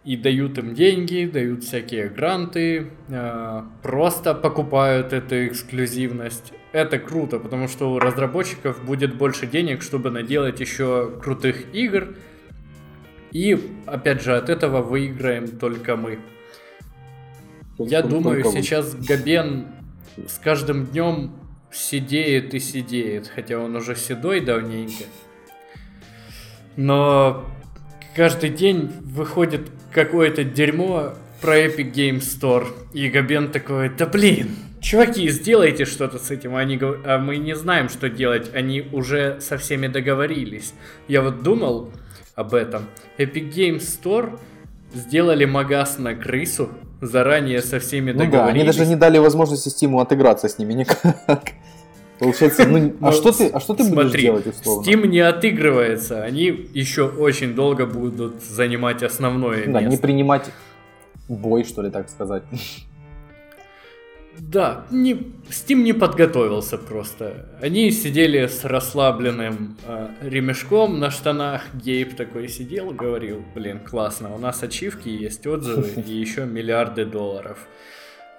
И 0.06 0.16
дают 0.16 0.58
им 0.58 0.74
деньги, 0.74 1.30
дают 1.32 1.66
всякие 1.66 2.08
гранты, 2.08 2.92
э, 3.10 3.62
просто 3.82 4.34
покупают 4.34 5.12
эту 5.12 5.48
эксклюзивность. 5.48 6.54
Это 6.72 7.00
круто, 7.00 7.40
потому 7.40 7.68
что 7.68 7.92
у 7.92 8.00
разработчиков 8.00 8.84
будет 8.86 9.18
больше 9.18 9.48
денег, 9.48 9.82
чтобы 9.82 10.12
наделать 10.12 10.62
еще 10.62 11.12
крутых 11.22 11.74
игр. 11.76 12.16
И, 13.32 13.58
опять 13.86 14.24
же, 14.24 14.36
от 14.38 14.50
этого 14.50 14.82
выиграем 14.82 15.48
только 15.48 15.98
мы. 15.98 16.20
Я 17.78 18.02
думаю, 18.02 18.44
сейчас 18.44 18.96
Габен 18.96 19.68
с 20.28 20.38
каждым 20.38 20.86
днем 20.88 21.32
сидеет 21.72 22.54
и 22.54 22.60
сидеет, 22.60 23.28
хотя 23.28 23.60
он 23.60 23.76
уже 23.76 23.96
седой 23.96 24.42
давненько. 24.42 25.06
Но 26.76 27.46
каждый 28.16 28.50
день 28.50 28.92
выходит 29.02 29.72
какое-то 29.92 30.44
дерьмо 30.44 31.14
про 31.42 31.60
Epic 31.60 31.92
Game 31.92 32.20
Store. 32.20 32.68
И 32.94 33.10
Габен 33.10 33.52
такой, 33.52 33.90
да 33.90 34.06
блин, 34.06 34.52
чуваки, 34.80 35.28
сделайте 35.30 35.86
что-то 35.86 36.20
с 36.20 36.32
этим. 36.32 36.56
Они 36.56 36.80
а 36.82 37.18
мы 37.18 37.38
не 37.38 37.56
знаем, 37.56 37.90
что 37.90 38.10
делать. 38.10 38.54
Они 38.54 38.82
уже 38.92 39.40
со 39.42 39.58
всеми 39.58 39.88
договорились. 39.88 40.74
Я 41.08 41.22
вот 41.22 41.44
думал 41.44 41.92
об 42.36 42.54
этом. 42.54 42.86
Epic 43.18 43.52
Game 43.52 43.78
Store 43.78 44.40
сделали 44.94 45.46
магаз 45.46 45.98
на 45.98 46.16
крысу, 46.16 46.70
заранее 47.06 47.62
со 47.62 47.80
всеми 47.80 48.12
ну 48.12 48.20
договорились. 48.20 48.54
Да, 48.54 48.60
они 48.60 48.64
даже 48.64 48.86
не 48.86 48.96
дали 48.96 49.18
возможности 49.18 49.70
Steam 49.70 50.02
отыграться 50.02 50.48
с 50.48 50.58
ними 50.58 50.74
никак. 50.74 51.18
Получается, 52.20 52.66
ну, 52.66 52.94
а, 53.02 53.12
что 53.12 53.32
ты, 53.32 53.50
а 53.50 53.60
что 53.60 53.74
ты 53.74 53.84
смотри, 53.84 54.06
будешь 54.06 54.22
делать 54.22 54.48
условно? 54.48 54.88
Steam 54.88 55.08
не 55.08 55.20
отыгрывается, 55.20 56.24
они 56.24 56.70
еще 56.74 57.08
очень 57.08 57.54
долго 57.54 57.86
будут 57.86 58.42
занимать 58.44 59.04
основное 59.04 59.66
да, 59.66 59.82
место. 59.82 59.90
не 59.90 59.98
принимать 59.98 60.46
бой, 61.28 61.64
что 61.64 61.82
ли, 61.82 61.90
так 61.90 62.10
сказать. 62.10 62.44
Да, 64.40 64.86
не, 64.92 65.14
Steam 65.50 65.84
не 65.84 65.94
подготовился 65.94 66.78
просто. 66.78 67.50
Они 67.62 67.92
сидели 67.92 68.48
с 68.48 68.66
расслабленным 68.66 69.78
э, 69.86 70.08
ремешком 70.22 71.00
на 71.00 71.12
штанах. 71.12 71.64
Гейб 71.74 72.16
такой 72.16 72.48
сидел, 72.48 72.92
говорил, 72.92 73.44
блин, 73.56 73.80
классно, 73.80 74.34
у 74.34 74.38
нас 74.38 74.64
ачивки, 74.64 75.10
есть 75.10 75.46
отзывы 75.46 75.90
и 76.08 76.12
еще 76.12 76.46
миллиарды 76.46 77.06
долларов. 77.06 77.68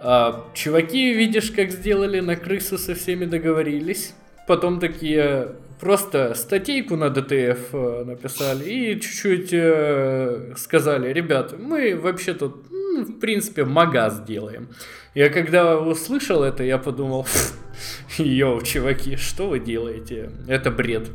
А, 0.01 0.51
чуваки, 0.55 1.15
видишь, 1.15 1.51
как 1.51 1.71
сделали 1.71 2.21
на 2.21 2.37
крысу 2.37 2.77
со 2.79 2.95
всеми 2.95 3.25
договорились. 3.25 4.15
Потом 4.47 4.81
такие 4.81 5.57
просто 5.81 6.35
статейку 6.35 6.97
на 6.97 7.11
DTF 7.11 7.75
э, 7.75 8.05
написали 8.05 8.65
и 8.69 9.01
чуть-чуть 9.01 9.51
э, 9.53 10.55
сказали, 10.57 11.13
ребят, 11.13 11.55
мы 11.59 11.97
вообще 11.97 12.35
тут, 12.35 12.67
в 13.03 13.19
принципе, 13.19 13.65
магаз 13.65 14.23
делаем. 14.25 14.69
Я 15.15 15.29
когда 15.29 15.79
услышал 15.79 16.43
это, 16.43 16.63
я 16.63 16.79
подумал, 16.79 17.27
yo, 18.19 18.63
чуваки, 18.63 19.17
что 19.17 19.49
вы 19.49 19.61
делаете? 19.61 20.31
Это 20.49 20.71
бред. 20.71 21.11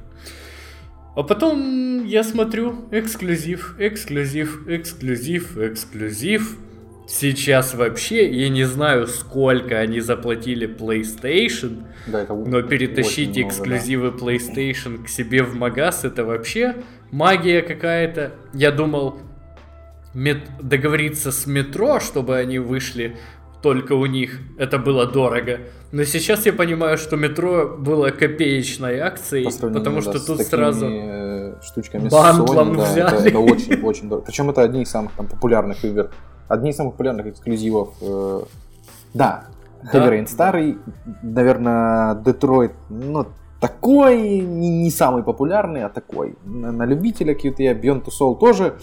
А 1.15 1.23
потом 1.23 2.05
я 2.05 2.23
смотрю, 2.23 2.87
эксклюзив, 2.91 3.75
эксклюзив, 3.77 4.67
эксклюзив, 4.67 5.57
эксклюзив. 5.57 6.57
Сейчас 7.07 7.73
вообще, 7.73 8.29
я 8.29 8.49
не 8.49 8.65
знаю, 8.65 9.07
сколько 9.07 9.79
они 9.79 9.99
заплатили 9.99 10.67
PlayStation, 10.67 11.83
да, 12.05 12.21
это 12.21 12.35
но 12.35 12.61
перетащить 12.61 13.29
много, 13.29 13.47
эксклюзивы 13.47 14.11
да. 14.11 14.17
PlayStation 14.17 15.03
к 15.03 15.09
себе 15.09 15.41
в 15.41 15.55
магаз, 15.55 16.05
это 16.05 16.23
вообще 16.23 16.75
магия 17.11 17.63
какая-то. 17.63 18.33
Я 18.53 18.71
думал, 18.71 19.19
мет... 20.13 20.43
договориться 20.61 21.31
с 21.31 21.45
метро, 21.45 21.99
чтобы 21.99 22.37
они 22.37 22.59
вышли 22.59 23.15
только 23.61 23.93
у 23.93 24.05
них 24.05 24.39
это 24.57 24.77
было 24.77 25.05
дорого. 25.05 25.59
Но 25.91 26.03
сейчас 26.03 26.45
я 26.45 26.53
понимаю, 26.53 26.97
что 26.97 27.15
метро 27.17 27.75
было 27.77 28.09
копеечной 28.11 28.99
акцией, 28.99 29.45
потому 29.59 30.01
что 30.01 30.13
да, 30.13 30.19
тут 30.19 30.41
сразу 30.41 30.87
э, 30.89 31.55
штучками 31.61 32.09
бандлом 32.09 32.73
Sony, 32.73 32.83
взяли. 32.83 33.09
Да, 33.09 33.15
это, 33.17 33.27
это 33.27 33.39
очень, 33.39 33.81
очень 33.81 34.09
дорого. 34.09 34.25
Причем 34.25 34.49
это 34.49 34.61
одни 34.61 34.83
из 34.83 34.89
самых 34.89 35.13
там, 35.13 35.27
популярных 35.27 35.83
игр, 35.83 36.11
одни 36.47 36.69
из 36.69 36.75
самых 36.75 36.93
популярных 36.93 37.27
эксклюзивов. 37.27 37.89
Э, 38.01 38.41
да, 39.13 39.45
Heavy 39.81 39.91
да. 39.91 40.13
Rain 40.13 40.27
старый, 40.27 40.77
наверное, 41.21 42.15
Детройт, 42.15 42.73
ну, 42.89 43.25
такой, 43.59 44.39
не, 44.39 44.83
не 44.83 44.91
самый 44.91 45.23
популярный, 45.23 45.83
а 45.83 45.89
такой. 45.89 46.35
На, 46.45 46.71
на 46.71 46.85
любителя 46.85 47.33
QTA, 47.33 47.79
Beyond 47.81 48.05
Two 48.05 48.11
Soul 48.17 48.39
тоже 48.39 48.75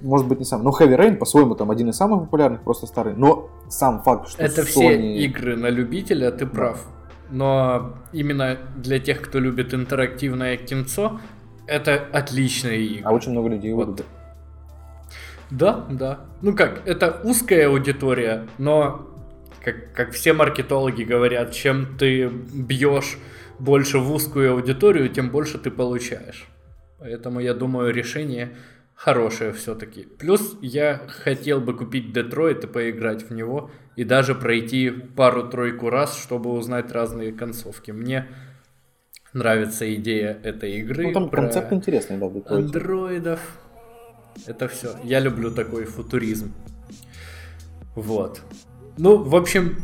может 0.00 0.28
быть, 0.28 0.38
не 0.38 0.44
сам, 0.44 0.62
но 0.62 0.70
Heavy 0.70 0.96
Rain, 0.96 1.16
по-своему, 1.16 1.54
там 1.54 1.70
один 1.70 1.90
из 1.90 1.96
самых 1.96 2.24
популярных, 2.24 2.62
просто 2.62 2.86
старый. 2.86 3.14
Но 3.14 3.50
сам 3.68 4.02
факт, 4.02 4.28
что 4.28 4.42
Это 4.42 4.62
Sony... 4.62 4.64
все 4.64 5.24
игры 5.24 5.56
на 5.56 5.68
любителя, 5.68 6.30
ты 6.30 6.46
прав. 6.46 6.86
Но 7.30 7.94
именно 8.12 8.58
для 8.76 8.98
тех, 8.98 9.20
кто 9.20 9.38
любит 9.38 9.74
интерактивное 9.74 10.56
кинцо, 10.56 11.20
это 11.66 12.02
отличные 12.12 12.84
игры. 12.84 13.02
А 13.04 13.12
очень 13.12 13.32
много 13.32 13.48
людей 13.48 13.72
вот. 13.72 13.88
любят. 13.88 14.06
Да, 15.50 15.86
да. 15.90 16.20
Ну 16.42 16.54
как, 16.54 16.86
это 16.86 17.20
узкая 17.24 17.68
аудитория, 17.68 18.46
но 18.58 19.08
как, 19.64 19.92
как 19.92 20.12
все 20.12 20.32
маркетологи 20.32 21.02
говорят, 21.02 21.52
чем 21.52 21.96
ты 21.98 22.28
бьешь 22.28 23.18
больше 23.58 23.98
в 23.98 24.12
узкую 24.12 24.52
аудиторию, 24.52 25.08
тем 25.08 25.30
больше 25.30 25.58
ты 25.58 25.70
получаешь. 25.70 26.46
Поэтому 26.98 27.40
я 27.40 27.54
думаю, 27.54 27.92
решение 27.92 28.56
хорошее 28.98 29.52
все-таки. 29.52 30.02
Плюс 30.02 30.58
я 30.60 31.00
хотел 31.06 31.60
бы 31.60 31.76
купить 31.76 32.12
Детройт 32.12 32.64
и 32.64 32.66
поиграть 32.66 33.22
в 33.22 33.32
него, 33.32 33.70
и 33.94 34.02
даже 34.02 34.34
пройти 34.34 34.90
пару-тройку 34.90 35.88
раз, 35.88 36.20
чтобы 36.20 36.50
узнать 36.50 36.90
разные 36.90 37.32
концовки. 37.32 37.92
Мне 37.92 38.26
нравится 39.32 39.92
идея 39.94 40.38
этой 40.42 40.78
игры. 40.80 41.04
Ну, 41.06 41.12
там 41.12 41.30
концепт 41.30 41.72
интересный, 41.72 42.18
да, 42.18 42.28
Детройт. 42.28 42.64
Андроидов. 42.64 43.40
Это 44.46 44.66
все. 44.66 44.96
Я 45.04 45.20
люблю 45.20 45.52
такой 45.52 45.84
футуризм. 45.84 46.52
Вот. 47.94 48.42
Ну, 48.96 49.22
в 49.22 49.36
общем, 49.36 49.76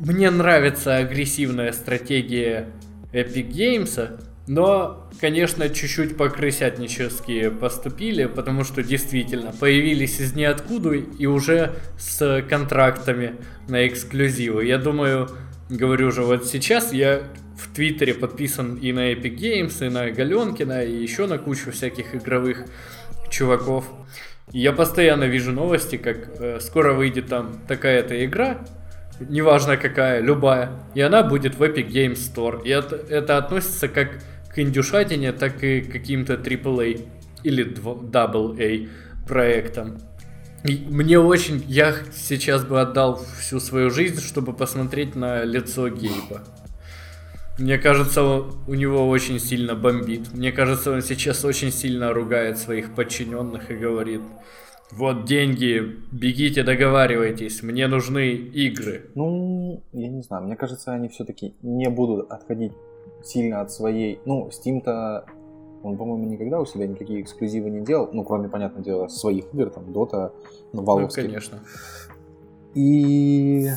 мне 0.00 0.28
нравится 0.30 0.96
агрессивная 0.96 1.70
стратегия 1.70 2.68
Epic 3.12 3.48
Games, 3.48 4.20
но, 4.46 5.08
конечно, 5.20 5.68
чуть-чуть 5.68 6.16
покрысятнически 6.16 7.48
поступили, 7.48 8.26
потому 8.26 8.62
что 8.62 8.82
действительно 8.82 9.52
появились 9.52 10.20
из 10.20 10.34
ниоткуда 10.34 10.92
и 10.92 11.26
уже 11.26 11.74
с 11.98 12.44
контрактами 12.48 13.36
на 13.68 13.86
эксклюзивы. 13.88 14.64
Я 14.64 14.78
думаю, 14.78 15.28
говорю 15.68 16.12
же, 16.12 16.22
вот 16.22 16.46
сейчас 16.46 16.92
я 16.92 17.22
в 17.58 17.74
Твиттере 17.74 18.14
подписан 18.14 18.76
и 18.76 18.92
на 18.92 19.12
Epic 19.12 19.36
Games, 19.36 19.84
и 19.84 19.88
на 19.88 20.10
Галенкина, 20.10 20.84
и 20.84 20.94
еще 20.94 21.26
на 21.26 21.38
кучу 21.38 21.72
всяких 21.72 22.14
игровых 22.14 22.66
чуваков. 23.30 23.90
Я 24.52 24.72
постоянно 24.72 25.24
вижу 25.24 25.50
новости, 25.50 25.96
как 25.96 26.40
э, 26.40 26.60
скоро 26.60 26.92
выйдет 26.92 27.26
там 27.26 27.62
такая-то 27.66 28.24
игра, 28.24 28.58
неважно 29.18 29.76
какая, 29.76 30.20
любая, 30.20 30.70
и 30.94 31.00
она 31.00 31.22
будет 31.24 31.56
в 31.56 31.62
Epic 31.62 31.88
Games 31.88 32.14
Store. 32.14 32.62
И 32.64 32.68
это, 32.68 32.94
это 32.94 33.38
относится 33.38 33.88
как 33.88 34.20
к 34.56 34.58
индюшатине, 34.58 35.32
так 35.32 35.62
и 35.62 35.82
к 35.82 35.92
каким-то 35.92 36.34
AAA 36.34 37.06
или 37.44 37.64
AA 37.74 38.88
проектам. 39.28 39.98
Мне 40.64 41.18
очень... 41.20 41.62
Я 41.68 41.94
сейчас 42.12 42.64
бы 42.64 42.80
отдал 42.80 43.22
всю 43.38 43.60
свою 43.60 43.90
жизнь, 43.90 44.20
чтобы 44.20 44.54
посмотреть 44.54 45.14
на 45.14 45.44
лицо 45.44 45.90
Гейба. 45.90 46.42
Мне 47.58 47.76
кажется, 47.76 48.22
у 48.24 48.74
него 48.74 49.06
очень 49.08 49.38
сильно 49.38 49.74
бомбит. 49.74 50.32
Мне 50.32 50.52
кажется, 50.52 50.90
он 50.90 51.02
сейчас 51.02 51.44
очень 51.44 51.70
сильно 51.70 52.14
ругает 52.14 52.56
своих 52.56 52.94
подчиненных 52.94 53.70
и 53.70 53.74
говорит, 53.74 54.22
вот 54.90 55.26
деньги, 55.26 55.96
бегите, 56.12 56.62
договаривайтесь, 56.62 57.62
мне 57.62 57.88
нужны 57.88 58.32
игры. 58.32 59.10
Ну, 59.14 59.82
я 59.92 60.08
не 60.08 60.22
знаю, 60.22 60.44
мне 60.44 60.56
кажется, 60.56 60.92
они 60.92 61.08
все-таки 61.08 61.54
не 61.62 61.90
будут 61.90 62.30
отходить 62.30 62.72
сильно 63.26 63.60
от 63.60 63.72
своей... 63.72 64.20
Ну, 64.24 64.48
Steam-то, 64.48 65.26
он, 65.82 65.96
по-моему, 65.96 66.26
никогда 66.26 66.60
у 66.60 66.66
себя 66.66 66.86
никакие 66.86 67.20
эксклюзивы 67.20 67.70
не 67.70 67.80
делал, 67.80 68.08
ну, 68.12 68.24
кроме, 68.24 68.48
понятное 68.48 68.82
дело, 68.82 69.08
своих 69.08 69.52
игр, 69.52 69.70
там, 69.70 69.84
Dota, 69.84 70.32
ну, 70.72 70.82
Valve. 70.82 71.02
Ну, 71.02 71.08
конечно. 71.08 71.60
И 72.74 73.70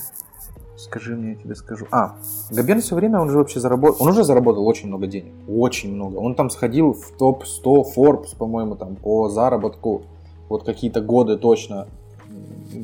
Скажи 0.79 1.13
мне, 1.13 1.31
я 1.31 1.35
тебе 1.35 1.55
скажу. 1.55 1.87
А, 1.91 2.15
Габен 2.51 2.79
все 2.79 2.95
время, 2.95 3.19
он 3.19 3.29
же 3.29 3.37
вообще 3.37 3.59
заработал, 3.59 3.97
он 3.99 4.11
уже 4.11 4.23
заработал 4.23 4.65
очень 4.65 4.87
много 4.87 5.07
денег, 5.07 5.33
очень 5.45 5.93
много. 5.93 6.15
Он 6.17 6.35
там 6.35 6.49
сходил 6.49 6.93
в 6.93 7.11
топ-100 7.17 7.83
Forbes, 7.93 8.37
по-моему, 8.37 8.77
там 8.77 8.95
по 8.95 9.27
заработку, 9.27 10.03
вот 10.47 10.63
какие-то 10.63 11.01
годы 11.01 11.37
точно, 11.37 11.89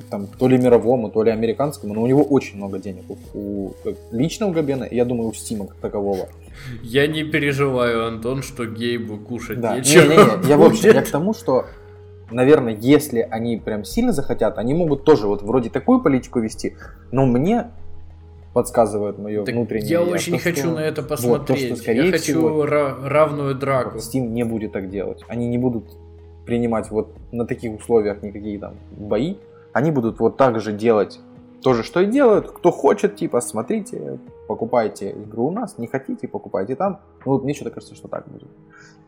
там 0.10 0.28
то 0.28 0.48
ли 0.48 0.58
мировому, 0.58 1.10
то 1.10 1.24
ли 1.24 1.32
американскому, 1.32 1.94
но 1.94 2.02
у 2.02 2.08
него 2.08 2.24
очень 2.24 2.58
много 2.58 2.80
денег. 2.80 3.04
У, 3.10 3.18
у 3.34 3.74
лично 4.12 4.48
у 4.48 4.52
Габена, 4.52 4.88
я 4.90 5.06
думаю, 5.06 5.30
у 5.30 5.34
Стима 5.34 5.68
как 5.68 5.78
такового. 5.78 6.28
Я 6.82 7.08
не 7.08 7.24
переживаю, 7.24 8.08
Антон, 8.08 8.42
что 8.42 8.66
Гейбу 8.66 9.18
кушать 9.18 9.60
да. 9.60 9.78
нечего. 9.78 10.04
Не, 10.04 10.08
не, 10.08 10.44
не, 10.44 10.50
я, 10.50 10.58
в 10.58 10.64
общем, 10.64 10.94
я 10.94 11.02
к 11.02 11.10
тому, 11.10 11.34
что 11.34 11.66
наверное, 12.32 12.76
если 12.80 13.20
они 13.20 13.58
прям 13.58 13.84
сильно 13.84 14.12
захотят, 14.12 14.58
они 14.58 14.74
могут 14.74 15.04
тоже 15.04 15.28
вот 15.28 15.42
вроде 15.42 15.70
такую 15.70 16.02
политику 16.02 16.40
вести, 16.40 16.76
но 17.12 17.26
мне 17.26 17.68
подсказывает 18.54 19.18
мое 19.20 19.44
так 19.44 19.54
внутреннее. 19.54 19.90
Я, 19.90 20.00
я 20.00 20.06
очень 20.06 20.38
то, 20.38 20.44
хочу 20.44 20.60
что... 20.60 20.72
на 20.72 20.80
это 20.80 21.04
посмотреть. 21.04 21.40
Вот, 21.40 21.48
то, 21.48 21.56
что, 21.58 21.76
скорее 21.76 22.10
я 22.10 22.18
всего, 22.18 22.62
хочу 22.62 22.72
равную 23.08 23.54
драку. 23.56 23.96
Вот 23.96 24.02
Steam 24.02 24.28
не 24.30 24.44
будет 24.44 24.72
так 24.72 24.90
делать. 24.90 25.24
Они 25.28 25.48
не 25.48 25.58
будут 25.58 25.86
принимать 26.46 26.90
вот 26.90 27.14
на 27.32 27.46
таких 27.46 27.78
условиях 27.78 28.24
никакие 28.24 28.58
там 28.60 28.76
бои. 28.92 29.36
Они 29.76 29.92
будут 29.92 30.20
вот 30.20 30.38
так 30.38 30.62
же 30.62 30.72
делать 30.72 31.20
то 31.62 31.74
же, 31.74 31.84
что 31.84 32.00
и 32.00 32.06
делают. 32.06 32.50
Кто 32.50 32.72
хочет, 32.72 33.18
типа, 33.18 33.42
смотрите, 33.42 34.20
покупайте 34.48 35.12
игру 35.12 35.48
у 35.48 35.52
нас, 35.52 35.78
не 35.78 35.88
хотите, 35.88 36.30
покупайте 36.30 36.78
там. 36.78 37.02
Ну, 37.26 37.34
вот 37.34 37.44
мне 37.44 37.54
что-то 37.54 37.72
кажется, 37.72 37.94
что 37.94 38.08
так 38.08 38.26
будет. 38.30 38.48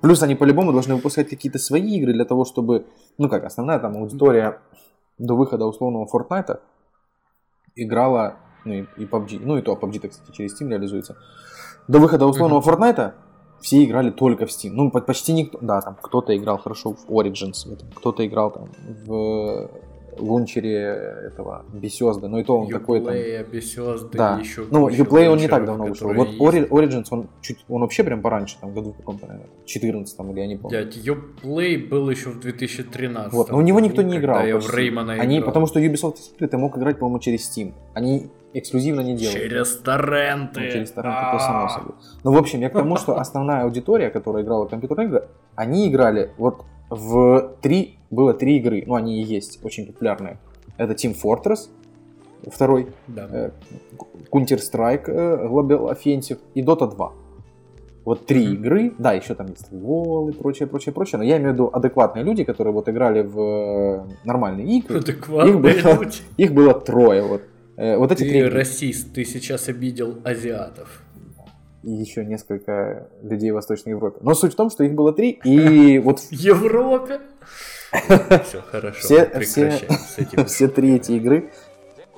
Плюс 0.01 0.21
они 0.23 0.35
по-любому 0.35 0.73
должны 0.73 0.95
выпускать 0.95 1.29
какие-то 1.29 1.57
свои 1.57 1.97
игры 1.97 2.11
для 2.11 2.25
того, 2.25 2.43
чтобы, 2.43 2.85
ну 3.17 3.29
как, 3.29 3.45
основная 3.45 3.79
там 3.79 3.95
аудитория 3.95 4.59
до 5.17 5.37
выхода 5.37 5.65
условного 5.65 6.05
Fortnite 6.05 6.59
играла 7.77 8.35
ну 8.65 8.73
и, 8.73 8.85
и 8.97 9.05
PUBG, 9.05 9.39
ну 9.41 9.57
и 9.57 9.61
то 9.61 9.71
PUBG, 9.75 10.09
кстати, 10.09 10.35
через 10.35 10.61
Steam 10.61 10.67
реализуется. 10.67 11.15
До 11.87 11.99
выхода 11.99 12.25
условного 12.25 12.59
uh-huh. 12.59 12.77
Fortnite 12.77 13.13
все 13.61 13.85
играли 13.85 14.09
только 14.09 14.45
в 14.45 14.49
Steam. 14.49 14.71
Ну, 14.73 14.91
почти 14.91 15.31
никто, 15.31 15.59
да, 15.61 15.79
там 15.79 15.95
кто-то 16.01 16.35
играл 16.35 16.57
хорошо 16.57 16.91
в 16.91 17.09
Origins, 17.09 17.53
кто-то 17.95 18.27
играл 18.27 18.51
там 18.51 18.69
в 19.05 19.69
лунчере 20.19 20.77
этого 21.27 21.65
Bethesda, 21.73 22.27
но 22.27 22.39
и 22.39 22.43
то 22.43 22.59
он 22.59 22.69
такой 22.69 23.01
там... 23.01 23.13
Bethesda, 23.13 24.09
да. 24.13 24.39
еще 24.39 24.65
Ну, 24.69 24.89
Uplay 24.89 25.27
он 25.27 25.37
не 25.37 25.47
так 25.47 25.65
давно 25.65 25.85
вышел. 25.85 26.13
Вот 26.13 26.29
есть. 26.29 26.69
Origins, 26.71 27.05
он 27.11 27.27
чуть, 27.41 27.65
он 27.67 27.81
вообще 27.81 28.03
прям 28.03 28.21
пораньше, 28.21 28.57
там, 28.59 28.73
году 28.73 28.91
в 28.93 28.97
каком-то, 28.97 29.27
наверное, 29.27 29.49
14 29.65 30.19
или 30.19 30.39
я 30.39 30.47
не 30.47 30.55
помню. 30.55 30.77
Дядь, 30.77 30.97
Uplay 30.97 31.87
был 31.87 32.09
еще 32.09 32.29
в 32.29 32.39
2013 32.39 33.33
Вот, 33.33 33.49
но 33.49 33.57
у 33.57 33.61
него 33.61 33.79
никто 33.79 34.01
не 34.01 34.17
играл. 34.17 34.45
я 34.45 34.59
в 34.59 34.73
Реймона 34.73 35.13
Они, 35.13 35.37
играл. 35.37 35.47
потому 35.47 35.67
что 35.67 35.79
Ubisoft 35.79 36.17
ты 36.39 36.57
мог 36.57 36.77
играть, 36.77 36.99
по-моему, 36.99 37.19
через 37.19 37.49
Steam. 37.49 37.73
Они 37.93 38.29
эксклюзивно 38.53 39.01
не 39.01 39.15
делают. 39.15 39.41
Через 39.41 39.77
торренты. 39.77 40.61
Ну, 40.61 40.71
через 40.71 40.91
торренты, 40.91 41.31
то 41.33 41.39
само 41.39 41.69
собой. 41.69 41.95
Ну, 42.23 42.31
в 42.33 42.37
общем, 42.37 42.61
я 42.61 42.69
к 42.69 42.73
тому, 42.73 42.95
что 42.97 43.19
основная 43.19 43.63
аудитория, 43.63 44.09
которая 44.09 44.43
играла 44.43 44.65
в 44.65 44.69
компьютерные 44.69 45.07
игры, 45.07 45.27
они 45.55 45.87
играли 45.89 46.31
вот 46.37 46.65
в 46.89 47.55
три, 47.61 47.97
было 48.09 48.33
три 48.33 48.57
игры, 48.57 48.83
ну, 48.85 48.95
они 48.95 49.21
и 49.21 49.23
есть, 49.23 49.59
очень 49.63 49.85
популярные. 49.85 50.39
Это 50.77 50.93
Team 50.93 51.15
Fortress, 51.21 51.69
второй, 52.45 52.87
да. 53.07 53.27
э, 53.31 53.51
Counter-Strike 54.31 55.03
э, 55.07 55.47
Global 55.47 55.91
Offensive 55.91 56.39
и 56.53 56.61
Dota 56.61 56.89
2. 56.89 57.13
Вот 58.05 58.25
три 58.25 58.45
mm-hmm. 58.45 58.53
игры, 58.53 58.93
да, 58.97 59.11
еще 59.11 59.35
там 59.35 59.47
есть 59.47 59.69
Wall 59.71 60.29
и 60.29 60.33
прочее, 60.33 60.67
прочее, 60.67 60.93
прочее, 60.93 61.17
но 61.17 61.25
я 61.25 61.37
имею 61.37 61.51
в 61.51 61.53
виду 61.55 61.69
адекватные 61.73 62.23
люди, 62.23 62.45
которые 62.45 62.73
вот 62.73 62.87
играли 62.87 63.21
в 63.21 63.39
э, 63.39 64.05
нормальные 64.23 64.77
игры. 64.77 64.99
Адекватные 64.99 65.75
их 65.75 65.83
было, 65.83 66.03
люди. 66.03 66.17
Их 66.37 66.53
было 66.53 66.73
трое, 66.73 67.23
вот. 67.23 67.41
Вот 67.75 68.11
эти 68.11 68.23
ты 68.23 68.29
три... 68.29 68.43
расист, 68.43 69.13
ты 69.13 69.23
сейчас 69.23 69.67
обидел 69.67 70.15
азиатов. 70.23 71.03
И 71.87 71.89
еще 71.89 72.25
несколько 72.25 73.07
людей 73.23 73.51
в 73.51 73.53
Восточной 73.53 73.91
Европе. 73.91 74.17
Но 74.19 74.33
суть 74.33 74.51
в 74.51 74.55
том, 74.57 74.69
что 74.69 74.83
их 74.83 74.93
было 74.93 75.13
три, 75.13 75.39
и 75.45 75.99
вот... 76.03 76.19
Европе? 76.31 77.21
Все 78.43 78.61
хорошо, 78.61 78.99
все. 79.39 79.71
Все 80.47 80.67
три 80.67 80.95
эти 80.97 81.13
игры, 81.13 81.49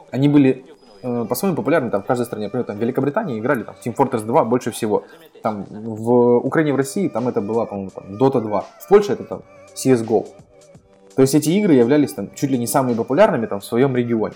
они 0.09 0.27
были 0.27 0.65
э, 1.03 1.25
по-своему 1.29 1.55
популярны 1.55 1.91
там 1.91 2.01
в 2.01 2.07
каждой 2.07 2.25
стране. 2.25 2.45
Например, 2.47 2.65
там 2.65 2.77
в 2.77 2.81
Великобритании 2.81 3.37
играли 3.37 3.61
там 3.61 3.75
Team 3.85 3.95
Fortress 3.95 4.23
2 4.25 4.43
больше 4.45 4.71
всего. 4.71 5.03
Там 5.43 5.65
в 5.69 6.37
Украине, 6.37 6.73
в 6.73 6.75
России 6.75 7.07
там 7.07 7.27
это 7.27 7.39
была, 7.39 7.67
по-моему, 7.67 7.91
там 7.91 8.15
Dota 8.15 8.41
2. 8.41 8.61
В 8.61 8.87
Польше 8.87 9.13
это 9.13 9.23
там 9.23 9.43
CSGO. 9.75 10.25
То 11.15 11.21
есть 11.21 11.35
эти 11.35 11.51
игры 11.51 11.75
являлись 11.75 12.13
там 12.13 12.33
чуть 12.33 12.49
ли 12.49 12.57
не 12.57 12.65
самыми 12.65 12.95
популярными 12.95 13.45
там 13.45 13.59
в 13.59 13.65
своем 13.65 13.95
регионе. 13.95 14.35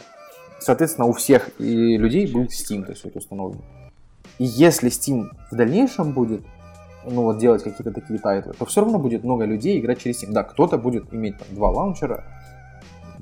Соответственно, 0.59 1.07
у 1.07 1.13
всех 1.13 1.49
и 1.59 1.97
людей 1.97 2.31
был 2.31 2.43
Steam, 2.43 2.83
то 2.83 2.91
есть 2.91 3.03
вот 3.03 3.15
установлен. 3.15 3.63
И 4.43 4.45
если 4.45 4.89
Steam 4.89 5.29
в 5.51 5.55
дальнейшем 5.55 6.11
будет 6.11 6.41
ну 7.05 7.21
вот 7.21 7.37
делать 7.37 7.63
какие-то 7.63 7.93
такие 7.93 8.19
тайтлы, 8.19 8.51
то 8.51 8.65
все 8.65 8.81
равно 8.81 8.99
будет 8.99 9.23
много 9.23 9.45
людей 9.45 9.79
играть 9.79 10.01
через 10.01 10.21
Steam. 10.21 10.33
Да, 10.33 10.43
кто-то 10.43 10.77
будет 10.77 11.13
иметь 11.13 11.37
там 11.37 11.47
два 11.51 11.69
лаунчера, 11.69 12.25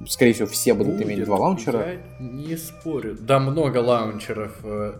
скорее 0.07 0.33
всего, 0.33 0.47
все 0.47 0.73
будут 0.73 0.93
будет, 0.93 1.05
иметь 1.05 1.23
два 1.25 1.37
лаунчера. 1.37 1.91
Я 1.91 1.99
не 2.19 2.57
спорю. 2.57 3.15
Да, 3.19 3.39
много 3.39 3.77
лаунчеров. 3.77 4.51
Э, 4.63 4.93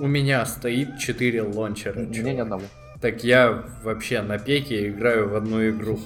у 0.00 0.06
меня 0.06 0.44
стоит 0.44 0.98
4 0.98 1.42
лаунчера. 1.44 1.98
У 1.98 2.04
меня 2.10 2.34
ни 2.34 2.40
одного. 2.40 2.64
Так 3.00 3.24
я 3.24 3.64
вообще 3.82 4.20
на 4.20 4.38
пеке 4.38 4.90
играю 4.90 5.30
в 5.30 5.34
одну 5.34 5.66
игру. 5.70 5.98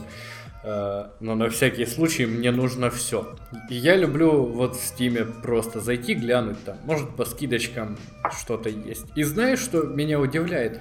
Э, 0.65 1.07
но 1.21 1.35
на 1.35 1.49
всякий 1.51 1.87
случай 1.87 2.27
мне 2.27 2.51
нужно 2.51 2.91
все. 2.91 3.35
И 3.71 3.75
я 3.75 3.97
люблю 3.97 4.45
вот 4.45 4.77
в 4.77 4.85
Стиме 4.85 5.25
просто 5.25 5.81
зайти, 5.81 6.15
глянуть 6.15 6.63
там. 6.65 6.77
Может 6.85 7.11
по 7.11 7.25
скидочкам 7.25 7.97
что-то 8.37 8.69
есть. 8.69 9.07
И 9.15 9.23
знаешь, 9.23 9.61
что 9.61 9.83
меня 9.83 10.19
удивляет? 10.21 10.81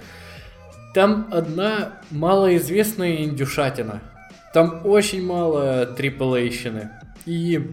Там 0.93 1.27
одна 1.31 2.01
малоизвестная 2.09 3.17
индюшатина. 3.17 4.01
Там 4.53 4.81
очень 4.85 5.23
мало 5.23 5.85
триплейщины. 5.85 6.89
И 7.25 7.71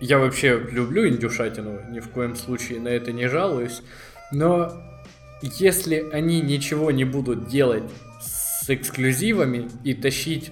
я 0.00 0.18
вообще 0.18 0.58
люблю 0.70 1.08
индюшатину, 1.08 1.80
ни 1.90 2.00
в 2.00 2.08
коем 2.08 2.36
случае 2.36 2.80
на 2.80 2.88
это 2.88 3.12
не 3.12 3.28
жалуюсь. 3.28 3.82
Но 4.32 4.72
если 5.40 6.10
они 6.12 6.40
ничего 6.40 6.90
не 6.90 7.04
будут 7.04 7.48
делать 7.48 7.84
с 8.62 8.70
эксклюзивами 8.70 9.68
и 9.84 9.94
тащить... 9.94 10.50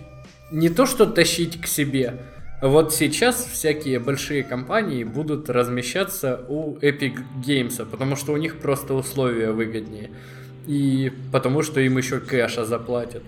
Не 0.51 0.69
то, 0.69 0.85
что 0.85 1.07
тащить 1.07 1.61
к 1.61 1.67
себе, 1.67 2.23
вот 2.61 2.93
сейчас 2.93 3.45
всякие 3.45 4.01
большие 4.01 4.43
компании 4.43 5.05
будут 5.05 5.49
размещаться 5.49 6.45
у 6.49 6.77
Epic 6.79 7.19
Games, 7.47 7.87
потому 7.87 8.17
что 8.17 8.33
у 8.33 8.37
них 8.37 8.59
просто 8.59 8.95
условия 8.95 9.53
выгоднее 9.53 10.11
и 10.67 11.13
потому 11.33 11.63
что 11.63 11.81
им 11.81 11.99
еще 11.99 12.19
кэша 12.19 12.65
заплатят. 12.65 13.23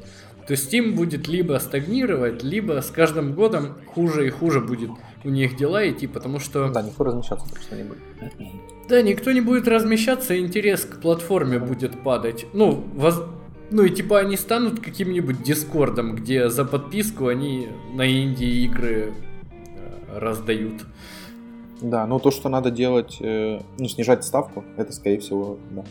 То 0.47 0.53
есть 0.53 0.73
Steam 0.73 0.93
будет 0.93 1.29
либо 1.29 1.59
стагнировать, 1.59 2.43
либо 2.43 2.81
с 2.83 2.91
каждым 2.91 3.35
годом 3.35 3.77
хуже 3.87 4.27
и 4.27 4.31
хуже 4.31 4.61
будет 4.61 4.91
у 5.25 5.29
них 5.29 5.57
дела 5.57 5.89
идти, 5.89 6.07
потому 6.07 6.41
что... 6.41 6.69
Да, 6.69 6.83
никто 6.83 7.05
размещаться 7.05 7.47
просто 7.49 7.77
не 7.77 7.85
будет. 7.85 7.99
Да, 8.89 9.03
никто 9.03 9.33
не 9.33 9.41
будет 9.41 9.69
размещаться, 9.69 10.39
интерес 10.39 10.85
к 10.85 11.01
платформе 11.01 11.59
будет 11.59 12.03
падать. 12.03 12.47
Ну, 12.53 12.85
воз... 12.95 13.23
ну 13.73 13.85
и 13.85 13.91
типа 13.91 14.21
они 14.21 14.37
станут 14.37 14.81
каким-нибудь 14.81 15.43
дискордом, 15.43 16.15
где 16.15 16.49
за 16.49 16.65
подписку 16.65 17.29
они 17.29 17.69
на 17.95 18.11
инди 18.11 18.45
игры 18.45 19.13
э, 19.13 20.19
раздают. 20.19 20.83
Да, 21.81 22.07
но 22.07 22.19
то, 22.19 22.31
что 22.31 22.49
надо 22.49 22.71
делать, 22.71 23.17
э, 23.21 23.61
ну, 23.79 23.89
снижать 23.89 24.25
ставку, 24.25 24.65
это, 24.77 24.93
скорее 24.93 25.19
всего, 25.19 25.59
да, 25.71 25.85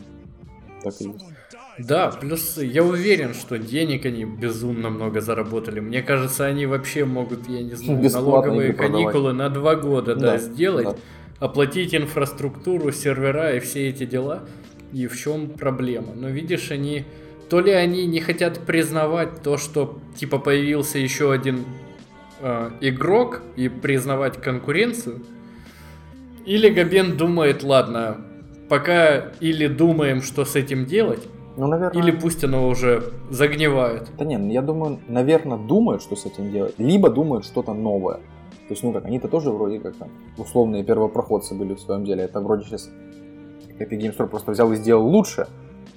так 0.84 0.93
и 1.01 1.05
есть. 1.05 1.25
Да, 1.77 2.09
плюс 2.09 2.57
я 2.57 2.84
уверен, 2.84 3.34
что 3.34 3.57
денег 3.57 4.05
они 4.05 4.25
безумно 4.25 4.89
много 4.89 5.21
заработали. 5.21 5.79
Мне 5.79 6.01
кажется, 6.01 6.45
они 6.45 6.65
вообще 6.65 7.05
могут, 7.05 7.47
я 7.49 7.61
не 7.61 7.73
знаю, 7.73 8.11
налоговые 8.11 8.73
каникулы 8.73 9.34
на 9.34 9.49
два 9.49 9.75
года 9.75 10.15
да, 10.15 10.34
да, 10.34 10.38
сделать, 10.38 10.86
да. 10.86 10.95
оплатить 11.39 11.95
инфраструктуру, 11.95 12.91
сервера 12.91 13.55
и 13.55 13.59
все 13.59 13.89
эти 13.89 14.05
дела. 14.05 14.43
И 14.93 15.07
в 15.07 15.17
чем 15.17 15.49
проблема? 15.49 16.13
Но 16.13 16.29
видишь, 16.29 16.69
они 16.71 17.05
то 17.52 17.60
ли 17.60 17.74
они 17.74 18.08
не 18.08 18.22
хотят 18.22 18.60
признавать 18.60 19.41
то, 19.43 19.58
что 19.58 19.99
типа 20.16 20.39
появился 20.39 20.99
еще 20.99 21.34
один 21.34 21.66
э, 22.39 22.72
игрок 22.80 23.41
и 23.58 23.68
признавать 23.68 24.38
конкуренцию, 24.41 25.20
или 26.45 26.70
Габен 26.70 27.18
думает, 27.18 27.62
ладно, 27.62 28.22
пока 28.70 29.32
или 29.41 29.68
думаем, 29.68 30.22
что 30.22 30.45
с 30.45 30.56
этим 30.56 30.86
делать, 30.86 31.28
ну, 31.58 31.68
наверное... 31.68 32.02
Или 32.02 32.12
пусть 32.12 32.41
оно 32.45 32.70
уже 32.70 33.12
загнивает. 33.30 34.08
Да 34.18 34.24
нет, 34.24 34.41
я 34.49 34.62
думаю, 34.62 35.02
наверное, 35.10 35.58
думают, 35.58 36.02
что 36.02 36.16
с 36.16 36.26
этим 36.26 36.54
делать, 36.54 36.76
либо 36.78 37.10
думают 37.10 37.43
что-то 37.43 37.74
новое. 37.74 38.16
То 38.16 38.70
есть, 38.70 38.82
ну 38.82 38.93
как, 38.93 39.04
они-то 39.04 39.28
тоже 39.28 39.52
вроде 39.52 39.82
как 39.82 39.97
там 39.97 40.08
условные 40.38 40.86
первопроходцы 40.86 41.54
были 41.54 41.74
в 41.74 41.82
своем 41.82 42.06
деле. 42.06 42.24
Это 42.24 42.39
вроде 42.39 42.64
сейчас 42.64 42.89
Epic 43.78 43.99
Games 43.99 44.16
Store 44.16 44.28
просто 44.28 44.52
взял 44.52 44.72
и 44.72 44.78
сделал 44.78 45.06
лучше. 45.06 45.47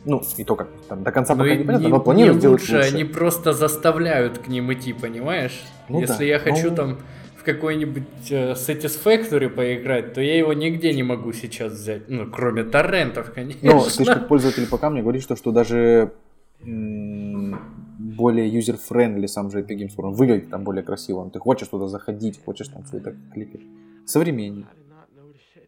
Ну, 0.04 0.22
и 0.36 0.44
то 0.44 0.54
как 0.54 0.68
там 0.88 1.02
до 1.02 1.12
конца 1.12 1.34
ну, 1.34 1.44
пока 1.44 1.54
не 1.54 1.64
понятно, 1.64 1.88
но 1.88 2.00
планируют 2.00 2.38
сделать 2.38 2.60
лучше. 2.60 2.76
Они 2.76 3.04
просто 3.04 3.52
заставляют 3.52 4.38
к 4.38 4.48
ним 4.48 4.72
идти, 4.72 4.92
понимаешь? 4.92 5.62
Ну, 5.88 6.00
Если 6.00 6.18
да, 6.18 6.24
я 6.24 6.38
хочу 6.38 6.70
ну... 6.70 6.76
там 6.76 6.98
в 7.38 7.44
какой-нибудь 7.44 8.30
э, 8.30 8.52
Satisfactory 8.52 9.48
поиграть, 9.48 10.14
то 10.14 10.20
я 10.20 10.36
его 10.36 10.52
нигде 10.52 10.94
не 10.94 11.02
могу 11.02 11.32
сейчас 11.32 11.72
взять. 11.72 12.08
Ну, 12.08 12.30
кроме 12.30 12.64
торрентов, 12.64 13.32
конечно. 13.32 13.60
Ну, 13.62 13.84
ты 13.84 14.04
как 14.04 14.28
пользователь 14.28 14.66
ПК 14.66 14.84
мне 14.84 15.02
говоришь, 15.02 15.22
что, 15.22 15.36
что 15.36 15.52
даже 15.52 16.12
более 16.62 18.48
user-friendly 18.48 19.26
сам 19.26 19.50
же 19.50 19.60
Epic 19.60 19.76
Games 19.76 19.92
он 19.96 20.14
выглядит 20.14 20.50
там 20.50 20.64
более 20.64 20.82
красиво. 20.82 21.28
Ты 21.30 21.38
хочешь 21.38 21.68
туда 21.68 21.88
заходить, 21.88 22.40
хочешь 22.44 22.68
там 22.68 22.84
все 22.84 22.98
это 22.98 23.14
кликать. 23.32 23.62
Современнее. 24.06 24.66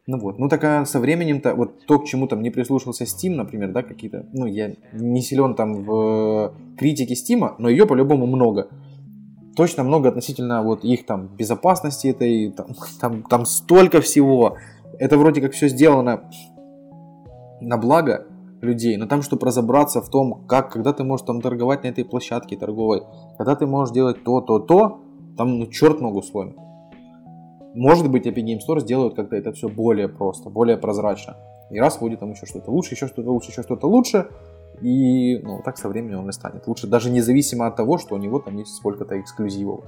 Ну 0.08 0.20
вот, 0.20 0.38
ну 0.38 0.48
такая 0.48 0.84
со 0.84 1.00
временем-то, 1.00 1.54
вот 1.54 1.84
то, 1.84 1.98
к 1.98 2.04
чему 2.04 2.28
там 2.28 2.40
не 2.40 2.50
прислушался 2.50 3.04
Steam, 3.04 3.34
например, 3.34 3.72
да, 3.72 3.82
какие-то, 3.82 4.24
ну 4.32 4.46
я 4.46 4.72
не 4.92 5.20
силен 5.20 5.56
там 5.56 5.82
в 5.82 6.54
критике 6.78 7.14
Steam, 7.14 7.54
но 7.58 7.68
ее 7.68 7.86
по-любому 7.86 8.26
много. 8.26 8.68
Точно 9.56 9.82
много 9.82 10.08
относительно 10.08 10.62
вот 10.62 10.84
их 10.84 11.06
там 11.06 11.26
безопасности 11.36 12.06
этой, 12.06 12.52
там, 12.52 12.66
там, 13.00 13.22
там 13.24 13.46
столько 13.46 14.00
всего. 14.00 14.58
Это 15.00 15.18
вроде 15.18 15.40
как 15.40 15.54
все 15.54 15.68
сделано 15.68 16.30
на 17.60 17.76
благо 17.76 18.26
людей, 18.60 18.96
но 18.96 19.06
там, 19.06 19.22
чтобы 19.22 19.46
разобраться 19.46 20.00
в 20.02 20.08
том, 20.08 20.46
как, 20.46 20.70
когда 20.70 20.92
ты 20.92 21.02
можешь 21.02 21.26
там 21.26 21.40
торговать 21.40 21.82
на 21.82 21.88
этой 21.88 22.04
площадке 22.04 22.56
торговой, 22.56 23.02
когда 23.38 23.56
ты 23.56 23.66
можешь 23.66 23.92
делать 23.92 24.22
то, 24.22 24.40
то, 24.40 24.60
то, 24.60 25.00
там, 25.36 25.58
ну, 25.58 25.66
черт 25.66 26.00
ногу 26.00 26.22
сломит. 26.22 26.56
Может 27.76 28.10
быть, 28.10 28.26
Epic 28.26 28.42
Games 28.42 28.60
Store 28.66 28.80
сделают 28.80 29.14
как-то 29.14 29.36
это 29.36 29.52
все 29.52 29.68
более 29.68 30.08
просто, 30.08 30.48
более 30.48 30.78
прозрачно. 30.78 31.36
И 31.70 31.78
раз 31.78 31.98
будет 31.98 32.20
там 32.20 32.30
еще 32.30 32.46
что-то 32.46 32.70
лучше, 32.70 32.94
еще 32.94 33.06
что-то 33.06 33.30
лучше, 33.30 33.50
еще 33.50 33.62
что-то 33.62 33.86
лучше. 33.86 34.30
И 34.80 35.38
ну, 35.42 35.60
так 35.62 35.76
со 35.76 35.90
временем 35.90 36.20
он 36.20 36.30
и 36.30 36.32
станет 36.32 36.66
лучше. 36.66 36.86
Даже 36.86 37.10
независимо 37.10 37.66
от 37.66 37.76
того, 37.76 37.98
что 37.98 38.14
у 38.14 38.18
него 38.18 38.38
там 38.38 38.56
есть 38.56 38.74
сколько-то 38.76 39.20
эксклюзивов. 39.20 39.84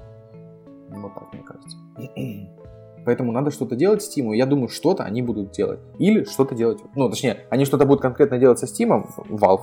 Вот 0.91 1.15
так, 1.15 1.33
мне 1.33 1.43
кажется. 1.43 1.79
Поэтому 3.07 3.33
надо 3.33 3.51
что-то 3.51 3.75
делать 3.75 4.03
с 4.03 4.15
Steam. 4.15 4.37
Я 4.37 4.45
думаю, 4.45 4.69
что-то 4.69 5.05
они 5.05 5.23
будут 5.23 5.53
делать. 5.53 5.81
Или 5.99 6.25
что-то 6.25 6.55
делать. 6.55 6.81
Ну, 6.95 7.09
точнее, 7.09 7.47
они 7.49 7.65
что-то 7.65 7.87
будут 7.87 8.03
конкретно 8.03 8.39
делать 8.39 8.59
со 8.59 8.67
Steam, 8.67 9.07
Valve. 9.31 9.63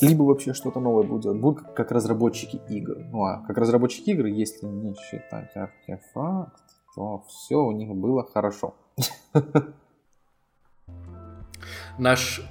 Либо 0.00 0.22
вообще 0.22 0.52
что-то 0.54 0.78
новое 0.78 1.02
будут 1.02 1.22
делать. 1.22 1.40
Будут 1.40 1.62
как 1.74 1.90
разработчики 1.90 2.60
игр. 2.68 2.98
Ну, 3.10 3.24
а 3.24 3.42
как 3.44 3.58
разработчики 3.58 4.10
игр, 4.10 4.26
если 4.26 4.66
не 4.66 4.94
считать 4.94 5.50
артефакт, 5.56 6.71
то 6.94 7.24
все 7.28 7.56
у 7.56 7.72
них 7.72 7.88
было 7.94 8.24
хорошо. 8.24 8.74
Наш 11.98 12.42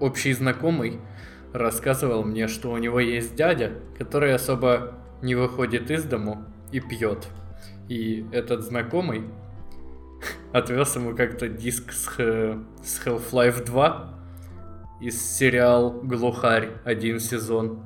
общий 0.00 0.32
знакомый 0.32 1.00
рассказывал 1.52 2.24
мне, 2.24 2.48
что 2.48 2.70
у 2.70 2.78
него 2.78 3.00
есть 3.00 3.34
дядя, 3.34 3.72
который 3.98 4.34
особо 4.34 4.94
не 5.22 5.34
выходит 5.34 5.90
из 5.90 6.04
дому 6.04 6.44
и 6.72 6.80
пьет. 6.80 7.28
И 7.88 8.26
этот 8.32 8.62
знакомый 8.62 9.24
отвез 10.52 10.96
ему 10.96 11.14
как-то 11.14 11.48
диск 11.48 11.92
с, 11.92 12.06
с 12.06 13.06
Half-Life 13.06 13.64
2 13.64 14.14
из 15.00 15.20
сериал 15.20 16.00
«Глухарь» 16.02 16.70
один 16.84 17.18
сезон. 17.18 17.84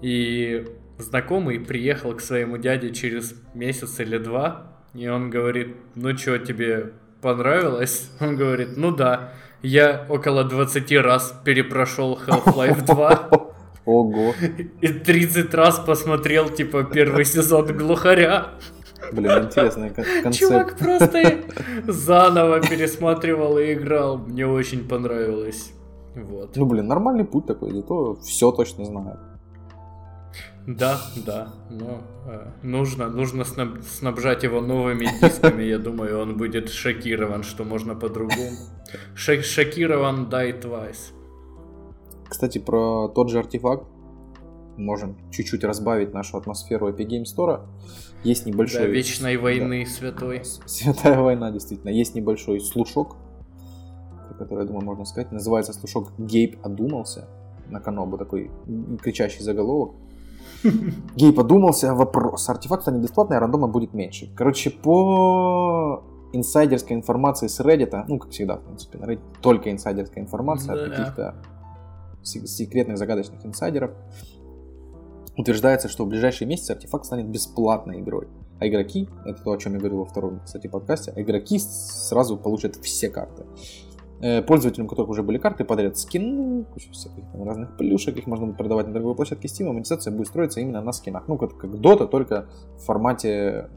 И 0.00 0.64
знакомый 0.98 1.58
приехал 1.58 2.14
к 2.14 2.20
своему 2.20 2.58
дяде 2.58 2.90
через 2.90 3.34
месяц 3.54 3.98
или 4.00 4.18
два 4.18 4.77
и 4.98 5.06
он 5.08 5.30
говорит, 5.30 5.76
ну 5.94 6.16
что, 6.16 6.38
тебе 6.38 6.92
понравилось? 7.20 8.10
Он 8.20 8.36
говорит, 8.36 8.76
ну 8.76 8.90
да, 8.90 9.32
я 9.62 10.06
около 10.08 10.44
20 10.44 10.92
раз 11.00 11.34
перепрошел 11.44 12.18
Half-Life 12.26 12.84
2. 12.84 13.30
Ого. 13.84 14.34
И 14.80 14.88
30 14.88 15.54
раз 15.54 15.78
посмотрел, 15.78 16.48
типа, 16.50 16.84
первый 16.84 17.24
сезон 17.24 17.66
Глухаря. 17.76 18.48
Блин, 19.12 19.44
интересный 19.44 19.90
концепт. 19.90 20.34
Чувак 20.34 20.76
просто 20.76 21.38
заново 21.86 22.60
пересматривал 22.60 23.56
и 23.58 23.72
играл. 23.72 24.18
Мне 24.18 24.46
очень 24.46 24.86
понравилось. 24.86 25.72
Вот. 26.14 26.56
Ну, 26.56 26.66
блин, 26.66 26.88
нормальный 26.88 27.24
путь 27.24 27.46
такой, 27.46 27.72
зато 27.72 28.16
все 28.16 28.50
точно 28.50 28.84
знаю. 28.84 29.18
Да, 30.66 31.00
да, 31.24 31.48
но 31.70 32.02
э, 32.26 32.46
нужно, 32.62 33.08
нужно 33.08 33.44
снаб, 33.44 33.82
снабжать 33.82 34.42
его 34.42 34.60
новыми 34.60 35.08
дисками, 35.20 35.62
я 35.62 35.78
думаю, 35.78 36.20
он 36.20 36.36
будет 36.36 36.68
шокирован, 36.68 37.42
что 37.42 37.64
можно 37.64 37.94
по-другому. 37.94 38.50
Шокирован 39.14 40.28
die 40.28 40.60
twice. 40.60 41.14
Кстати, 42.28 42.58
про 42.58 43.08
тот 43.08 43.30
же 43.30 43.38
артефакт 43.38 43.86
можем 44.76 45.16
чуть-чуть 45.30 45.64
разбавить 45.64 46.12
нашу 46.12 46.36
атмосферу 46.36 46.90
Epic 46.90 47.08
Game 47.08 47.24
Store. 47.24 47.66
Есть 48.24 48.46
небольшой... 48.46 48.82
Да, 48.82 48.86
вечной 48.86 49.36
войны 49.36 49.84
да, 49.84 49.90
святой. 49.90 50.42
Святая 50.66 51.20
война, 51.20 51.50
действительно. 51.50 51.90
Есть 51.90 52.14
небольшой 52.14 52.60
слушок, 52.60 53.16
который, 54.38 54.60
я 54.60 54.66
думаю, 54.66 54.84
можно 54.84 55.04
сказать. 55.04 55.32
Называется 55.32 55.72
слушок 55.72 56.12
«Гейб 56.18 56.58
одумался». 56.62 57.28
На 57.68 57.80
Канобу 57.80 58.16
такой 58.16 58.50
кричащий 59.02 59.42
заголовок. 59.42 59.94
Гей 61.16 61.32
подумался, 61.32 61.94
вопрос. 61.94 62.48
Артефакт 62.48 62.82
станет 62.82 63.02
бесплатный, 63.02 63.36
а 63.36 63.40
рандома 63.40 63.68
будет 63.68 63.94
меньше. 63.94 64.30
Короче, 64.36 64.70
по 64.70 66.02
инсайдерской 66.32 66.96
информации 66.96 67.46
с 67.46 67.60
Reddit, 67.60 68.04
ну, 68.08 68.18
как 68.18 68.30
всегда, 68.30 68.56
в 68.56 68.64
принципе, 68.64 68.98
на 68.98 69.04
Reddit 69.04 69.20
только 69.40 69.70
инсайдерская 69.70 70.22
информация 70.22 70.74
да. 70.74 70.82
от 70.82 70.90
каких-то 70.90 71.34
секретных, 72.22 72.98
загадочных 72.98 73.44
инсайдеров, 73.46 73.92
утверждается, 75.36 75.88
что 75.88 76.04
в 76.04 76.08
ближайшие 76.08 76.48
месяцы 76.48 76.72
артефакт 76.72 77.06
станет 77.06 77.28
бесплатной 77.28 78.00
игрой. 78.00 78.28
А 78.60 78.66
игроки, 78.66 79.08
это 79.24 79.42
то, 79.42 79.52
о 79.52 79.58
чем 79.58 79.74
я 79.74 79.78
говорил 79.78 79.98
во 79.98 80.04
втором, 80.04 80.40
кстати, 80.44 80.66
подкасте, 80.66 81.12
а 81.14 81.22
игроки 81.22 81.60
сразу 81.60 82.36
получат 82.36 82.76
все 82.76 83.08
карты. 83.08 83.44
Э, 84.20 84.42
пользователям, 84.42 84.86
у 84.86 84.88
которых 84.88 85.10
уже 85.10 85.22
были 85.22 85.38
карты, 85.38 85.64
подарят 85.64 85.96
скины, 85.96 86.64
кучу 86.64 86.90
всяких 86.90 87.22
там, 87.30 87.44
разных 87.44 87.76
плюшек, 87.76 88.16
их 88.16 88.26
можно 88.26 88.46
будет 88.46 88.56
продавать 88.56 88.88
на 88.88 88.92
торговой 88.92 89.14
площадке 89.14 89.46
Steam, 89.46 89.68
а 89.68 89.72
монетизация 89.72 90.12
будет 90.12 90.26
строиться 90.26 90.60
именно 90.60 90.80
на 90.80 90.92
скинах. 90.92 91.28
Ну, 91.28 91.38
как, 91.38 91.56
как 91.56 91.70
Dota, 91.70 92.08
только 92.08 92.48
в 92.76 92.84
формате, 92.84 93.70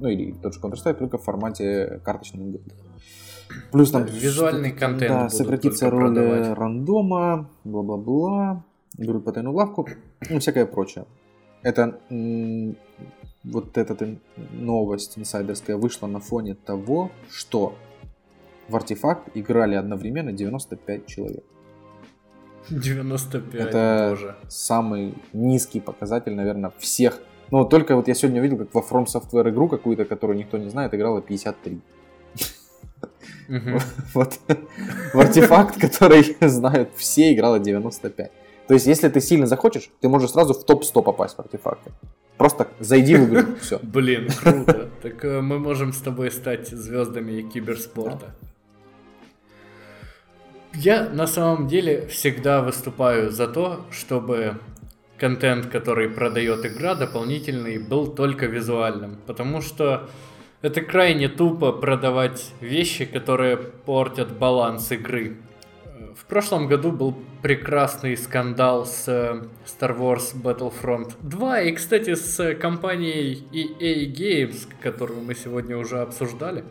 ну 0.00 0.08
или 0.08 0.32
тот 0.32 0.54
же 0.54 0.60
Counter-Strike, 0.60 0.94
только 0.94 1.18
в 1.18 1.22
формате 1.22 2.00
карточной 2.04 2.48
игры. 2.48 2.62
Плюс 3.70 3.90
там... 3.90 4.04
Визуальный 4.04 4.72
контент 4.72 5.10
Да, 5.10 5.28
сократится 5.28 5.90
роль 5.90 6.14
продавать. 6.14 6.56
рандома, 6.56 7.50
бла-бла-бла, 7.64 8.64
берут 8.96 9.26
по 9.26 9.32
тайну 9.32 9.52
лавку, 9.52 9.86
ну, 10.30 10.38
всякое 10.38 10.64
прочее. 10.64 11.04
Это 11.62 11.98
вот 13.44 13.76
эта 13.76 14.16
новость 14.52 15.18
инсайдерская 15.18 15.76
вышла 15.76 16.06
на 16.06 16.20
фоне 16.20 16.54
того, 16.54 17.10
что 17.28 17.74
в 18.72 18.76
артефакт 18.76 19.28
играли 19.34 19.74
одновременно 19.74 20.32
95 20.32 21.06
человек. 21.06 21.44
95 22.70 23.54
Это 23.54 24.08
тоже. 24.10 24.36
самый 24.48 25.14
низкий 25.32 25.80
показатель, 25.80 26.34
наверное, 26.34 26.72
всех. 26.78 27.20
Ну, 27.50 27.64
только 27.66 27.96
вот 27.96 28.08
я 28.08 28.14
сегодня 28.14 28.40
увидел, 28.40 28.56
как 28.56 28.74
во 28.74 28.80
From 28.80 29.04
Software 29.04 29.50
игру 29.50 29.68
какую-то, 29.68 30.06
которую 30.06 30.38
никто 30.38 30.58
не 30.58 30.70
знает, 30.70 30.94
играло 30.94 31.20
53. 31.20 31.80
Вот 34.14 34.38
в 35.12 35.20
артефакт, 35.20 35.78
который 35.78 36.36
знают 36.48 36.90
все, 36.96 37.34
играло 37.34 37.58
95. 37.58 38.30
То 38.68 38.74
есть, 38.74 38.86
если 38.86 39.08
ты 39.10 39.20
сильно 39.20 39.46
захочешь, 39.46 39.90
ты 40.00 40.08
можешь 40.08 40.30
сразу 40.30 40.54
в 40.54 40.64
топ-100 40.64 41.02
попасть 41.02 41.36
в 41.36 41.40
артефакты. 41.40 41.90
Просто 42.38 42.68
зайди 42.80 43.16
в 43.16 43.24
игру, 43.28 43.54
все. 43.60 43.78
Блин, 43.82 44.28
круто. 44.42 44.88
Так 45.02 45.24
э, 45.24 45.40
мы 45.42 45.58
можем 45.58 45.92
с 45.92 45.98
тобой 45.98 46.30
стать 46.30 46.68
звездами 46.68 47.42
киберспорта. 47.42 48.34
Я 50.74 51.08
на 51.10 51.26
самом 51.26 51.68
деле 51.68 52.06
всегда 52.06 52.62
выступаю 52.62 53.30
за 53.30 53.46
то, 53.46 53.84
чтобы 53.90 54.58
контент, 55.18 55.66
который 55.66 56.08
продает 56.08 56.64
игра, 56.64 56.94
дополнительный, 56.94 57.78
был 57.78 58.06
только 58.06 58.46
визуальным. 58.46 59.18
Потому 59.26 59.60
что 59.60 60.08
это 60.62 60.80
крайне 60.80 61.28
тупо 61.28 61.72
продавать 61.72 62.52
вещи, 62.60 63.04
которые 63.04 63.56
портят 63.56 64.32
баланс 64.32 64.90
игры. 64.92 65.36
в 66.16 66.24
прошлом 66.24 66.68
году 66.68 66.90
был 66.90 67.16
прекрасный 67.42 68.16
скандал 68.16 68.86
с 68.86 69.08
э, 69.08 69.42
Star 69.66 69.98
Wars 69.98 70.34
Battlefront 70.34 71.14
2 71.20 71.60
и, 71.62 71.72
кстати, 71.72 72.14
с 72.14 72.54
компанией 72.54 73.46
EA 73.52 74.12
Games, 74.12 74.68
которую 74.80 75.22
мы 75.22 75.34
сегодня 75.34 75.76
уже 75.76 76.00
обсуждали, 76.00 76.64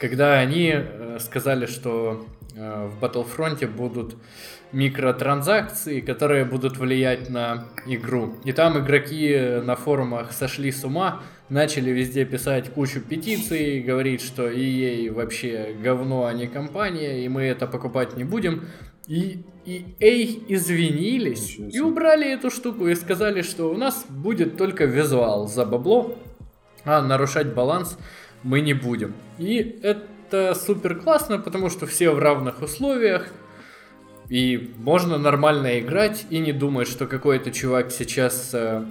когда 0.00 0.34
они 0.38 0.72
э, 0.74 1.18
сказали, 1.20 1.66
что 1.66 2.26
в 2.54 2.98
Battlefront 3.00 3.66
будут 3.66 4.16
микротранзакции, 4.72 6.00
которые 6.00 6.44
будут 6.44 6.76
влиять 6.76 7.30
на 7.30 7.66
игру. 7.86 8.34
И 8.44 8.52
там 8.52 8.78
игроки 8.78 9.60
на 9.62 9.76
форумах 9.76 10.32
сошли 10.32 10.70
с 10.70 10.84
ума, 10.84 11.22
начали 11.48 11.90
везде 11.90 12.24
писать 12.24 12.70
кучу 12.70 13.00
петиций, 13.00 13.80
говорить, 13.80 14.22
что 14.22 14.48
EA 14.48 15.10
вообще 15.12 15.76
говно, 15.82 16.26
а 16.26 16.32
не 16.32 16.46
компания, 16.46 17.24
и 17.24 17.28
мы 17.28 17.42
это 17.42 17.66
покупать 17.66 18.16
не 18.16 18.24
будем. 18.24 18.64
И 19.06 19.42
EA 19.66 20.44
извинились 20.48 21.58
и 21.58 21.80
убрали 21.80 22.32
эту 22.32 22.50
штуку 22.50 22.88
и 22.88 22.94
сказали, 22.94 23.42
что 23.42 23.70
у 23.70 23.76
нас 23.76 24.06
будет 24.08 24.56
только 24.56 24.84
визуал 24.84 25.46
за 25.46 25.66
бабло, 25.66 26.16
а 26.84 27.02
нарушать 27.02 27.54
баланс 27.54 27.98
мы 28.42 28.60
не 28.60 28.74
будем. 28.74 29.14
И 29.38 29.78
это 29.82 30.02
супер 30.54 30.96
классно, 30.96 31.38
потому 31.38 31.70
что 31.70 31.86
все 31.86 32.10
в 32.10 32.18
равных 32.18 32.62
условиях, 32.62 33.28
и 34.28 34.72
можно 34.78 35.18
нормально 35.18 35.80
играть 35.80 36.26
и 36.30 36.38
не 36.38 36.52
думать, 36.52 36.88
что 36.88 37.06
какой-то 37.06 37.50
чувак 37.50 37.90
сейчас 37.90 38.50
э, 38.54 38.84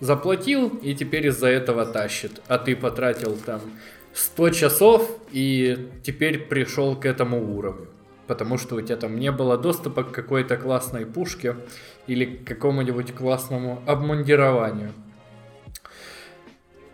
заплатил 0.00 0.68
и 0.68 0.94
теперь 0.94 1.26
из-за 1.28 1.48
этого 1.48 1.84
тащит, 1.84 2.40
а 2.48 2.58
ты 2.58 2.74
потратил 2.74 3.36
там 3.36 3.60
100 4.14 4.50
часов 4.50 5.18
и 5.30 5.90
теперь 6.02 6.38
пришел 6.38 6.96
к 6.96 7.04
этому 7.06 7.56
уровню. 7.56 7.88
Потому 8.26 8.56
что 8.56 8.76
у 8.76 8.80
тебя 8.80 8.96
там 8.96 9.18
не 9.18 9.30
было 9.30 9.58
доступа 9.58 10.04
к 10.04 10.12
какой-то 10.12 10.56
классной 10.56 11.06
пушке 11.06 11.56
или 12.06 12.24
к 12.24 12.44
какому-нибудь 12.44 13.14
классному 13.14 13.82
обмундированию. 13.86 14.92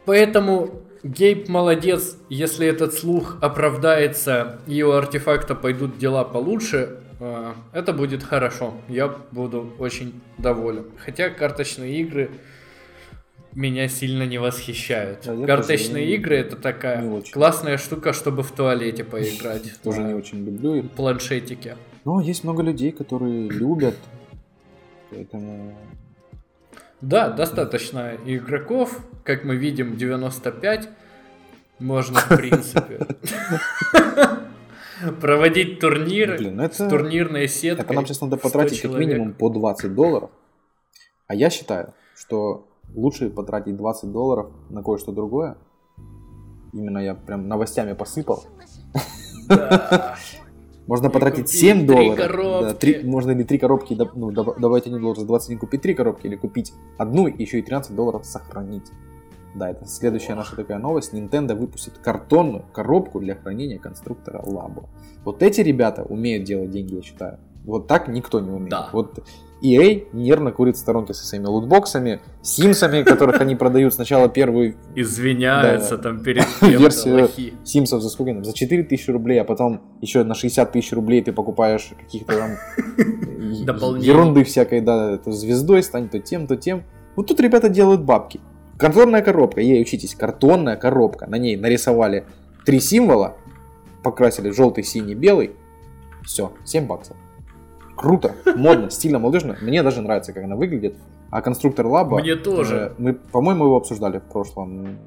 Поэтому 0.04 0.82
Гейб 1.08 1.48
молодец, 1.48 2.18
если 2.28 2.66
этот 2.66 2.92
слух 2.92 3.38
оправдается 3.40 4.58
и 4.66 4.82
у 4.82 4.90
артефакта 4.90 5.54
пойдут 5.54 5.96
дела 5.96 6.22
получше, 6.22 6.98
э, 7.18 7.54
это 7.72 7.94
будет 7.94 8.22
хорошо. 8.22 8.74
Я 8.88 9.16
буду 9.30 9.72
очень 9.78 10.20
доволен. 10.36 10.84
Хотя 10.98 11.30
карточные 11.30 11.98
игры 12.02 12.30
меня 13.54 13.88
сильно 13.88 14.24
не 14.24 14.36
восхищают. 14.36 15.20
Да, 15.24 15.46
Карточные 15.46 16.04
тоже 16.04 16.14
игры 16.14 16.36
это 16.36 16.56
такая 16.56 17.22
классная 17.32 17.78
штука, 17.78 18.12
чтобы 18.12 18.42
в 18.42 18.52
туалете 18.52 19.02
поиграть. 19.14 19.80
Тоже 19.82 20.02
не 20.02 20.12
очень 20.12 20.44
люблю. 20.44 20.82
Планшетике. 20.94 21.78
Ну, 22.04 22.20
есть 22.20 22.44
много 22.44 22.62
людей, 22.62 22.92
которые 22.92 23.48
любят. 23.48 23.96
Поэтому 25.08 25.74
да, 27.00 27.30
достаточно 27.30 28.16
игроков, 28.24 28.98
как 29.24 29.44
мы 29.44 29.56
видим, 29.56 29.96
95. 29.96 30.88
Можно, 31.78 32.18
в 32.18 32.28
принципе, 32.28 33.06
проводить 35.20 35.78
турниры 35.78 36.36
Блин, 36.38 36.56
ну 36.56 36.64
это... 36.64 36.74
с 36.74 36.88
турнирной 36.88 37.46
сеткой. 37.46 37.84
Это 37.84 37.94
нам 37.94 38.06
сейчас 38.06 38.20
надо 38.20 38.36
потратить 38.36 38.82
как 38.82 38.92
минимум 38.92 39.32
по 39.32 39.48
20 39.48 39.94
долларов. 39.94 40.30
А 41.28 41.34
я 41.34 41.50
считаю, 41.50 41.94
что 42.16 42.66
лучше 42.94 43.30
потратить 43.30 43.76
20 43.76 44.10
долларов 44.10 44.50
на 44.70 44.82
кое-что 44.82 45.12
другое. 45.12 45.56
Именно 46.72 46.98
я 46.98 47.14
прям 47.14 47.46
новостями 47.48 47.92
посыпал. 47.92 48.44
Да. 49.48 50.16
Можно 50.88 51.10
потратить 51.10 51.48
7 51.50 51.86
долларов. 51.86 52.62
Да, 52.62 52.74
3, 52.74 53.04
можно 53.04 53.30
или 53.30 53.44
3 53.44 53.58
коробки, 53.58 53.96
ну, 54.14 54.32
давайте 54.32 54.90
не 54.90 55.14
за 55.14 55.26
21 55.26 55.58
купить 55.60 55.82
3 55.82 55.94
коробки, 55.94 56.26
или 56.26 56.34
купить 56.34 56.72
одну, 56.96 57.28
еще 57.28 57.58
и 57.60 57.62
13 57.62 57.94
долларов 57.94 58.24
сохранить. 58.24 58.90
Да, 59.54 59.70
это 59.70 59.86
следующая 59.86 60.34
наша 60.34 60.56
такая 60.56 60.78
новость. 60.78 61.12
Nintendo 61.12 61.54
выпустит 61.54 61.98
картонную 61.98 62.64
коробку 62.72 63.20
для 63.20 63.34
хранения 63.34 63.78
конструктора 63.78 64.42
Labo. 64.46 64.86
Вот 65.24 65.42
эти 65.42 65.60
ребята 65.60 66.04
умеют 66.04 66.44
делать 66.44 66.70
деньги, 66.70 66.96
я 66.96 67.02
считаю. 67.02 67.38
Вот 67.64 67.86
так 67.86 68.08
никто 68.08 68.40
не 68.40 68.50
умеет. 68.50 68.70
Да. 68.70 68.88
Вот 68.92 69.20
EA 69.62 70.06
нервно 70.12 70.52
курит 70.52 70.76
в 70.76 70.78
сторонке 70.78 71.14
со 71.14 71.26
своими 71.26 71.46
лутбоксами, 71.46 72.20
симсами, 72.42 73.02
которых 73.02 73.40
они 73.40 73.56
продают 73.56 73.92
сначала 73.94 74.28
первую... 74.28 74.76
Извиняются 74.94 75.96
да, 75.96 76.02
там 76.04 76.22
перед 76.22 76.44
версию 76.62 77.28
симсов 77.64 78.02
за 78.02 78.08
сколько? 78.08 78.44
За 78.44 78.52
4 78.52 78.84
тысячи 78.84 79.10
рублей, 79.10 79.40
а 79.40 79.44
потом 79.44 79.80
еще 80.00 80.22
на 80.22 80.34
60 80.34 80.72
тысяч 80.72 80.92
рублей 80.92 81.22
ты 81.22 81.32
покупаешь 81.32 81.90
каких-то 81.98 82.38
там 83.66 83.96
ерунды 84.00 84.44
всякой, 84.44 84.80
да, 84.80 85.18
то 85.18 85.32
звездой 85.32 85.82
стань, 85.82 86.08
то 86.08 86.20
тем, 86.20 86.46
то 86.46 86.56
тем. 86.56 86.84
Вот 87.16 87.26
тут 87.26 87.40
ребята 87.40 87.68
делают 87.68 88.02
бабки. 88.02 88.40
Картонная 88.78 89.22
коробка, 89.22 89.60
ей 89.60 89.82
учитесь, 89.82 90.14
картонная 90.14 90.76
коробка. 90.76 91.26
На 91.26 91.36
ней 91.36 91.56
нарисовали 91.56 92.26
три 92.64 92.78
символа, 92.78 93.36
покрасили 94.04 94.50
желтый, 94.50 94.84
синий, 94.84 95.16
белый. 95.16 95.56
Все, 96.24 96.52
7 96.64 96.86
баксов 96.86 97.16
круто, 97.98 98.34
модно, 98.56 98.90
стильно, 98.90 99.18
молодежно. 99.18 99.56
Мне 99.60 99.82
даже 99.82 100.00
нравится, 100.00 100.32
как 100.32 100.44
она 100.44 100.56
выглядит. 100.56 100.94
А 101.30 101.42
конструктор 101.42 101.86
лаба... 101.86 102.20
Мне 102.20 102.36
тоже. 102.36 102.94
Мы, 102.96 103.12
по-моему, 103.12 103.64
его 103.66 103.76
обсуждали 103.76 104.18
в 104.18 104.22
прошлом. 104.22 104.98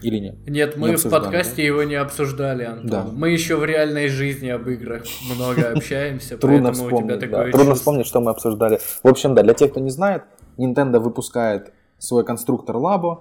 Или 0.00 0.18
нет? 0.18 0.48
Нет, 0.48 0.76
мы 0.76 0.90
не 0.90 0.96
в 0.96 1.10
подкасте 1.10 1.56
да? 1.56 1.62
его 1.62 1.82
не 1.82 1.94
обсуждали, 1.94 2.64
Антон. 2.64 2.90
Да. 2.90 3.06
Мы 3.12 3.30
еще 3.30 3.56
в 3.56 3.64
реальной 3.64 4.08
жизни 4.08 4.48
об 4.48 4.68
играх 4.68 5.04
много 5.34 5.72
общаемся, 5.76 6.38
Трудно 6.38 6.72
вспомнить, 6.72 7.30
да. 7.30 7.50
Трудно 7.50 7.74
вспомнить, 7.74 8.06
что 8.06 8.20
мы 8.20 8.30
обсуждали. 8.30 8.80
В 9.02 9.08
общем, 9.08 9.34
да, 9.34 9.42
для 9.42 9.54
тех, 9.54 9.70
кто 9.70 9.80
не 9.80 9.90
знает, 9.90 10.24
Nintendo 10.56 10.98
выпускает 10.98 11.72
свой 11.98 12.24
конструктор 12.24 12.76
Labo. 12.76 13.20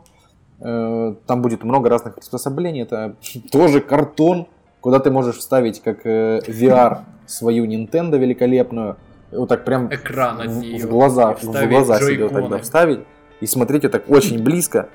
Э, 0.59 1.15
там 1.25 1.41
будет 1.41 1.63
много 1.63 1.89
разных 1.89 2.15
приспособлений. 2.15 2.81
Это 2.81 3.15
тоже 3.51 3.79
картон, 3.81 4.47
куда 4.83 4.99
ты 4.99 5.09
можешь 5.09 5.37
вставить 5.37 5.81
как 5.81 6.05
э, 6.05 6.41
VR 6.45 6.99
свою 7.25 7.65
Nintendo 7.65 8.19
великолепную, 8.19 8.97
вот 9.31 9.47
так 9.47 9.63
прям 9.63 9.87
Экран 9.87 10.41
от 10.41 10.47
нее, 10.47 10.85
в 10.85 10.89
глаза, 10.89 11.33
в 11.33 11.69
глаза 11.69 11.99
себе 11.99 12.25
вот 12.25 12.33
тогда 12.33 12.57
вставить 12.59 12.99
и 13.39 13.47
смотреть 13.47 13.83
вот 13.83 13.93
так 13.93 14.09
очень 14.09 14.43
близко. 14.43 14.89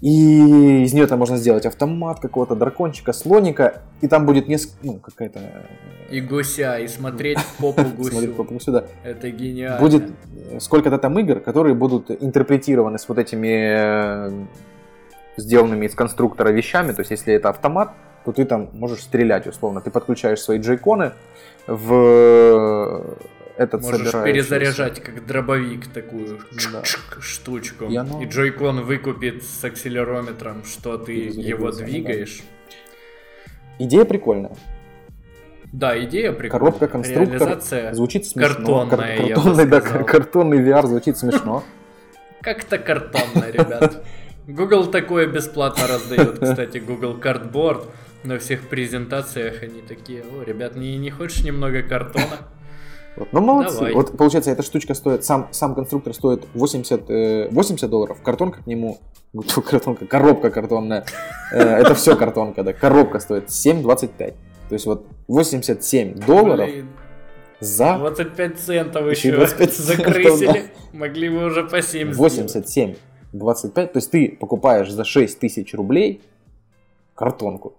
И 0.00 0.84
из 0.84 0.92
нее 0.92 1.08
там 1.08 1.18
можно 1.18 1.36
сделать 1.36 1.66
автомат 1.66 2.20
какого-то, 2.20 2.54
дракончика, 2.54 3.12
слоника, 3.12 3.82
и 4.00 4.06
там 4.06 4.26
будет 4.26 4.46
несколько, 4.46 4.76
ну, 4.84 5.00
какая-то... 5.00 5.40
Э, 5.40 6.14
и 6.14 6.20
гуся, 6.20 6.78
и 6.78 6.86
смотреть 6.98 7.38
в 7.38 7.56
попу 7.60 7.82
гусю. 7.96 8.12
Смотреть 8.12 8.36
попу 8.36 8.54
гусю, 8.54 8.70
да. 8.70 8.84
Это 9.02 9.28
гениально. 9.28 9.80
Будет 9.80 10.04
сколько-то 10.60 10.98
там 10.98 11.18
игр, 11.18 11.40
которые 11.40 11.74
будут 11.74 12.12
интерпретированы 12.12 13.00
с 13.00 13.08
вот 13.08 13.18
этими 13.18 14.28
э, 14.28 14.46
сделанными 15.36 15.86
из 15.86 15.96
конструктора 15.96 16.50
вещами, 16.50 16.92
то 16.92 17.00
есть 17.00 17.10
если 17.10 17.34
это 17.34 17.48
автомат, 17.48 17.90
то 18.24 18.32
ты 18.32 18.44
там 18.44 18.70
можешь 18.72 19.02
стрелять 19.02 19.46
условно. 19.46 19.80
Ты 19.80 19.90
подключаешь 19.90 20.40
свои 20.40 20.58
джейконы 20.58 21.12
в 21.66 23.16
этот 23.58 23.82
Можешь 23.82 24.12
перезаряжать 24.12 25.00
как 25.00 25.26
дробовик 25.26 25.88
такую 25.88 26.38
да. 26.72 26.82
штучку. 26.84 27.86
И, 27.86 27.96
оно... 27.96 28.22
и 28.22 28.26
джойкон 28.26 28.82
выкупит 28.82 29.42
с 29.42 29.64
акселерометром, 29.64 30.64
что 30.64 30.96
ты 30.96 31.12
его 31.12 31.72
двигаешь. 31.72 32.38
Да. 32.38 33.84
Идея 33.84 34.04
прикольная. 34.04 34.52
Да, 35.72 35.98
идея 36.04 36.32
прикольная. 36.32 36.50
Коробка 36.50 36.88
конструктор 36.88 37.60
звучит 37.92 38.26
смешно. 38.26 38.86
Картонная, 38.86 39.16
Кар- 39.16 39.28
картонный, 39.28 39.66
да, 39.66 39.80
картонный 39.80 40.58
VR 40.60 40.86
звучит 40.86 41.18
смешно. 41.18 41.64
Как-то 42.40 42.78
картонно, 42.78 43.50
ребят. 43.50 44.04
Google 44.46 44.86
такое 44.86 45.26
бесплатно 45.26 45.86
раздает, 45.86 46.38
кстати, 46.38 46.78
Google 46.78 47.18
Cardboard 47.18 47.86
на 48.24 48.38
всех 48.38 48.68
презентациях 48.68 49.62
они 49.62 49.80
такие, 49.82 50.22
о, 50.22 50.42
ребят, 50.42 50.76
не, 50.76 50.96
не 50.96 51.10
хочешь 51.10 51.42
немного 51.44 51.82
картона? 51.82 52.24
Вот, 53.16 53.32
ну, 53.32 53.40
молодцы. 53.40 53.78
Давай. 53.78 53.94
Вот, 53.94 54.16
получается, 54.16 54.52
эта 54.52 54.62
штучка 54.62 54.94
стоит, 54.94 55.24
сам, 55.24 55.48
сам 55.50 55.74
конструктор 55.74 56.14
стоит 56.14 56.46
80, 56.54 57.10
э, 57.10 57.48
80 57.50 57.90
долларов, 57.90 58.22
картонка 58.22 58.62
к 58.62 58.66
нему, 58.68 59.00
картонка, 59.66 60.06
коробка 60.06 60.50
картонная, 60.50 61.04
э, 61.52 61.58
это 61.58 61.94
все 61.94 62.14
картонка, 62.14 62.62
да, 62.62 62.72
коробка 62.72 63.18
стоит 63.18 63.48
7,25. 63.48 64.34
То 64.68 64.72
есть 64.72 64.86
вот 64.86 65.04
87 65.26 66.14
долларов 66.14 66.68
Блин. 66.70 66.88
за... 67.58 67.96
25 67.98 68.58
центов 68.58 69.10
еще, 69.10 69.28
еще 69.28 69.36
25 69.38 69.74
закрысили, 69.74 70.46
да. 70.46 70.98
могли 70.98 71.28
бы 71.28 71.46
уже 71.46 71.64
по 71.64 71.82
7 71.82 72.12
87, 72.12 72.94
25, 73.32 73.92
то 73.92 73.96
есть 73.96 74.10
ты 74.12 74.36
покупаешь 74.38 74.92
за 74.92 75.04
6 75.04 75.40
тысяч 75.40 75.74
рублей 75.74 76.20
картонку. 77.16 77.74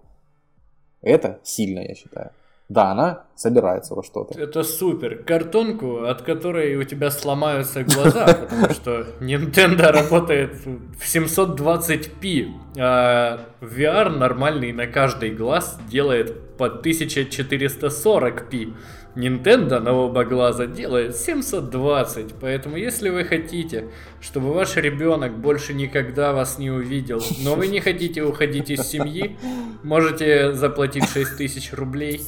Это 1.02 1.38
сильно, 1.42 1.80
я 1.80 1.94
считаю. 1.94 2.30
Да, 2.70 2.92
она 2.92 3.24
собирается 3.34 3.94
во 3.96 4.04
что-то. 4.04 4.38
Это 4.38 4.62
супер. 4.62 5.24
Картонку, 5.24 6.04
от 6.04 6.22
которой 6.22 6.76
у 6.76 6.84
тебя 6.84 7.10
сломаются 7.10 7.82
глаза, 7.82 8.26
потому 8.26 8.70
что 8.70 9.06
Nintendo 9.18 9.90
работает 9.90 10.54
в 10.64 11.02
720p, 11.02 12.46
а 12.78 13.40
VR 13.60 14.10
нормальный 14.10 14.72
на 14.72 14.86
каждый 14.86 15.30
глаз 15.30 15.80
делает 15.90 16.56
под 16.56 16.86
1440p. 16.86 18.72
Nintendo 19.16 19.80
на 19.80 19.92
оба 19.92 20.24
глаза 20.24 20.66
делает 20.66 21.16
720, 21.16 22.34
поэтому 22.40 22.76
если 22.76 23.08
вы 23.08 23.24
хотите, 23.24 23.88
чтобы 24.20 24.52
ваш 24.52 24.76
ребенок 24.76 25.36
больше 25.36 25.74
никогда 25.74 26.32
вас 26.32 26.58
не 26.58 26.70
увидел, 26.70 27.20
но 27.42 27.54
вы 27.56 27.66
не 27.66 27.80
хотите 27.80 28.22
уходить 28.22 28.70
из 28.70 28.82
семьи, 28.82 29.36
можете 29.82 30.52
заплатить 30.54 31.08
6000 31.08 31.72
рублей 31.72 32.22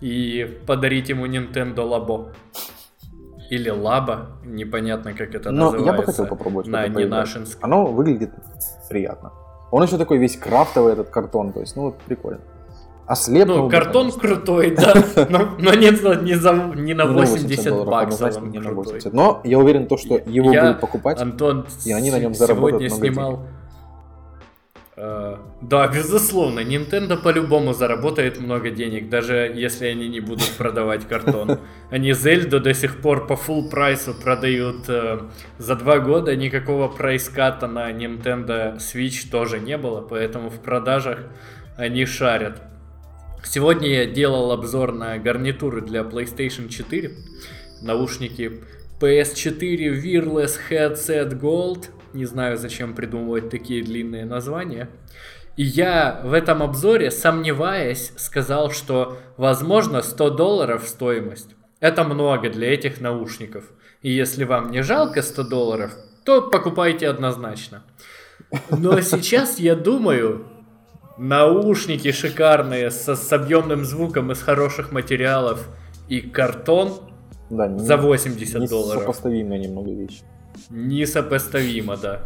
и 0.00 0.58
подарить 0.66 1.08
ему 1.08 1.26
Nintendo 1.26 1.76
Labo. 1.76 2.32
Или 3.50 3.68
Лаба, 3.68 4.38
непонятно 4.44 5.12
как 5.12 5.34
это 5.34 5.50
Но 5.50 5.66
называется. 5.66 5.92
я 5.92 5.96
бы 5.98 6.02
хотел 6.04 6.26
попробовать. 6.26 6.66
На 6.66 6.88
ненашинском. 6.88 7.62
Оно 7.62 7.86
выглядит 7.86 8.30
приятно. 8.88 9.32
Он 9.70 9.82
еще 9.82 9.98
такой 9.98 10.18
весь 10.18 10.36
крафтовый 10.36 10.94
этот 10.94 11.10
картон, 11.10 11.52
то 11.52 11.60
есть, 11.60 11.76
ну, 11.76 11.94
прикольно. 12.06 12.40
А 13.06 13.16
слепнул. 13.16 13.64
Ну, 13.64 13.68
картон 13.68 14.10
бы, 14.10 14.18
крутой, 14.18 14.70
да, 14.70 14.94
но, 15.28 15.56
но 15.58 15.74
не, 15.74 15.90
не, 16.22 16.34
за, 16.34 16.54
не 16.74 16.94
на 16.94 17.06
80 17.06 17.66
ну, 17.66 17.84
баксов 17.84 18.36
он 18.36 18.52
крутой. 18.52 19.00
Но 19.12 19.42
я 19.44 19.58
уверен, 19.58 19.86
то, 19.86 19.98
что 19.98 20.20
его 20.24 20.52
я, 20.52 20.62
будут 20.62 20.80
покупать, 20.80 21.20
Антон, 21.20 21.66
и 21.84 21.92
они 21.92 22.10
на 22.10 22.18
нем 22.18 22.34
заработают 22.34 22.92
сегодня 22.92 23.10
много 23.10 23.14
снимал... 23.14 23.36
денег. 23.36 23.48
Uh, 24.96 25.38
да, 25.60 25.88
безусловно, 25.88 26.60
Nintendo 26.60 27.20
по-любому 27.20 27.72
заработает 27.72 28.38
много 28.38 28.70
денег, 28.70 29.08
даже 29.08 29.52
если 29.52 29.86
они 29.86 30.08
не 30.08 30.20
будут 30.20 30.48
продавать 30.56 31.08
картон. 31.08 31.58
Они 31.90 32.12
Зельду 32.12 32.60
до 32.60 32.74
сих 32.74 33.00
пор 33.02 33.26
по 33.26 33.32
full 33.32 33.68
прайсу 33.70 34.14
продают 34.14 34.88
uh, 34.88 35.28
за 35.58 35.74
два 35.74 35.98
года, 35.98 36.36
никакого 36.36 36.86
прайската 36.86 37.66
на 37.66 37.90
Nintendo 37.90 38.76
Switch 38.76 39.28
тоже 39.32 39.58
не 39.58 39.76
было, 39.76 40.00
поэтому 40.00 40.48
в 40.48 40.60
продажах 40.60 41.18
они 41.76 42.06
шарят. 42.06 42.62
Сегодня 43.44 43.88
я 43.88 44.06
делал 44.06 44.52
обзор 44.52 44.92
на 44.92 45.18
гарнитуры 45.18 45.82
для 45.82 46.00
PlayStation 46.00 46.68
4, 46.68 47.14
наушники 47.82 48.62
PS4 48.98 50.02
Wireless 50.02 50.58
Headset 50.70 51.38
Gold. 51.38 51.90
Не 52.14 52.24
знаю, 52.24 52.56
зачем 52.56 52.94
придумывать 52.94 53.50
такие 53.50 53.84
длинные 53.84 54.24
названия. 54.24 54.88
И 55.56 55.62
я 55.62 56.22
в 56.24 56.32
этом 56.32 56.62
обзоре, 56.62 57.10
сомневаясь, 57.10 58.12
сказал, 58.16 58.70
что 58.70 59.18
возможно 59.36 60.00
100 60.00 60.30
долларов 60.30 60.84
стоимость. 60.88 61.50
Это 61.80 62.02
много 62.02 62.48
для 62.48 62.72
этих 62.72 63.00
наушников. 63.00 63.64
И 64.00 64.10
если 64.10 64.44
вам 64.44 64.70
не 64.70 64.82
жалко 64.82 65.22
100 65.22 65.44
долларов, 65.44 65.92
то 66.24 66.42
покупайте 66.42 67.08
однозначно. 67.08 67.84
Но 68.70 69.00
сейчас 69.00 69.58
я 69.58 69.76
думаю, 69.76 70.46
наушники 71.18 72.12
шикарные 72.12 72.90
со, 72.90 73.16
с 73.16 73.32
объемным 73.32 73.84
звуком 73.84 74.32
из 74.32 74.42
хороших 74.42 74.92
материалов 74.92 75.68
и 76.08 76.20
картон 76.20 77.00
да, 77.50 77.68
не, 77.68 77.78
за 77.78 77.96
80 77.96 78.60
не 78.60 78.66
долларов. 78.66 79.02
Несопоставимая 79.02 79.58
немного 79.58 79.90
вещь. 79.90 80.22
Несопоставимо, 80.70 81.96
да. 81.96 82.22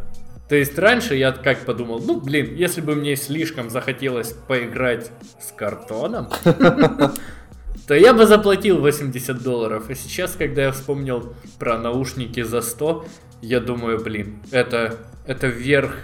То 0.48 0.56
есть 0.56 0.78
раньше 0.78 1.14
я 1.14 1.32
как 1.32 1.66
подумал, 1.66 2.00
ну 2.00 2.20
блин, 2.20 2.54
если 2.54 2.80
бы 2.80 2.94
мне 2.94 3.16
слишком 3.16 3.68
захотелось 3.68 4.32
поиграть 4.32 5.10
с 5.38 5.52
картоном, 5.52 6.30
то 7.86 7.94
я 7.94 8.14
бы 8.14 8.26
заплатил 8.26 8.80
80 8.80 9.42
долларов. 9.42 9.90
И 9.90 9.94
сейчас, 9.94 10.32
когда 10.32 10.62
я 10.62 10.72
вспомнил 10.72 11.34
про 11.58 11.76
наушники 11.78 12.42
за 12.42 12.62
100, 12.62 13.04
я 13.42 13.60
думаю, 13.60 14.02
блин, 14.02 14.40
это, 14.50 14.96
это 15.26 15.48
верх 15.48 15.96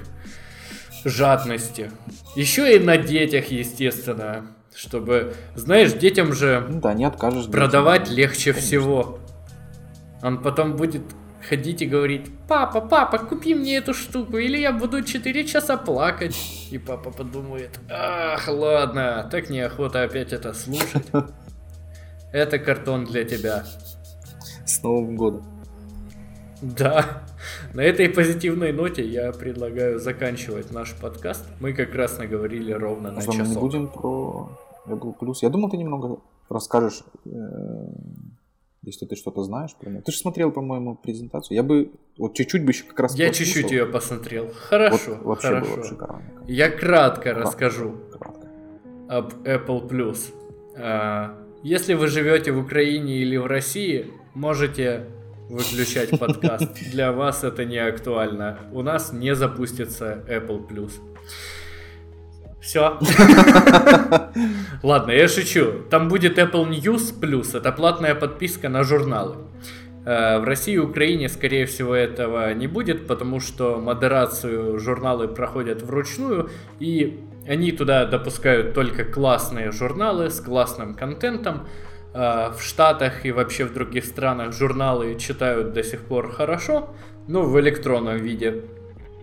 жадности. 1.04 1.90
Еще 2.36 2.76
и 2.76 2.78
на 2.78 2.96
детях, 2.96 3.46
естественно. 3.46 4.46
Чтобы, 4.74 5.34
знаешь, 5.54 5.92
детям 5.92 6.32
же 6.32 6.66
ну, 6.68 6.80
да, 6.80 6.94
не 6.94 7.04
откажешь 7.04 7.46
продавать 7.46 8.04
детям. 8.04 8.16
легче 8.16 8.52
Конечно. 8.52 8.66
всего. 8.66 9.18
Он 10.22 10.42
потом 10.42 10.76
будет 10.76 11.02
ходить 11.48 11.82
и 11.82 11.86
говорить, 11.86 12.26
папа, 12.48 12.80
папа, 12.80 13.18
купи 13.18 13.54
мне 13.54 13.76
эту 13.76 13.94
штуку, 13.94 14.38
или 14.38 14.58
я 14.58 14.72
буду 14.72 15.02
4 15.02 15.46
часа 15.46 15.76
плакать. 15.76 16.36
И 16.70 16.78
папа 16.78 17.10
подумает, 17.10 17.78
ах, 17.90 18.48
ладно, 18.48 19.28
так 19.30 19.50
неохота 19.50 20.02
опять 20.02 20.32
это 20.32 20.52
слушать. 20.54 21.06
Это 22.32 22.58
картон 22.58 23.04
для 23.04 23.22
тебя. 23.22 23.64
С 24.66 24.82
Новым 24.82 25.14
годом. 25.14 25.44
Да. 26.60 27.22
На 27.72 27.82
этой 27.82 28.08
позитивной 28.08 28.72
ноте 28.72 29.04
я 29.06 29.32
предлагаю 29.32 29.98
заканчивать 29.98 30.70
наш 30.72 30.94
подкаст. 30.94 31.44
Мы 31.60 31.72
как 31.72 31.94
раз 31.94 32.18
наговорили 32.18 32.72
ровно 32.72 33.10
на 33.10 33.20
часок. 33.20 33.46
мы 33.46 33.60
будем 33.60 33.88
про 33.88 34.50
Apple 34.86 35.14
Plus. 35.18 35.34
Я 35.42 35.50
думал, 35.50 35.70
ты 35.70 35.76
немного 35.76 36.20
расскажешь, 36.48 37.02
э, 37.26 37.30
если 38.82 39.06
ты 39.06 39.16
что-то 39.16 39.42
знаешь 39.42 39.74
про. 39.74 39.90
Ты 40.02 40.12
же 40.12 40.18
смотрел, 40.18 40.50
по-моему, 40.50 40.94
презентацию. 40.94 41.56
Я 41.56 41.62
бы 41.62 41.90
вот 42.18 42.34
чуть-чуть 42.34 42.64
бы 42.64 42.72
еще 42.72 42.84
как 42.84 43.00
раз 43.00 43.14
Я 43.14 43.30
чуть-чуть 43.30 43.70
ее 43.70 43.86
посмотрел. 43.86 44.50
Хорошо. 44.54 45.16
Вот, 45.16 45.24
вообще 45.24 45.48
хорошо. 45.48 45.76
было 45.76 45.84
шикарно. 45.84 46.22
Я 46.46 46.70
кратко, 46.70 47.22
кратко 47.22 47.40
расскажу 47.40 47.94
кратко. 48.12 48.48
об 49.08 49.32
Apple 49.44 49.88
Plus. 49.88 50.32
А, 50.76 51.38
если 51.62 51.94
вы 51.94 52.08
живете 52.08 52.52
в 52.52 52.58
Украине 52.58 53.16
или 53.18 53.36
в 53.36 53.46
России, 53.46 54.12
можете 54.34 55.06
выключать 55.48 56.10
подкаст. 56.18 56.90
Для 56.90 57.12
вас 57.12 57.44
это 57.44 57.64
не 57.64 57.78
актуально. 57.78 58.58
У 58.72 58.82
нас 58.82 59.12
не 59.12 59.34
запустится 59.34 60.24
Apple 60.28 60.66
Plus. 60.68 60.92
Все. 62.60 62.98
Ладно, 64.82 65.10
я 65.10 65.28
шучу. 65.28 65.82
Там 65.90 66.08
будет 66.08 66.38
Apple 66.38 66.70
News 66.70 67.18
Plus. 67.20 67.56
Это 67.56 67.72
платная 67.72 68.14
подписка 68.14 68.68
на 68.68 68.84
журналы. 68.84 69.36
Э, 70.06 70.38
в 70.38 70.44
России 70.44 70.74
и 70.74 70.78
Украине, 70.78 71.28
скорее 71.28 71.66
всего, 71.66 71.94
этого 71.94 72.52
не 72.54 72.66
будет, 72.66 73.06
потому 73.06 73.40
что 73.40 73.80
модерацию 73.80 74.78
журналы 74.78 75.28
проходят 75.28 75.82
вручную, 75.82 76.50
и 76.78 77.20
они 77.46 77.72
туда 77.72 78.06
допускают 78.06 78.74
только 78.74 79.04
классные 79.04 79.70
журналы 79.70 80.30
с 80.30 80.40
классным 80.40 80.94
контентом, 80.94 81.66
в 82.14 82.56
Штатах 82.60 83.26
и 83.26 83.32
вообще 83.32 83.64
в 83.64 83.74
других 83.74 84.04
странах 84.04 84.52
журналы 84.52 85.16
читают 85.16 85.72
до 85.72 85.82
сих 85.82 86.04
пор 86.04 86.30
хорошо, 86.30 86.94
ну, 87.26 87.42
в 87.42 87.58
электронном 87.58 88.18
виде. 88.18 88.62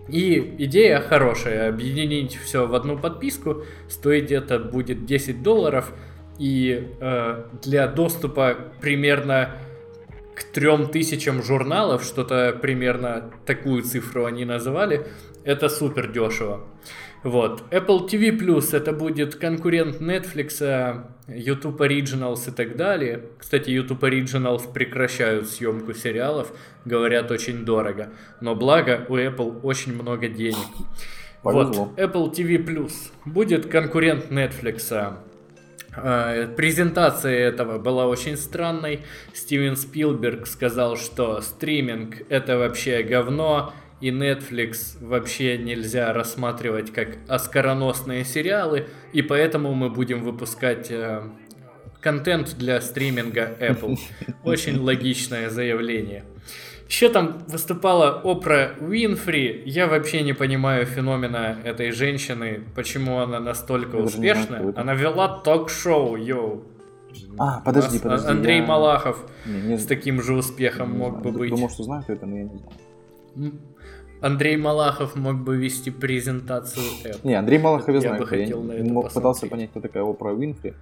И 0.08 0.56
идея 0.58 1.00
хорошая, 1.00 1.68
объединить 1.68 2.36
все 2.36 2.66
в 2.66 2.74
одну 2.74 2.98
подписку, 2.98 3.64
стоить 3.88 4.30
это 4.30 4.58
будет 4.58 5.06
10 5.06 5.42
долларов, 5.42 5.92
и 6.38 6.88
э, 7.00 7.44
для 7.62 7.86
доступа 7.86 8.56
примерно 8.80 9.56
к 10.34 10.44
3000 10.44 11.42
журналов, 11.42 12.02
что-то 12.02 12.58
примерно 12.60 13.30
такую 13.46 13.82
цифру 13.82 14.24
они 14.24 14.44
называли, 14.44 15.06
это 15.44 15.68
супер 15.68 16.10
дешево. 16.10 16.66
Вот. 17.22 17.62
Apple 17.70 18.08
TV 18.08 18.36
Plus 18.36 18.76
это 18.76 18.92
будет 18.92 19.36
конкурент 19.36 20.00
Netflix, 20.00 21.04
YouTube 21.28 21.80
Originals 21.80 22.48
и 22.48 22.52
так 22.52 22.76
далее. 22.76 23.22
Кстати, 23.38 23.70
YouTube 23.70 24.02
Originals 24.02 24.72
прекращают 24.72 25.48
съемку 25.48 25.94
сериалов, 25.94 26.52
говорят 26.84 27.30
очень 27.30 27.64
дорого. 27.64 28.10
Но 28.40 28.54
благо 28.56 29.06
у 29.08 29.16
Apple 29.16 29.60
очень 29.62 29.94
много 29.94 30.28
денег. 30.28 30.56
Повезло. 31.42 31.84
Вот, 31.84 31.98
Apple 31.98 32.32
TV 32.32 32.64
Plus 32.64 32.92
будет 33.24 33.66
конкурент 33.66 34.30
Netflix. 34.30 35.16
А, 35.94 36.46
презентация 36.56 37.38
этого 37.38 37.78
была 37.78 38.06
очень 38.06 38.36
странной. 38.36 39.00
Стивен 39.32 39.76
Спилберг 39.76 40.46
сказал, 40.46 40.96
что 40.96 41.40
стриминг 41.40 42.16
это 42.28 42.58
вообще 42.58 43.02
говно, 43.02 43.72
и 44.02 44.10
Netflix 44.10 44.98
вообще 45.00 45.56
нельзя 45.56 46.12
рассматривать 46.12 46.92
как 46.92 47.18
оскароносные 47.28 48.24
сериалы, 48.24 48.88
и 49.12 49.22
поэтому 49.22 49.74
мы 49.74 49.90
будем 49.90 50.24
выпускать 50.24 50.90
э, 50.90 51.22
контент 52.00 52.56
для 52.58 52.80
стриминга 52.80 53.56
Apple. 53.60 53.96
Очень 54.44 54.80
логичное 54.80 55.50
заявление. 55.50 56.24
Еще 56.88 57.08
там 57.10 57.44
выступала 57.46 58.20
Опра 58.24 58.72
Уинфри. 58.80 59.62
Я 59.66 59.86
вообще 59.86 60.22
не 60.22 60.32
понимаю 60.32 60.84
феномена 60.84 61.56
этой 61.64 61.92
женщины, 61.92 62.64
почему 62.74 63.20
она 63.20 63.38
настолько 63.38 63.96
успешна. 63.96 64.74
Она 64.76 64.94
вела 64.94 65.28
ток-шоу, 65.28 66.16
йоу. 66.16 66.64
А, 67.38 67.60
подожди, 67.60 68.00
подожди. 68.00 68.28
Андрей 68.28 68.58
я... 68.58 68.66
Малахов 68.66 69.24
не, 69.46 69.60
не... 69.60 69.78
с 69.78 69.86
таким 69.86 70.20
же 70.20 70.34
успехом 70.34 70.92
не 70.92 70.98
мог 70.98 71.10
знаю. 71.20 71.24
бы 71.24 71.38
быть. 71.38 71.50
Думал, 71.50 71.70
что 71.70 71.84
знаю, 71.84 72.02
кто 72.02 72.14
это, 72.14 72.26
но 72.26 72.36
я 72.36 72.42
не 72.42 72.58
знаю. 72.58 73.52
Андрей 74.22 74.56
Малахов 74.56 75.16
мог 75.16 75.36
бы 75.36 75.56
вести 75.56 75.90
презентацию 75.90 76.84
Apple. 77.04 77.20
Не, 77.24 77.34
Андрей 77.34 77.58
Малахов 77.58 77.94
я 77.94 78.00
знаю. 78.00 78.14
Я 78.14 78.20
бы 78.20 78.26
хотел 78.26 78.60
я 78.62 78.68
на 78.68 78.72
это 78.72 78.92
мог, 78.92 79.12
пытался 79.12 79.46
понять, 79.48 79.70
кто 79.70 79.80
такая 79.80 80.04
Опра 80.04 80.32
Уинфри. 80.32 80.74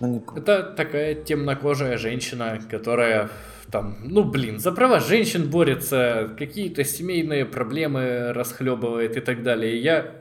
Не... 0.00 0.22
Это 0.36 0.62
такая 0.62 1.14
темнокожая 1.14 1.98
женщина, 1.98 2.58
которая 2.70 3.28
там, 3.70 3.96
ну 4.04 4.22
блин, 4.22 4.58
за 4.60 4.70
права 4.70 5.00
женщин 5.00 5.50
борется, 5.50 6.30
какие-то 6.38 6.84
семейные 6.84 7.44
проблемы 7.44 8.32
расхлебывает 8.32 9.16
и 9.16 9.20
так 9.20 9.42
далее. 9.42 9.80
Я 9.80 10.12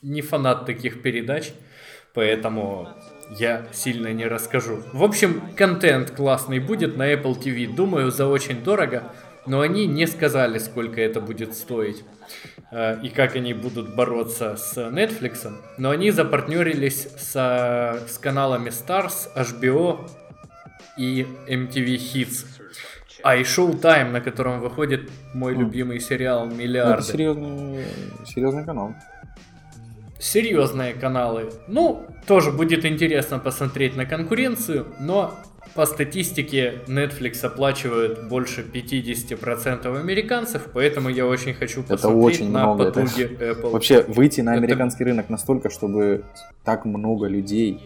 не 0.00 0.22
фанат 0.22 0.64
таких 0.64 1.02
передач, 1.02 1.52
поэтому 2.14 2.88
я 3.38 3.66
сильно 3.72 4.12
не 4.12 4.26
расскажу. 4.26 4.82
В 4.92 5.04
общем, 5.04 5.42
контент 5.54 6.12
классный 6.12 6.60
будет 6.60 6.96
на 6.96 7.12
Apple 7.12 7.38
TV, 7.38 7.74
думаю, 7.74 8.10
за 8.10 8.26
очень 8.26 8.62
дорого, 8.62 9.12
но 9.48 9.60
они 9.60 9.86
не 9.86 10.06
сказали, 10.06 10.58
сколько 10.58 11.00
это 11.00 11.20
будет 11.20 11.54
стоить 11.54 12.04
э, 12.70 13.00
и 13.02 13.08
как 13.08 13.36
они 13.36 13.54
будут 13.54 13.94
бороться 13.94 14.56
с 14.56 14.76
Netflix, 14.76 15.52
но 15.78 15.90
они 15.90 16.10
запартнерились 16.10 17.08
с, 17.16 17.32
с 17.32 18.18
каналами 18.18 18.68
Stars, 18.70 19.28
HBO 19.34 20.08
и 20.96 21.26
MTV 21.48 21.96
Hits. 21.96 22.44
А 23.24 23.34
и 23.34 23.42
Showtime, 23.42 24.12
на 24.12 24.20
котором 24.20 24.60
выходит 24.60 25.10
мой 25.34 25.54
mm. 25.54 25.58
любимый 25.58 25.98
сериал 25.98 26.46
«Миллиарды». 26.46 27.02
Это 27.02 27.12
серьезный, 27.12 27.84
серьезный 28.24 28.64
канал 28.64 28.94
серьезные 30.18 30.94
каналы. 30.94 31.52
Ну, 31.68 32.06
тоже 32.26 32.50
будет 32.50 32.84
интересно 32.84 33.38
посмотреть 33.38 33.96
на 33.96 34.04
конкуренцию, 34.04 34.86
но 35.00 35.34
по 35.78 35.86
статистике 35.86 36.80
Netflix 36.88 37.46
оплачивает 37.46 38.26
больше 38.26 38.62
50% 38.62 39.96
американцев, 39.96 40.70
поэтому 40.74 41.08
я 41.08 41.24
очень 41.24 41.54
хочу 41.54 41.84
посмотреть 41.84 42.24
очень 42.24 42.50
на 42.50 42.74
много. 42.74 42.86
потуги 42.86 43.22
это... 43.22 43.44
Apple. 43.52 43.70
Вообще 43.70 44.02
выйти 44.02 44.40
на 44.40 44.54
американский 44.54 45.04
это... 45.04 45.10
рынок 45.12 45.30
настолько, 45.30 45.70
чтобы 45.70 46.24
так 46.64 46.84
много 46.84 47.28
людей 47.28 47.78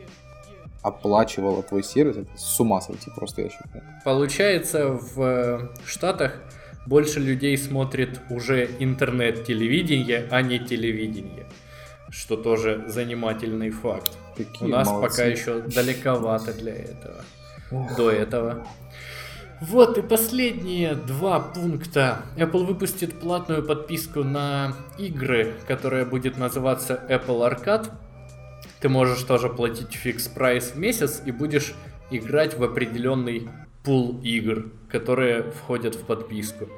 оплачивало 0.81 1.63
твой 1.63 1.83
сервис, 1.83 2.17
это 2.17 2.31
с 2.35 2.59
ума 2.61 2.81
сойти 2.81 3.11
просто, 3.15 3.43
я 3.43 3.51
считаю. 3.51 3.85
Получается, 4.07 4.89
в 4.89 5.21
э, 5.21 5.69
Штатах 5.85 6.41
больше 6.87 7.21
людей 7.21 7.59
смотрит 7.59 8.23
уже 8.31 8.71
интернет-телевидение, 8.79 10.29
а 10.31 10.41
не 10.41 10.59
телевидение 10.61 11.45
что 12.11 12.37
тоже 12.37 12.85
занимательный 12.89 13.71
факт. 13.71 14.13
Какие 14.37 14.69
У 14.69 14.71
нас 14.71 14.87
молодцы. 14.87 15.17
пока 15.17 15.29
еще 15.29 15.61
далековато 15.61 16.53
для 16.53 16.75
этого. 16.75 17.25
До 17.97 18.11
этого. 18.11 18.67
Вот 19.61 19.97
и 19.97 20.03
последние 20.03 20.95
два 20.95 21.39
пункта. 21.41 22.23
Apple 22.37 22.65
выпустит 22.65 23.21
платную 23.21 23.63
подписку 23.63 24.25
на 24.25 24.75
игры, 24.99 25.55
которая 25.69 26.05
будет 26.05 26.37
называться 26.37 27.01
Apple 27.09 27.49
Arcade. 27.49 27.91
Ты 28.81 28.89
можешь 28.89 29.23
тоже 29.23 29.49
платить 29.49 29.93
фикс 29.93 30.27
прайс 30.27 30.73
в 30.73 30.79
месяц 30.79 31.23
и 31.25 31.31
будешь 31.31 31.75
играть 32.11 32.59
в 32.59 32.65
определенный 32.65 33.49
пул 33.85 34.21
игр, 34.23 34.67
которые 34.89 35.45
входят 35.45 35.95
в 35.95 36.05
подписку. 36.05 36.69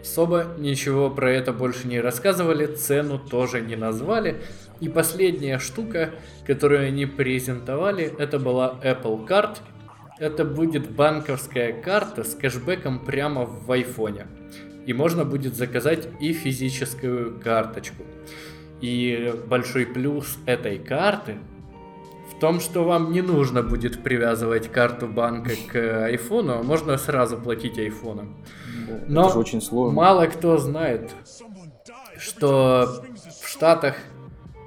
Особо 0.00 0.46
ничего 0.58 1.10
про 1.10 1.32
это 1.32 1.52
больше 1.52 1.88
не 1.88 2.00
рассказывали, 2.00 2.66
цену 2.66 3.18
тоже 3.18 3.60
не 3.60 3.76
назвали. 3.76 4.40
И 4.80 4.88
последняя 4.88 5.58
штука, 5.58 6.10
которую 6.46 6.86
они 6.86 7.04
презентовали, 7.04 8.14
это 8.18 8.38
была 8.38 8.78
Apple 8.82 9.26
Card. 9.26 9.58
Это 10.18 10.44
будет 10.44 10.90
банковская 10.90 11.72
карта 11.72 12.24
с 12.24 12.34
кэшбэком 12.34 13.04
прямо 13.04 13.44
в 13.44 13.70
айфоне. 13.70 14.26
И 14.86 14.92
можно 14.92 15.24
будет 15.24 15.54
заказать 15.54 16.08
и 16.20 16.32
физическую 16.32 17.38
карточку. 17.40 18.02
И 18.80 19.34
большой 19.46 19.86
плюс 19.86 20.38
этой 20.46 20.78
карты 20.78 21.36
в 22.30 22.40
том, 22.40 22.60
что 22.60 22.84
вам 22.84 23.12
не 23.12 23.22
нужно 23.22 23.62
будет 23.62 24.02
привязывать 24.02 24.70
карту 24.70 25.08
банка 25.08 25.50
к 25.70 26.04
айфону, 26.06 26.58
а 26.58 26.62
можно 26.62 26.96
сразу 26.96 27.36
платить 27.36 27.78
айфоном. 27.78 28.36
Но 29.06 29.22
это 29.26 29.32
же 29.34 29.38
очень 29.38 29.60
сложно. 29.60 29.94
мало 29.94 30.26
кто 30.26 30.56
знает, 30.58 31.10
что 32.18 33.02
в 33.42 33.48
Штатах 33.48 33.96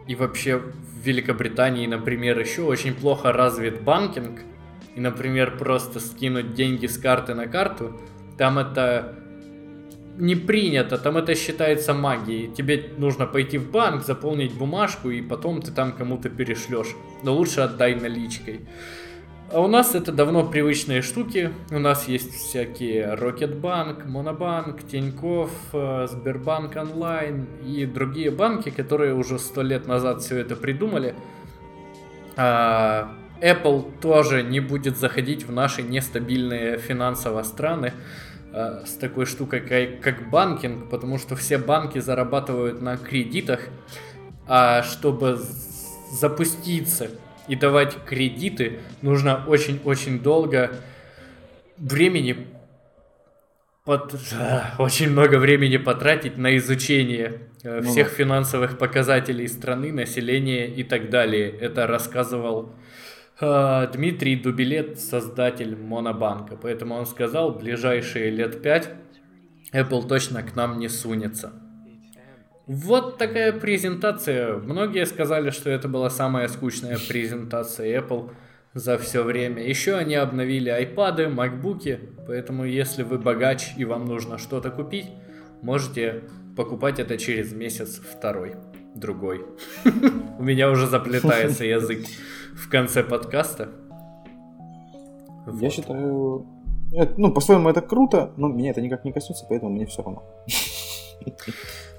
и 0.08 0.16
вообще 0.16 0.58
в 0.58 1.00
Великобритании, 1.04 1.88
например, 1.88 2.40
еще 2.40 2.64
очень 2.64 2.94
плохо 2.94 3.32
развит 3.32 3.82
банкинг. 3.82 4.42
И, 4.96 5.00
например, 5.00 5.58
просто 5.58 6.00
скинуть 6.00 6.54
деньги 6.54 6.88
с 6.88 6.98
карты 6.98 7.34
на 7.34 7.48
карту, 7.48 8.00
там 8.38 8.60
это 8.60 9.16
не 10.18 10.36
принято, 10.36 10.98
там 10.98 11.18
это 11.18 11.34
считается 11.36 11.94
магией. 11.94 12.52
Тебе 12.52 12.92
нужно 12.98 13.26
пойти 13.26 13.58
в 13.58 13.72
банк, 13.72 14.04
заполнить 14.06 14.54
бумажку, 14.54 15.10
и 15.10 15.22
потом 15.22 15.62
ты 15.62 15.72
там 15.72 15.94
кому-то 15.94 16.30
перешлешь. 16.30 16.96
Но 17.24 17.34
лучше 17.34 17.62
отдай 17.62 17.96
наличкой. 17.96 18.62
А 19.54 19.60
у 19.60 19.68
нас 19.68 19.96
это 19.96 20.12
давно 20.12 20.48
привычные 20.48 21.02
штуки. 21.02 21.52
У 21.72 21.80
нас 21.80 22.08
есть 22.08 22.34
всякие 22.34 23.16
Рокетбанк, 23.16 24.06
Монобанк, 24.06 24.84
Тиньков, 24.84 25.52
Сбербанк 25.72 26.76
онлайн 26.78 27.48
и 27.66 27.86
другие 27.86 28.32
банки, 28.32 28.70
которые 28.70 29.14
уже 29.14 29.40
сто 29.40 29.62
лет 29.62 29.88
назад 29.88 30.22
все 30.22 30.38
это 30.38 30.56
придумали. 30.56 31.16
А 32.38 33.14
Apple 33.42 34.00
тоже 34.00 34.44
не 34.44 34.60
будет 34.60 34.98
заходить 34.98 35.46
в 35.46 35.52
наши 35.52 35.82
нестабильные 35.82 36.78
финансово 36.78 37.44
страны 37.44 37.94
а, 38.54 38.84
с 38.86 38.92
такой 38.94 39.26
штукой, 39.26 39.62
как, 39.62 40.02
как 40.02 40.30
банкинг, 40.30 40.90
потому 40.90 41.18
что 41.18 41.36
все 41.36 41.58
банки 41.58 42.00
зарабатывают 42.00 42.82
на 42.82 42.98
кредитах, 42.98 43.62
а 44.48 44.84
чтобы 44.84 45.40
запуститься 46.12 47.10
и 47.48 47.56
давать 47.56 47.98
кредиты 48.06 48.80
нужно 49.02 49.44
очень-очень 49.48 50.20
долго 50.20 50.72
времени 51.78 52.48
под, 53.84 54.16
очень 54.78 55.10
много 55.10 55.38
времени 55.38 55.78
потратить 55.78 56.38
на 56.38 56.56
изучение 56.58 57.42
э, 57.64 57.82
ну, 57.82 57.90
всех 57.90 58.10
финансовых 58.10 58.78
показателей 58.78 59.48
страны, 59.48 59.92
населения 59.92 60.68
и 60.68 60.84
так 60.84 61.10
далее. 61.10 61.50
Это 61.50 61.88
рассказывал 61.88 62.70
э, 62.70 62.91
Дмитрий 63.42 64.36
Дубилет, 64.36 65.00
создатель 65.00 65.76
Монобанка. 65.76 66.56
Поэтому 66.56 66.96
он 66.96 67.06
сказал, 67.06 67.54
ближайшие 67.54 68.30
лет 68.30 68.62
пять 68.62 68.90
Apple 69.74 70.08
точно 70.08 70.44
к 70.44 70.56
нам 70.56 70.80
не 70.80 70.88
сунется. 70.90 71.52
Вот 72.68 73.18
такая 73.18 73.52
презентация. 73.52 74.58
Многие 74.58 75.06
сказали, 75.06 75.50
что 75.50 75.70
это 75.70 75.88
была 75.88 76.10
самая 76.10 76.48
скучная 76.48 76.98
презентация 77.08 78.00
Apple 78.00 78.32
за 78.74 78.98
все 78.98 79.24
время. 79.24 79.68
Еще 79.68 79.96
они 79.96 80.16
обновили 80.16 80.72
iPad, 80.72 81.34
MacBook, 81.34 82.26
поэтому 82.28 82.66
если 82.66 83.04
вы 83.04 83.18
богач 83.18 83.72
и 83.76 83.86
вам 83.86 84.06
нужно 84.06 84.38
что-то 84.38 84.70
купить, 84.70 85.08
можете 85.62 86.24
покупать 86.56 87.00
это 87.00 87.18
через 87.18 87.54
месяц 87.54 88.00
второй, 88.00 88.56
другой. 88.96 89.46
У 90.40 90.44
меня 90.44 90.70
уже 90.70 90.88
заплетается 90.88 91.66
язык 91.66 92.06
в 92.56 92.70
конце 92.70 93.04
подкаста. 93.04 93.70
Я 95.60 95.70
считаю, 95.70 96.46
ну, 97.18 97.34
по-своему 97.34 97.70
это 97.70 97.82
круто, 97.82 98.32
но 98.38 98.48
меня 98.48 98.72
это 98.72 98.82
никак 98.82 99.06
не 99.06 99.12
коснется, 99.12 99.46
поэтому 99.50 99.72
мне 99.72 99.86
все 99.86 100.04
равно. 100.04 100.24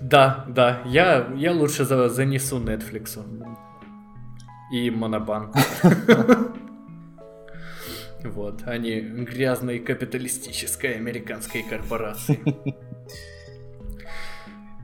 Да, 0.00 0.44
да, 0.48 0.82
я, 0.86 1.32
я 1.36 1.52
лучше 1.52 1.84
за, 1.84 2.08
занесу 2.08 2.58
Netflix 2.58 3.20
и 4.72 4.90
Монобанк. 4.90 5.54
Вот, 8.24 8.62
они 8.66 9.00
грязной 9.00 9.80
капиталистической 9.80 10.94
американской 10.94 11.64
корпорации. 11.64 12.38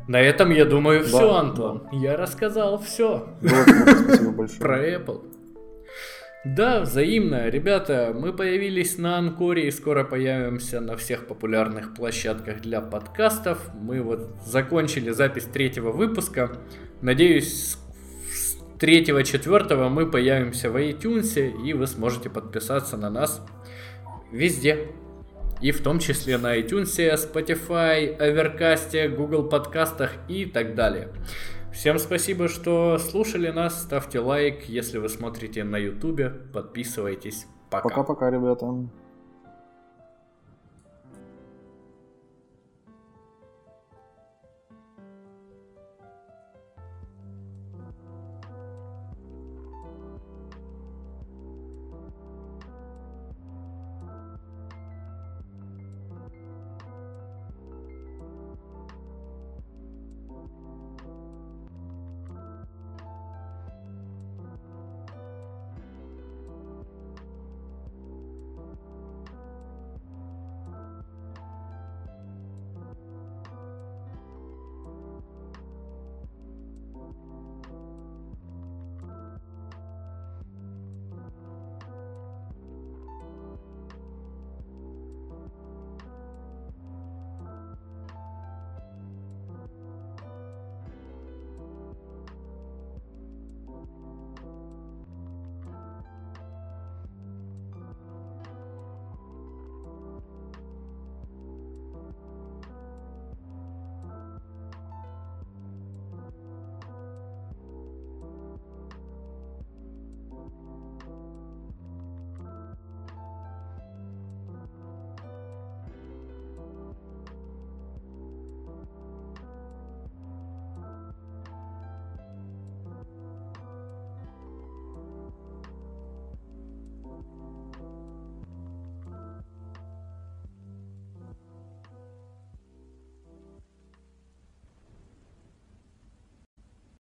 На 0.09 0.21
этом, 0.21 0.51
я 0.51 0.65
думаю, 0.65 1.05
все, 1.05 1.35
Антон. 1.35 1.87
Я 1.93 2.17
рассказал 2.17 2.79
все. 2.79 3.29
Спасибо 3.43 4.33
большое. 4.33 4.59
Про 4.59 4.89
Apple. 4.89 5.25
Да, 6.45 6.81
взаимно. 6.81 7.51
Ребята, 7.51 8.15
мы 8.19 8.33
появились 8.33 8.97
на 8.97 9.19
Анкоре 9.19 9.69
и 9.69 9.71
скоро 9.71 10.05
появимся 10.05 10.81
на 10.81 10.97
всех 10.97 11.27
популярных 11.27 11.95
площадках 11.95 12.63
для 12.63 12.81
подкастов. 12.81 13.71
Мы 13.75 14.01
вот 14.01 14.31
закончили 14.47 15.11
запись 15.11 15.45
третьего 15.45 15.93
выпуска. 15.93 16.57
Надеюсь, 17.03 17.77
с 18.33 18.57
третьего-четвертого 18.79 19.91
мы 19.91 20.11
появимся 20.11 20.71
в 20.71 20.77
iTunes, 20.77 21.39
и 21.67 21.75
вы 21.75 21.87
сможете 21.87 22.31
подписаться 22.31 22.97
на 22.97 23.11
нас 23.11 23.45
везде. 24.33 24.89
И 25.61 25.73
в 25.73 25.83
том 25.83 25.99
числе 25.99 26.39
на 26.39 26.59
iTunes, 26.59 26.97
Spotify, 26.97 28.17
Overcast, 28.19 29.09
Google 29.09 29.49
подкастах 29.49 30.13
и 30.29 30.45
так 30.47 30.75
далее. 30.75 31.09
Всем 31.73 31.99
спасибо, 31.99 32.49
что 32.49 32.99
слушали 32.99 33.51
нас. 33.51 33.83
Ставьте 33.83 34.21
лайк, 34.21 34.65
если 34.65 34.99
вы 34.99 35.09
смотрите 35.09 35.65
на 35.65 35.77
ютубе. 35.77 36.31
Подписывайтесь. 36.53 37.47
Пока. 37.71 37.89
Пока-пока, 37.89 38.31
ребята. 38.31 38.67